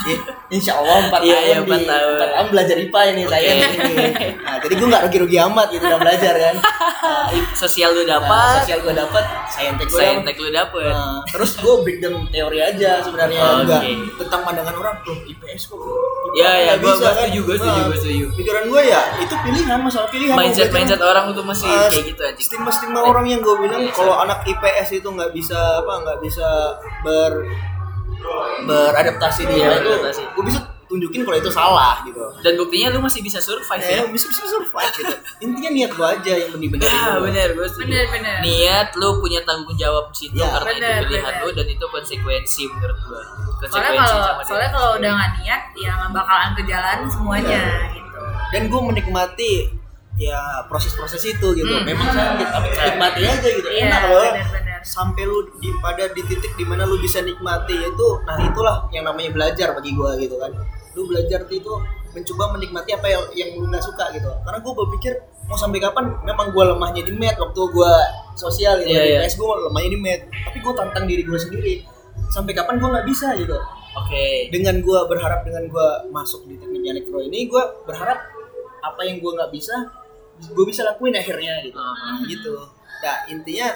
Ya, 0.01 0.15
Insya 0.49 0.73
Allah 0.75 1.05
empat 1.05 1.21
Iya, 1.21 1.33
tahun 1.33 1.43
iya, 1.43 1.55
di 1.55 1.61
empat 1.61 1.81
tahun. 1.83 2.11
empat 2.13 2.29
tahun 2.31 2.47
belajar 2.49 2.75
IPA 2.79 3.01
ini 3.05 3.23
saya 3.25 3.49
Oke. 3.49 3.59
ini. 3.59 3.95
Nah, 4.39 4.55
jadi 4.57 4.73
gue 4.73 4.87
nggak 4.87 5.03
rugi-rugi 5.05 5.37
amat 5.43 5.67
gitu 5.69 5.83
dalam 5.83 5.99
belajar 5.99 6.33
kan. 6.35 6.55
Nah, 6.99 7.31
Sosial 7.53 7.89
lu 7.91 8.03
nah, 8.03 8.19
dapat, 8.19 8.59
sosial 8.61 8.79
gue 8.81 8.91
dapat, 8.93 9.23
saintek 9.47 9.87
gue 9.87 9.95
saya 9.97 10.19
dapat. 10.19 10.35
lu 10.37 10.49
dapet. 10.51 10.91
Nah, 10.91 11.23
terus 11.25 11.51
gue 11.55 11.73
breakdown 11.79 12.27
teori 12.27 12.59
aja 12.59 12.99
sebenarnya 12.99 13.39
Oke. 13.39 13.59
enggak 13.61 13.81
tentang 14.19 14.41
pandangan 14.43 14.75
orang 14.75 14.95
tuh 15.01 15.15
IPS 15.23 15.61
kok. 15.65 15.79
IPA 15.79 16.35
Ya, 16.35 16.49
ya, 16.51 16.51
nggak 16.69 16.77
gua- 16.77 16.91
bisa 16.93 17.05
kan. 17.05 17.15
setuju, 17.23 17.39
gua 17.41 17.55
setuju, 17.55 17.71
Nah, 17.73 17.85
gua 17.85 17.97
setuju. 17.97 18.25
Pikiran 18.35 18.63
gue 18.67 18.81
ya 18.85 19.01
itu 19.17 19.35
pilihan 19.37 19.79
masalah 19.79 20.09
pilihan. 20.09 20.35
mindset 20.35 20.69
mindset 20.69 21.01
orang 21.01 21.25
tuh 21.31 21.43
masih 21.45 21.69
Ah, 21.69 21.87
kayak 21.87 22.05
gitu 22.05 22.21
aja. 22.21 22.35
Stigma 22.37 22.69
stigma 22.69 22.99
orang 23.01 23.25
yang 23.25 23.39
gue 23.39 23.55
bilang 23.57 23.83
kalau 23.89 24.15
anak 24.17 24.43
IPS 24.43 24.89
itu 24.93 25.07
nggak 25.07 25.31
bisa 25.31 25.55
apa 25.79 25.93
nggak 26.01 26.19
bisa 26.19 26.47
ber 27.01 27.31
beradaptasi 28.61 29.41
di 29.45 29.55
Iya, 29.57 29.79
itu, 29.79 29.91
gue 30.11 30.43
bisa 30.45 30.59
tunjukin 30.85 31.21
kalau 31.21 31.37
itu 31.37 31.49
salah 31.49 32.01
gitu. 32.01 32.17
Dan 32.41 32.57
buktinya 32.57 32.89
lu 32.89 32.99
masih 32.99 33.21
bisa 33.21 33.37
survive 33.37 33.77
ya. 33.79 34.01
Ya, 34.01 34.03
bisa 34.07 34.25
bisa 34.25 34.41
survive 34.43 34.89
gitu. 34.91 35.13
Intinya 35.39 35.69
niat 35.69 35.91
gue 35.91 36.07
aja 36.09 36.33
yang. 36.35 36.51
Ya 36.75 37.13
benar, 37.15 37.47
gue 37.51 37.67
setuju. 37.67 37.85
Bener, 37.85 38.05
bener. 38.09 38.37
Niat 38.41 38.89
lu 38.95 39.09
punya 39.19 39.39
tanggung 39.43 39.75
jawab 39.75 40.09
di 40.09 40.17
situ 40.19 40.35
Ya. 40.35 40.49
karena 40.51 40.69
Bener, 40.71 40.81
itu 40.81 41.05
pilihan 41.05 41.25
bener. 41.31 41.45
lu 41.45 41.49
dan 41.53 41.67
itu 41.67 41.85
konsekuensi 41.87 42.63
menurut 42.67 42.97
gue. 42.99 43.21
soalnya 43.59 43.59
Konsekuensi 43.61 43.99
kalau 44.01 44.23
sama 44.25 44.33
dia. 44.35 44.47
soalnya 44.47 44.69
kalau 44.71 44.89
udah 44.95 45.11
nggak 45.11 45.31
niat 45.37 45.61
ya 45.75 45.91
nggak 45.93 46.11
bakalan 46.15 46.49
ke 46.53 46.61
jalan 46.63 46.97
semuanya 47.05 47.59
Iya. 47.59 47.91
gitu 47.91 48.19
Dan 48.49 48.61
gue 48.65 48.81
menikmati 48.81 49.51
ya 50.19 50.67
proses-proses 50.67 51.23
itu 51.23 51.47
gitu. 51.55 51.71
Hmm. 51.71 51.87
Memang 51.87 52.11
sakit 52.11 52.47
tapi 52.51 52.67
nikmati 52.75 53.21
aja 53.23 53.47
gitu. 53.47 53.67
Iya, 53.71 53.87
Enak 53.87 54.01
loh. 54.11 54.27
Sampai 54.83 55.23
lu 55.23 55.47
di 55.63 55.71
pada 55.79 56.11
di 56.11 56.21
titik 56.27 56.53
di 56.59 56.65
mana 56.67 56.83
lu 56.83 56.99
bisa 56.99 57.23
nikmati 57.23 57.75
itu, 57.79 58.07
nah 58.27 58.35
itulah 58.43 58.91
yang 58.91 59.07
namanya 59.07 59.31
belajar 59.31 59.71
bagi 59.71 59.95
gue 59.95 60.11
gitu 60.27 60.35
kan. 60.35 60.51
Lu 60.99 61.07
belajar 61.07 61.47
itu 61.47 61.71
mencoba 62.09 62.57
menikmati 62.57 62.91
apa 62.91 63.07
yang, 63.07 63.23
yang 63.31 63.49
lu 63.63 63.71
nggak 63.71 63.83
suka 63.85 64.11
gitu. 64.11 64.27
Karena 64.43 64.59
gue 64.59 64.73
berpikir 64.75 65.13
mau 65.49 65.57
sampai 65.57 65.81
kapan 65.81 66.13
memang 66.21 66.53
gue 66.53 66.63
lemahnya 66.75 67.01
di 67.09 67.13
med 67.17 67.33
waktu 67.41 67.57
gue 67.57 67.93
sosial 68.37 68.85
gitu 68.85 68.93
Iya, 68.93 69.25
di. 69.25 69.25
PS 69.25 69.33
gue 69.41 69.47
lemahnya 69.65 69.89
di 69.89 69.99
med 69.99 70.19
tapi 70.29 70.57
gue 70.61 70.73
tantang 70.77 71.09
diri 71.09 71.25
gue 71.25 71.39
sendiri 71.41 71.73
sampai 72.29 72.53
kapan 72.53 72.77
gue 72.77 72.85
nggak 72.85 73.07
bisa 73.09 73.33
gitu 73.33 73.57
Oke. 73.97 74.53
dengan 74.53 74.77
gue 74.77 74.99
berharap 75.09 75.41
dengan 75.41 75.65
gue 75.65 75.87
masuk 76.13 76.45
di 76.45 76.53
teknik 76.53 76.85
elektro 76.85 77.17
ini 77.25 77.49
gue 77.49 77.63
berharap 77.89 78.29
apa 78.85 79.01
yang 79.09 79.17
gue 79.17 79.31
nggak 79.33 79.49
bisa 79.49 79.73
gue 80.41 80.65
bisa 80.65 80.81
lakuin 80.83 81.13
akhirnya 81.13 81.59
gitu 81.61 81.77
Hmm. 81.77 82.23
gitu 82.23 82.53
nah 82.99 83.15
intinya 83.25 83.67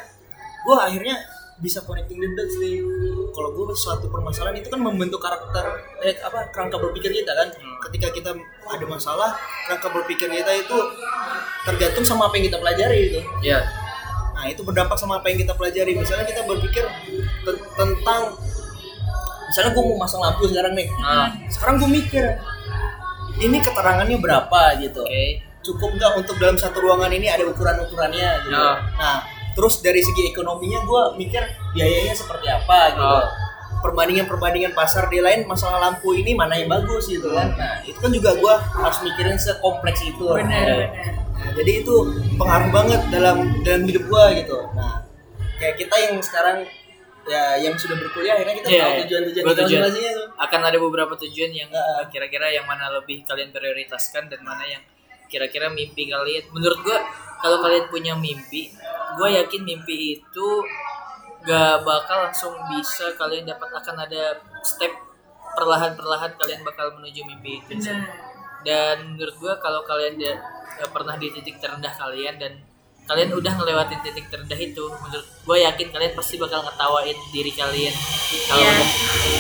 gue 0.64 0.76
akhirnya 0.78 1.16
bisa 1.55 1.80
connecting 1.82 2.18
the 2.18 2.28
dots 2.34 2.55
nih 2.57 2.82
kalau 3.30 3.53
gue 3.53 3.72
suatu 3.74 4.07
permasalahan 4.07 4.57
itu 4.57 4.68
kan 4.68 4.80
membentuk 4.80 5.18
karakter 5.18 5.64
eh 6.01 6.18
apa 6.20 6.49
kerangka 6.49 6.76
berpikir 6.78 7.14
kita 7.14 7.32
kan 7.32 7.47
ketika 7.82 8.09
kita 8.09 8.32
ada 8.66 8.86
masalah 8.86 9.32
kerangka 9.64 9.88
berpikir 9.91 10.28
kita 10.30 10.51
itu 10.51 10.78
tergantung 11.64 12.03
sama 12.03 12.28
apa 12.28 12.36
yang 12.36 12.47
kita 12.47 12.57
pelajari 12.57 12.99
itu 13.07 13.20
Ya. 13.41 13.59
Nah 14.34 14.49
itu 14.49 14.59
berdampak 14.59 14.97
sama 14.97 15.22
apa 15.22 15.30
yang 15.30 15.39
kita 15.39 15.53
pelajari. 15.53 15.93
Misalnya 15.93 16.26
kita 16.26 16.43
berpikir 16.43 16.84
ten- 17.45 17.64
tentang, 17.78 18.36
misalnya 19.45 19.72
gue 19.72 19.84
mau 19.86 19.95
masang 19.95 20.20
lampu 20.20 20.43
sekarang 20.45 20.74
nih. 20.74 20.89
Ah. 20.99 21.32
Sekarang 21.47 21.78
gue 21.78 21.88
mikir, 21.88 22.26
ini 23.38 23.61
keterangannya 23.61 24.18
berapa 24.18 24.61
gitu. 24.82 24.99
Oke. 24.99 25.47
Cukup 25.64 25.89
nggak 25.95 26.11
untuk 26.20 26.36
dalam 26.38 26.59
satu 26.59 26.84
ruangan 26.84 27.11
ini 27.16 27.32
ada 27.32 27.47
ukuran-ukurannya 27.47 28.30
gitu. 28.47 28.53
Ya. 28.53 28.84
Nah 28.99 29.18
terus 29.53 29.80
dari 29.80 30.01
segi 30.03 30.34
ekonominya 30.34 30.84
gue 30.84 31.01
mikir 31.18 31.43
biayanya 31.74 32.14
seperti 32.14 32.51
apa 32.51 32.80
gitu. 32.93 33.03
Oh. 33.03 33.28
Perbandingan-perbandingan 33.84 34.72
pasar 34.72 35.11
di 35.11 35.20
lain 35.20 35.43
masalah 35.43 35.80
lampu 35.91 36.16
ini 36.16 36.32
mana 36.36 36.55
yang 36.55 36.72
bagus 36.72 37.07
gitu 37.07 37.32
kan. 37.32 37.55
Nah 37.55 37.84
itu 37.84 37.95
kan 37.99 38.11
juga 38.11 38.36
gue 38.36 38.53
harus 38.84 38.97
mikirin 39.03 39.36
sekompleks 39.39 40.03
itu. 40.03 40.24
benar 40.24 40.47
Nah, 40.47 40.88
benar 40.88 41.24
Nah, 41.43 41.51
jadi 41.59 41.84
itu 41.84 41.95
pengaruh 42.39 42.70
banget 42.72 43.01
dalam 43.11 43.38
dalam 43.68 43.84
hidup 43.84 44.07
gua 44.07 44.32
gitu. 44.32 44.64
Nah, 44.72 45.03
kayak 45.59 45.76
kita 45.76 45.95
yang 45.99 46.16
sekarang 46.24 46.64
ya 47.24 47.55
yang 47.59 47.76
sudah 47.80 47.95
berkuliah 47.99 48.36
akhirnya 48.36 48.55
kita 48.64 48.68
Iya, 48.68 48.80
tahu 48.80 48.91
iya. 48.91 49.01
tujuan-tujuan 49.03 49.43
kita 49.43 49.61
tujuan. 49.68 49.91
Akan 50.39 50.61
ada 50.64 50.78
beberapa 50.80 51.14
tujuan 51.20 51.51
yang 51.51 51.72
kira-kira 52.07 52.47
yang 52.51 52.64
mana 52.64 52.88
lebih 52.95 53.28
kalian 53.28 53.51
prioritaskan 53.51 54.32
dan 54.32 54.39
mana 54.39 54.64
yang 54.68 54.84
kira-kira 55.34 55.73
mimpi 55.73 56.05
kalian. 56.13 56.45
Menurut 56.53 56.79
gua 56.86 57.01
kalau 57.41 57.57
kalian 57.65 57.89
punya 57.89 58.13
mimpi, 58.13 58.69
gua 59.17 59.34
yakin 59.34 59.65
mimpi 59.65 60.21
itu 60.21 60.47
gak 61.43 61.81
bakal 61.84 62.29
langsung 62.29 62.53
bisa 62.71 63.09
kalian 63.17 63.49
dapat 63.49 63.67
akan 63.67 64.05
ada 64.05 64.38
step 64.63 64.93
perlahan-perlahan 65.57 66.38
kalian 66.38 66.61
bakal 66.61 66.93
menuju 67.01 67.25
mimpi 67.25 67.59
itu. 67.59 67.73
dan 68.63 69.17
menurut 69.17 69.36
gua 69.43 69.53
kalau 69.59 69.84
kalian 69.84 70.15
udah 70.15 70.38
udah 70.79 70.89
pernah 70.89 71.15
di 71.19 71.27
titik 71.36 71.59
terendah 71.59 71.91
kalian 71.91 72.39
dan 72.39 72.63
kalian 73.04 73.30
udah 73.32 73.54
ngelewatin 73.54 73.99
titik 74.01 74.26
terendah 74.28 74.56
itu 74.56 74.80
menurut 74.97 75.28
gua 75.43 75.58
yakin 75.62 75.88
kalian 75.89 76.14
pasti 76.14 76.36
bakal 76.36 76.62
ngetawain 76.62 77.18
diri 77.30 77.51
kalian 77.51 77.91
kalau 78.45 78.60
Iya. 78.60 78.72
udah 78.72 78.89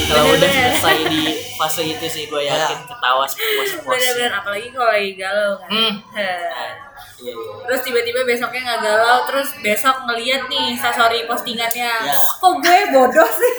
kalau 0.03 0.23
udah 0.27 0.35
Bener-bener. 0.43 0.71
selesai 0.73 0.97
di 1.07 1.23
fase 1.53 1.81
itu 1.85 2.05
sih 2.05 2.23
gua 2.25 2.41
yakin 2.41 2.79
ketawa 2.83 3.23
sepuas 3.23 3.71
puas 3.79 3.95
benar-benar 3.95 4.31
apalagi 4.37 4.67
kalau 4.69 4.89
lagi 4.89 5.11
galau 5.13 5.51
kan 5.57 5.69
Hmm. 5.69 5.93
Heh. 6.13 6.71
Iya, 7.15 7.31
iya. 7.31 7.55
terus 7.63 7.81
tiba-tiba 7.81 8.19
besoknya 8.21 8.61
nggak 8.65 8.81
galau 8.83 9.17
terus 9.23 9.47
besok 9.57 9.95
ngeliat 10.03 10.43
nih 10.45 10.75
story 10.75 11.23
postingannya 11.23 11.91
Ya. 12.03 12.15
kok 12.19 12.53
gue 12.53 12.79
bodoh 12.91 13.29
sih 13.31 13.55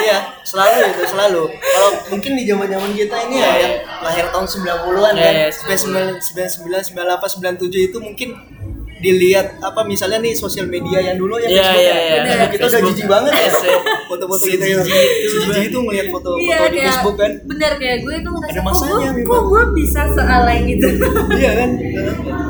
Iya, 0.00 0.18
selalu 0.40 0.78
itu 0.88 1.02
selalu. 1.04 1.42
Kalau 1.52 1.90
mungkin 2.08 2.32
di 2.32 2.46
zaman-zaman 2.46 2.90
kita 2.94 3.16
ini 3.20 3.36
ya 3.36 3.50
yang 3.58 3.74
lahir 4.00 4.24
tahun 4.30 4.46
90-an 4.46 5.12
Iya, 5.12 5.26
kan, 5.26 5.32
iya, 5.34 5.48
99, 5.50 6.22
99, 6.22 6.94
98, 6.94 7.28
97 7.58 7.90
itu 7.90 7.98
mungkin 7.98 8.28
dilihat 9.00 9.58
apa 9.58 9.80
misalnya 9.82 10.18
nih 10.18 10.32
sosial 10.32 10.64
media 10.64 11.00
yang 11.02 11.16
dulu 11.16 11.36
ya 11.36 11.48
Iya, 11.48 11.56
Facebook 11.62 11.80
iya, 11.80 11.90
ya. 11.90 11.96
iya. 11.96 12.20
Facebook 12.22 12.50
kita 12.50 12.64
udah 12.66 12.80
jijik 12.84 13.06
banget 13.06 13.32
ya. 13.32 13.40
Ya. 13.40 13.78
Foto-foto 14.06 14.44
kita 14.46 14.64
yang 14.66 14.80
jijik 14.80 15.00
itu. 15.10 15.26
si 15.26 15.36
jijik 15.42 15.64
itu 15.66 15.78
ngeliat 15.80 16.06
foto-foto 16.08 16.38
iya 16.38 16.56
di 16.60 16.68
kayak 16.70 16.84
Facebook 16.90 17.16
kan. 17.16 17.32
bener 17.42 17.72
kayak 17.74 17.96
gue 18.00 18.14
tuh 18.16 18.30
ngerasa 18.30 18.50
Ada 18.50 18.60
kok 18.60 18.66
masanya 18.66 18.92
gue, 18.92 19.12
memang. 19.14 19.26
kok 19.26 19.42
gue 19.42 19.62
bisa 19.74 20.00
sealai 20.10 20.58
gitu 20.66 20.86
Iya 21.40 21.50
kan? 21.54 21.70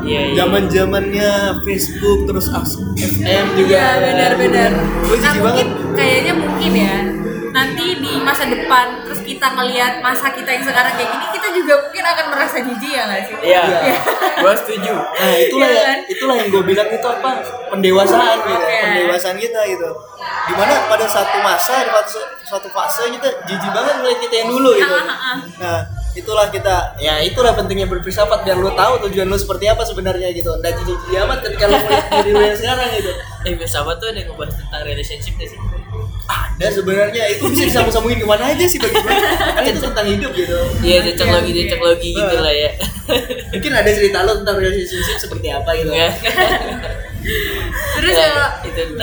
Iya, 0.01 0.19
iya. 0.21 0.33
Zaman 0.35 0.63
zamannya 0.67 1.29
Facebook 1.61 2.19
terus 2.25 2.47
FM 2.49 3.45
juga. 3.55 3.73
Iya 3.73 3.87
benar-benar. 4.01 4.71
Gue 5.01 5.15
Nah 5.15 5.23
jijik 5.23 5.39
mungkin 5.39 5.67
banget. 5.69 5.95
kayaknya 5.95 6.33
mungkin 6.35 6.71
ya 6.73 6.95
nanti 7.51 7.85
di 7.97 8.13
masa 8.17 8.43
depan 8.45 9.03
terus 9.03 9.19
kita 9.21 9.43
ngelihat 9.51 9.99
masa 9.99 10.31
kita 10.31 10.47
yang 10.49 10.63
sekarang 10.63 10.93
kayak 10.93 11.09
gini 11.09 11.25
juga 11.53 11.73
mungkin 11.81 12.03
akan 12.03 12.25
merasa 12.27 12.57
jijik 12.59 12.91
ya 12.91 13.03
nggak 13.05 13.21
sih? 13.23 13.35
iya 13.43 13.61
Iya. 13.63 13.95
gua 14.39 14.53
setuju 14.53 14.93
Nah 14.93 15.31
itulah 15.37 15.69
ya, 15.69 15.81
kan? 15.83 15.97
itulah 16.07 16.35
yang 16.35 16.47
gue 16.49 16.63
bilang 16.63 16.87
itu 16.87 17.07
apa 17.07 17.29
pendewasaan 17.69 18.37
gitu, 18.41 18.57
Oke. 18.57 18.77
pendewasaan 18.81 19.37
kita 19.37 19.61
gitu. 19.67 19.89
Di 20.21 20.53
mana 20.53 20.73
pada 20.85 21.05
satu 21.05 21.37
masa, 21.39 21.81
di 21.81 21.89
suatu, 21.89 22.19
suatu 22.43 22.67
fase 22.69 23.07
kita 23.07 23.29
jijik 23.45 23.71
banget 23.71 23.93
ngeliat 23.97 24.19
kita 24.19 24.35
yang 24.37 24.49
dulu 24.49 24.69
gitu. 24.73 24.95
Nah 25.57 25.79
itulah 26.11 26.47
kita, 26.47 26.75
ya 26.99 27.23
itulah 27.23 27.55
pentingnya 27.55 27.87
berfilsafat 27.87 28.43
biar 28.43 28.59
lu 28.59 28.67
tahu 28.73 29.07
tujuan 29.07 29.25
lu 29.25 29.37
seperti 29.37 29.65
apa 29.65 29.83
sebenarnya 29.83 30.27
gitu. 30.31 30.51
Dan 30.59 30.75
jijik 30.75 30.99
amat 31.21 31.39
ketika 31.41 31.65
lu 31.65 31.77
melihat 31.79 32.05
diri 32.19 32.31
lu 32.31 32.41
yang 32.41 32.57
sekarang 32.57 32.89
gitu. 32.93 33.11
eh 33.41 33.53
filsafat 33.55 33.95
tuh 33.97 34.07
ada 34.09 34.19
yang 34.19 34.27
ngebahas 34.29 34.53
tentang 34.53 34.83
relationship 34.83 35.33
gak 35.35 35.49
sih 35.49 35.59
Ada 36.31 36.67
sebenarnya 36.71 37.23
itu 37.29 37.43
bisa 37.47 37.63
disambung-sambungin 37.65 38.19
ke 38.19 38.27
mana 38.27 38.43
aja 38.47 38.65
sih 38.65 38.77
bagi 38.77 38.95
gue. 38.95 39.11
Kan 39.51 39.63
itu 39.65 39.79
tentang 39.81 40.07
hidup 40.07 40.31
gitu. 40.31 40.57
iya 40.81 40.97
cocok 41.03 41.27
logi 41.27 41.51
cocok 41.59 41.79
logi 41.81 42.09
gitu 42.13 42.35
lah 42.37 42.53
ya 42.53 42.71
Mungkin 43.51 43.71
ada 43.73 43.89
cerita 43.89 44.17
lu 44.21 44.33
tentang 44.39 44.57
relationship 44.57 45.17
seperti 45.17 45.47
apa 45.49 45.69
gitu. 45.73 45.91
Enggak. 45.91 46.11
Terus 47.97 48.11
Ya, 48.11 48.25
kalau 48.25 48.47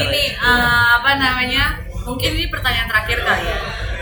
ini 0.01 0.23
eh, 0.33 0.87
apa 0.95 1.11
namanya? 1.17 1.65
Mungkin 2.03 2.31
ini 2.35 2.47
pertanyaan 2.49 2.89
terakhir 2.89 3.21
kali 3.21 3.45
ya. 3.45 3.57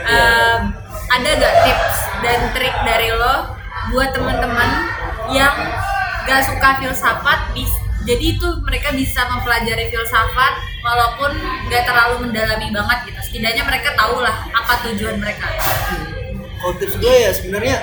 Em, 0.07 0.61
ada 1.09 1.31
gak 1.35 1.55
tips 1.63 1.97
dan 2.21 2.39
trik 2.53 2.77
dari 2.81 3.11
lo 3.11 3.51
buat 3.89 4.15
teman-teman 4.15 4.71
yang 5.29 5.55
gak 6.25 6.47
suka 6.47 6.79
filsafat 6.79 7.51
bis- 7.51 7.83
jadi 8.07 8.25
itu 8.39 8.49
mereka 8.63 8.95
bisa 8.95 9.21
mempelajari 9.27 9.91
filsafat 9.91 10.53
walaupun 10.81 11.35
gak 11.67 11.85
terlalu 11.85 12.31
mendalami 12.31 12.71
banget 12.71 12.99
gitu 13.11 13.21
setidaknya 13.27 13.67
mereka 13.67 13.93
tahu 13.99 14.23
lah 14.23 14.47
apa 14.55 14.73
tujuan 14.87 15.19
mereka 15.19 15.51
Kalau 16.57 16.73
tips 16.81 16.97
gue 16.97 17.15
ya 17.21 17.31
sebenarnya 17.37 17.77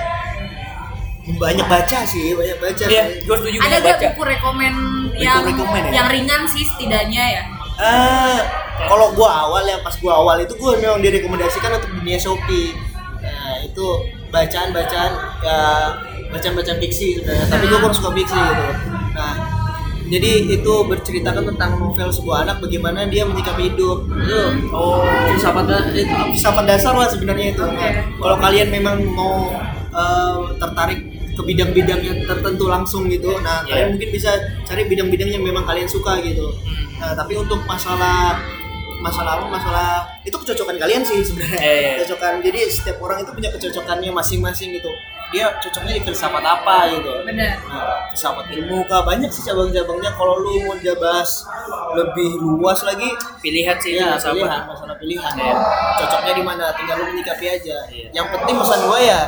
banyak 1.24 1.64
baca 1.64 2.04
sih, 2.04 2.36
banyak 2.36 2.60
baca. 2.60 2.84
Iya, 2.84 3.04
sih. 3.08 3.24
gue 3.24 3.36
setuju 3.38 3.56
ada 3.64 3.80
banyak 3.80 3.84
gak 3.86 4.00
buku 4.12 4.22
rekomen 4.28 4.74
yang 5.16 5.40
rekomen 5.40 5.82
ya? 5.88 5.92
yang 6.02 6.06
ringan 6.10 6.42
sih 6.50 6.64
setidaknya 6.66 7.24
ya 7.40 7.44
Ah, 7.74 8.38
kalau 8.86 9.10
gua 9.18 9.50
awal 9.50 9.66
ya 9.66 9.82
pas 9.82 9.98
gua 9.98 10.22
awal 10.22 10.38
itu 10.38 10.54
gua 10.54 10.78
memang 10.78 11.02
direkomendasikan 11.02 11.74
untuk 11.74 11.90
dunia 11.90 12.22
Shopee. 12.22 12.70
Nah, 13.18 13.66
itu 13.66 13.86
bacaan-bacaan 14.30 15.12
ya 15.42 15.58
bacaan-bacaan 16.30 16.78
fiksi 16.78 17.18
sebenarnya, 17.18 17.50
tapi 17.50 17.66
gua 17.66 17.78
kurang 17.82 17.96
suka 17.98 18.10
fiksi 18.14 18.38
gitu. 18.38 18.64
Nah, 19.10 19.34
jadi 20.04 20.30
itu 20.52 20.72
berceritakan 20.84 21.48
tentang 21.54 21.80
novel 21.80 22.12
sebuah 22.12 22.44
anak 22.44 22.60
bagaimana 22.60 23.08
dia 23.08 23.24
menyikapi 23.24 23.72
hidup. 23.72 24.04
Itu. 24.04 24.40
Oh, 24.68 25.00
filsafat 25.32 25.64
itu 25.96 26.12
filsafat 26.36 26.64
dasar 26.68 26.92
lah 26.92 27.08
sebenarnya 27.08 27.56
itu. 27.56 27.64
Oke. 27.64 27.90
kalau 28.20 28.36
kalian 28.36 28.68
memang 28.68 29.00
mau 29.16 29.48
eh, 29.94 30.38
tertarik 30.60 31.00
ke 31.34 31.42
bidang-bidang 31.42 31.98
yang 31.98 32.18
tertentu 32.30 32.70
langsung 32.70 33.10
gitu 33.10 33.26
nah 33.42 33.66
Iya. 33.66 33.70
kalian 33.74 33.88
mungkin 33.98 34.10
bisa 34.14 34.30
cari 34.62 34.86
bidang-bidang 34.86 35.34
yang 35.34 35.42
memang 35.42 35.66
kalian 35.66 35.88
suka 35.90 36.20
gitu. 36.22 36.46
Hmm. 36.46 37.00
nah 37.00 37.10
tapi 37.18 37.34
untuk 37.34 37.58
masalah 37.66 38.38
masalah 39.04 39.36
apa? 39.36 39.46
Masalah 39.52 39.88
itu 40.24 40.32
kecocokan 40.32 40.80
kalian 40.80 41.04
sih 41.04 41.20
sebenarnya. 41.20 41.60
Iya, 41.60 41.72
iya. 41.76 41.92
kecocokan. 42.00 42.40
Jadi 42.40 42.60
setiap 42.72 42.96
orang 43.04 43.20
itu 43.20 43.30
punya 43.36 43.50
kecocokannya 43.52 44.10
masing-masing 44.16 44.72
gitu 44.80 44.88
dia 45.34 45.50
cocoknya 45.58 45.98
di 45.98 46.02
filsafat 46.06 46.44
apa 46.46 46.76
gitu. 46.94 47.10
Benar. 47.26 47.58
Nah, 47.66 48.06
filsafat 48.14 48.46
ilmu 48.54 48.86
kah? 48.86 49.02
Banyak 49.02 49.30
sih 49.34 49.42
cabang-cabangnya. 49.42 50.14
Kalau 50.14 50.38
lu 50.38 50.62
mau 50.62 50.78
dia 50.78 50.94
bahas 50.94 51.42
lebih 51.98 52.38
luas 52.38 52.78
lagi 52.86 53.10
pilihan 53.42 53.74
sih 53.82 53.98
ya 53.98 54.14
pilihan 54.14 54.62
masalah 54.70 54.94
pilihan 54.94 55.32
Iya. 55.34 55.54
cocoknya 55.98 56.32
di 56.38 56.42
mana? 56.46 56.64
Tinggal 56.78 56.96
lu 57.02 57.04
menyikapi 57.10 57.46
aja. 57.50 57.76
Iya. 57.90 58.06
yang 58.14 58.26
penting 58.30 58.54
pesan 58.62 58.80
gue 58.86 59.00
ya 59.02 59.20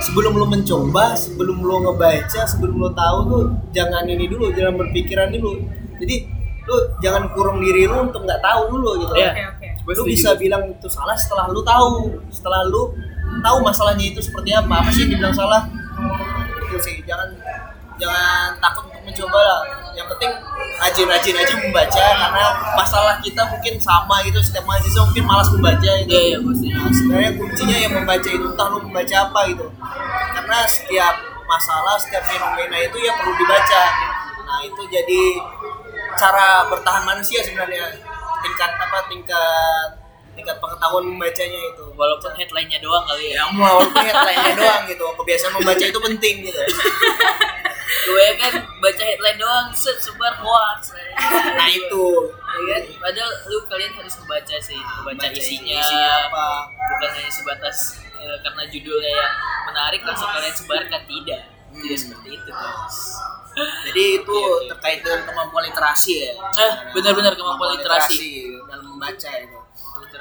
sebelum 0.00 0.32
lu 0.36 0.46
mencoba 0.48 1.12
sebelum 1.16 1.60
lu 1.60 1.76
ngebaca 1.84 2.42
sebelum 2.44 2.74
lu 2.76 2.88
tahu 2.92 3.18
tuh 3.28 3.42
jangan 3.72 4.04
ini 4.08 4.24
dulu 4.28 4.48
jangan 4.56 4.80
berpikiran 4.80 5.28
dulu. 5.32 5.60
Jadi 6.00 6.16
lu 6.62 6.76
jangan 7.02 7.26
kurung 7.34 7.58
diri 7.60 7.84
lu 7.90 8.08
untuk 8.08 8.22
nggak 8.22 8.40
tahu 8.40 8.60
dulu 8.72 8.90
gitu 9.02 9.12
oke 9.12 9.42
oke. 9.56 9.66
Gua 9.82 9.92
lu 9.98 10.02
setuju. 10.06 10.12
bisa 10.14 10.30
bilang 10.38 10.62
itu 10.70 10.88
salah 10.88 11.16
setelah 11.18 11.50
lu 11.50 11.60
tahu 11.66 12.12
setelah 12.30 12.62
lu 12.68 12.94
tahu 13.40 13.58
masalahnya 13.64 14.04
itu 14.12 14.20
seperti 14.20 14.52
apa. 14.52 14.84
Apa 14.84 14.90
sih 14.92 15.08
yang 15.08 15.16
dibilang 15.16 15.34
salah? 15.34 15.64
Itu 16.68 16.76
sih 16.82 17.00
jangan 17.08 17.28
jangan 17.96 18.58
takut 18.60 18.90
untuk 18.90 19.02
mencoba 19.06 19.40
lah. 19.40 19.62
Yang 19.92 20.08
penting 20.16 20.32
rajin-rajin 20.82 21.36
aja 21.36 21.54
membaca 21.62 22.04
karena 22.16 22.46
masalah 22.74 23.14
kita 23.22 23.42
mungkin 23.46 23.74
sama 23.78 24.24
gitu 24.24 24.40
setiap 24.42 24.64
mahasiswa 24.64 25.04
mungkin 25.04 25.24
malas 25.24 25.48
membaca 25.52 25.90
gitu. 26.02 26.10
Iya, 26.10 26.22
iya, 26.34 26.38
pasti. 26.40 26.66
nah, 26.72 26.90
sebenarnya 26.90 27.30
kuncinya 27.38 27.76
yang 27.76 27.92
membaca 27.94 28.28
itu 28.28 28.46
entah 28.50 28.66
lu 28.72 28.78
membaca 28.82 29.16
apa 29.30 29.40
gitu. 29.52 29.66
Karena 30.32 30.58
setiap 30.66 31.14
masalah 31.46 31.94
setiap 32.00 32.24
fenomena 32.24 32.76
itu 32.80 32.98
ya 33.04 33.12
perlu 33.20 33.36
dibaca. 33.36 33.82
Nah 34.48 34.58
itu 34.64 34.82
jadi 34.88 35.22
cara 36.16 36.66
bertahan 36.72 37.04
manusia 37.06 37.44
sebenarnya. 37.44 37.92
Tingkat 38.42 38.70
apa 38.74 38.98
tingkat 39.06 40.01
tingkat 40.32 40.56
pengetahuan 40.58 41.04
membacanya 41.06 41.60
itu 41.66 41.84
Walaupun 41.92 42.32
headline-nya 42.32 42.78
doang 42.78 43.04
kali 43.04 43.30
ya. 43.30 43.44
mau 43.48 43.78
walaupun 43.78 44.00
headline-nya 44.00 44.54
doang 44.60 44.82
gitu 44.86 45.04
kebiasaan 45.14 45.52
membaca 45.54 45.84
itu 45.84 46.00
penting 46.02 46.34
gitu 46.42 46.60
Gue 48.02 48.26
kan 48.40 48.52
baca 48.78 49.02
headline 49.02 49.36
doang, 49.36 49.66
set 49.72 49.94
sebar 49.96 50.34
hoax. 50.34 50.96
nah 51.52 51.68
itu 51.68 52.06
Ya 52.52 52.62
kan? 52.70 52.82
Padahal 52.98 53.32
lu 53.46 53.58
kalian 53.64 53.92
harus 53.94 54.14
membaca 54.18 54.56
sih, 54.58 54.76
membaca 54.76 55.24
Baca 55.24 55.32
isinya, 55.34 55.78
isinya 55.78 56.12
apa 56.26 56.46
bukan 56.68 57.10
hanya 57.14 57.32
sebatas 57.32 57.76
eh, 58.14 58.36
karena 58.40 58.62
judulnya 58.66 59.10
yang 59.10 59.32
menarik 59.66 60.00
langsung 60.02 60.28
kalian 60.28 60.52
sebarkan 60.52 61.02
tidak. 61.02 61.42
Tidak 61.72 61.88
Hmm. 61.88 61.96
seperti 61.96 62.28
itu, 62.30 62.50
guys. 62.50 62.96
jadi 63.82 64.02
itu 64.18 64.32
Iya, 64.34 64.48
iya. 64.54 64.68
terkait 64.70 65.00
dengan 65.00 65.20
kemampuan 65.24 65.64
literasi 65.64 66.12
ya 66.18 66.32
Eh, 66.58 66.72
benar-benar 66.90 67.32
kemampuan 67.32 67.76
literasi. 67.76 68.48
dalam 68.62 68.84
membaca 68.86 69.30
itu 69.34 69.56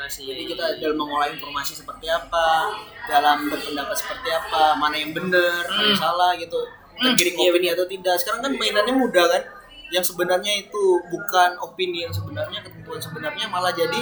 Literasi. 0.02 0.26
Jadi 0.26 0.42
kita 0.50 0.66
dalam 0.82 0.98
mengolah 0.98 1.30
informasi 1.30 1.78
seperti 1.78 2.10
apa, 2.10 2.74
dalam 3.06 3.46
berpendapat 3.54 3.94
seperti 3.94 4.34
apa, 4.34 4.74
mana 4.74 4.98
yang 4.98 5.14
benar, 5.14 5.62
mana 5.70 5.94
yang 5.94 6.02
salah 6.02 6.34
gitu, 6.42 6.58
tergiring 6.98 7.38
iya 7.38 7.50
opini 7.54 7.68
atau 7.70 7.86
tidak. 7.86 8.18
Sekarang 8.18 8.42
kan 8.42 8.52
mainannya 8.58 8.98
mudah 8.98 9.30
kan, 9.30 9.46
yang 9.94 10.02
sebenarnya 10.02 10.58
itu 10.58 10.84
bukan 11.06 11.54
opini 11.62 12.10
yang 12.10 12.14
sebenarnya, 12.14 12.66
ketentuan 12.66 12.98
sebenarnya 12.98 13.46
malah 13.46 13.70
jadi 13.78 14.02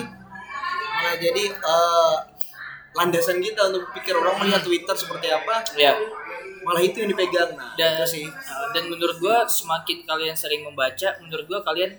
malah 1.04 1.16
jadi 1.20 1.44
eh, 1.52 2.16
landasan 2.96 3.44
kita 3.44 3.68
untuk 3.68 3.92
pikir 3.92 4.16
orang 4.16 4.40
melihat 4.40 4.64
Twitter 4.64 4.96
seperti 4.96 5.28
apa, 5.36 5.68
Ya. 5.76 6.00
malah 6.64 6.80
itu 6.80 7.04
yang 7.04 7.12
dipegang. 7.12 7.60
Nah, 7.60 7.76
dan 7.76 8.00
itu 8.00 8.08
sih. 8.20 8.26
uh, 8.28 8.68
dan 8.76 8.88
menurut 8.88 9.20
gua 9.20 9.48
semakin 9.48 10.04
kalian 10.04 10.36
sering 10.36 10.64
membaca 10.64 11.16
menurut 11.24 11.48
gua 11.48 11.60
kalian 11.64 11.96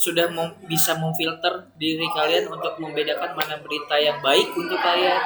sudah 0.00 0.32
mem- 0.32 0.56
bisa 0.64 0.96
memfilter 0.96 1.68
diri 1.76 2.08
kalian 2.08 2.48
untuk 2.48 2.80
membedakan 2.80 3.36
mana 3.36 3.60
berita 3.60 4.00
yang 4.00 4.16
baik 4.18 4.48
untuk 4.50 4.80
kalian 4.80 5.20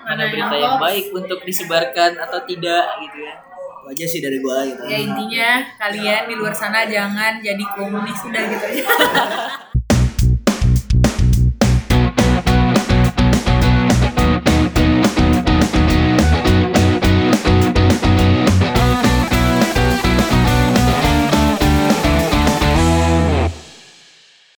mana 0.00 0.30
berita 0.30 0.54
yang 0.54 0.78
baik 0.78 1.10
untuk 1.10 1.42
disebarkan 1.42 2.14
atau 2.16 2.38
tidak 2.46 2.84
gitu 3.02 3.18
ya. 3.20 3.34
Itu 3.80 3.86
aja 3.90 4.04
sih 4.06 4.20
dari 4.20 4.38
gua 4.38 4.62
gitu. 4.62 4.80
ya 4.86 4.98
intinya 5.00 5.50
kalian 5.76 6.22
di 6.24 6.34
luar 6.36 6.54
sana 6.54 6.86
jangan 6.86 7.42
jadi 7.42 7.64
komunis 7.74 8.22
udah 8.22 8.42
gitu 8.46 8.64
aja 8.70 8.84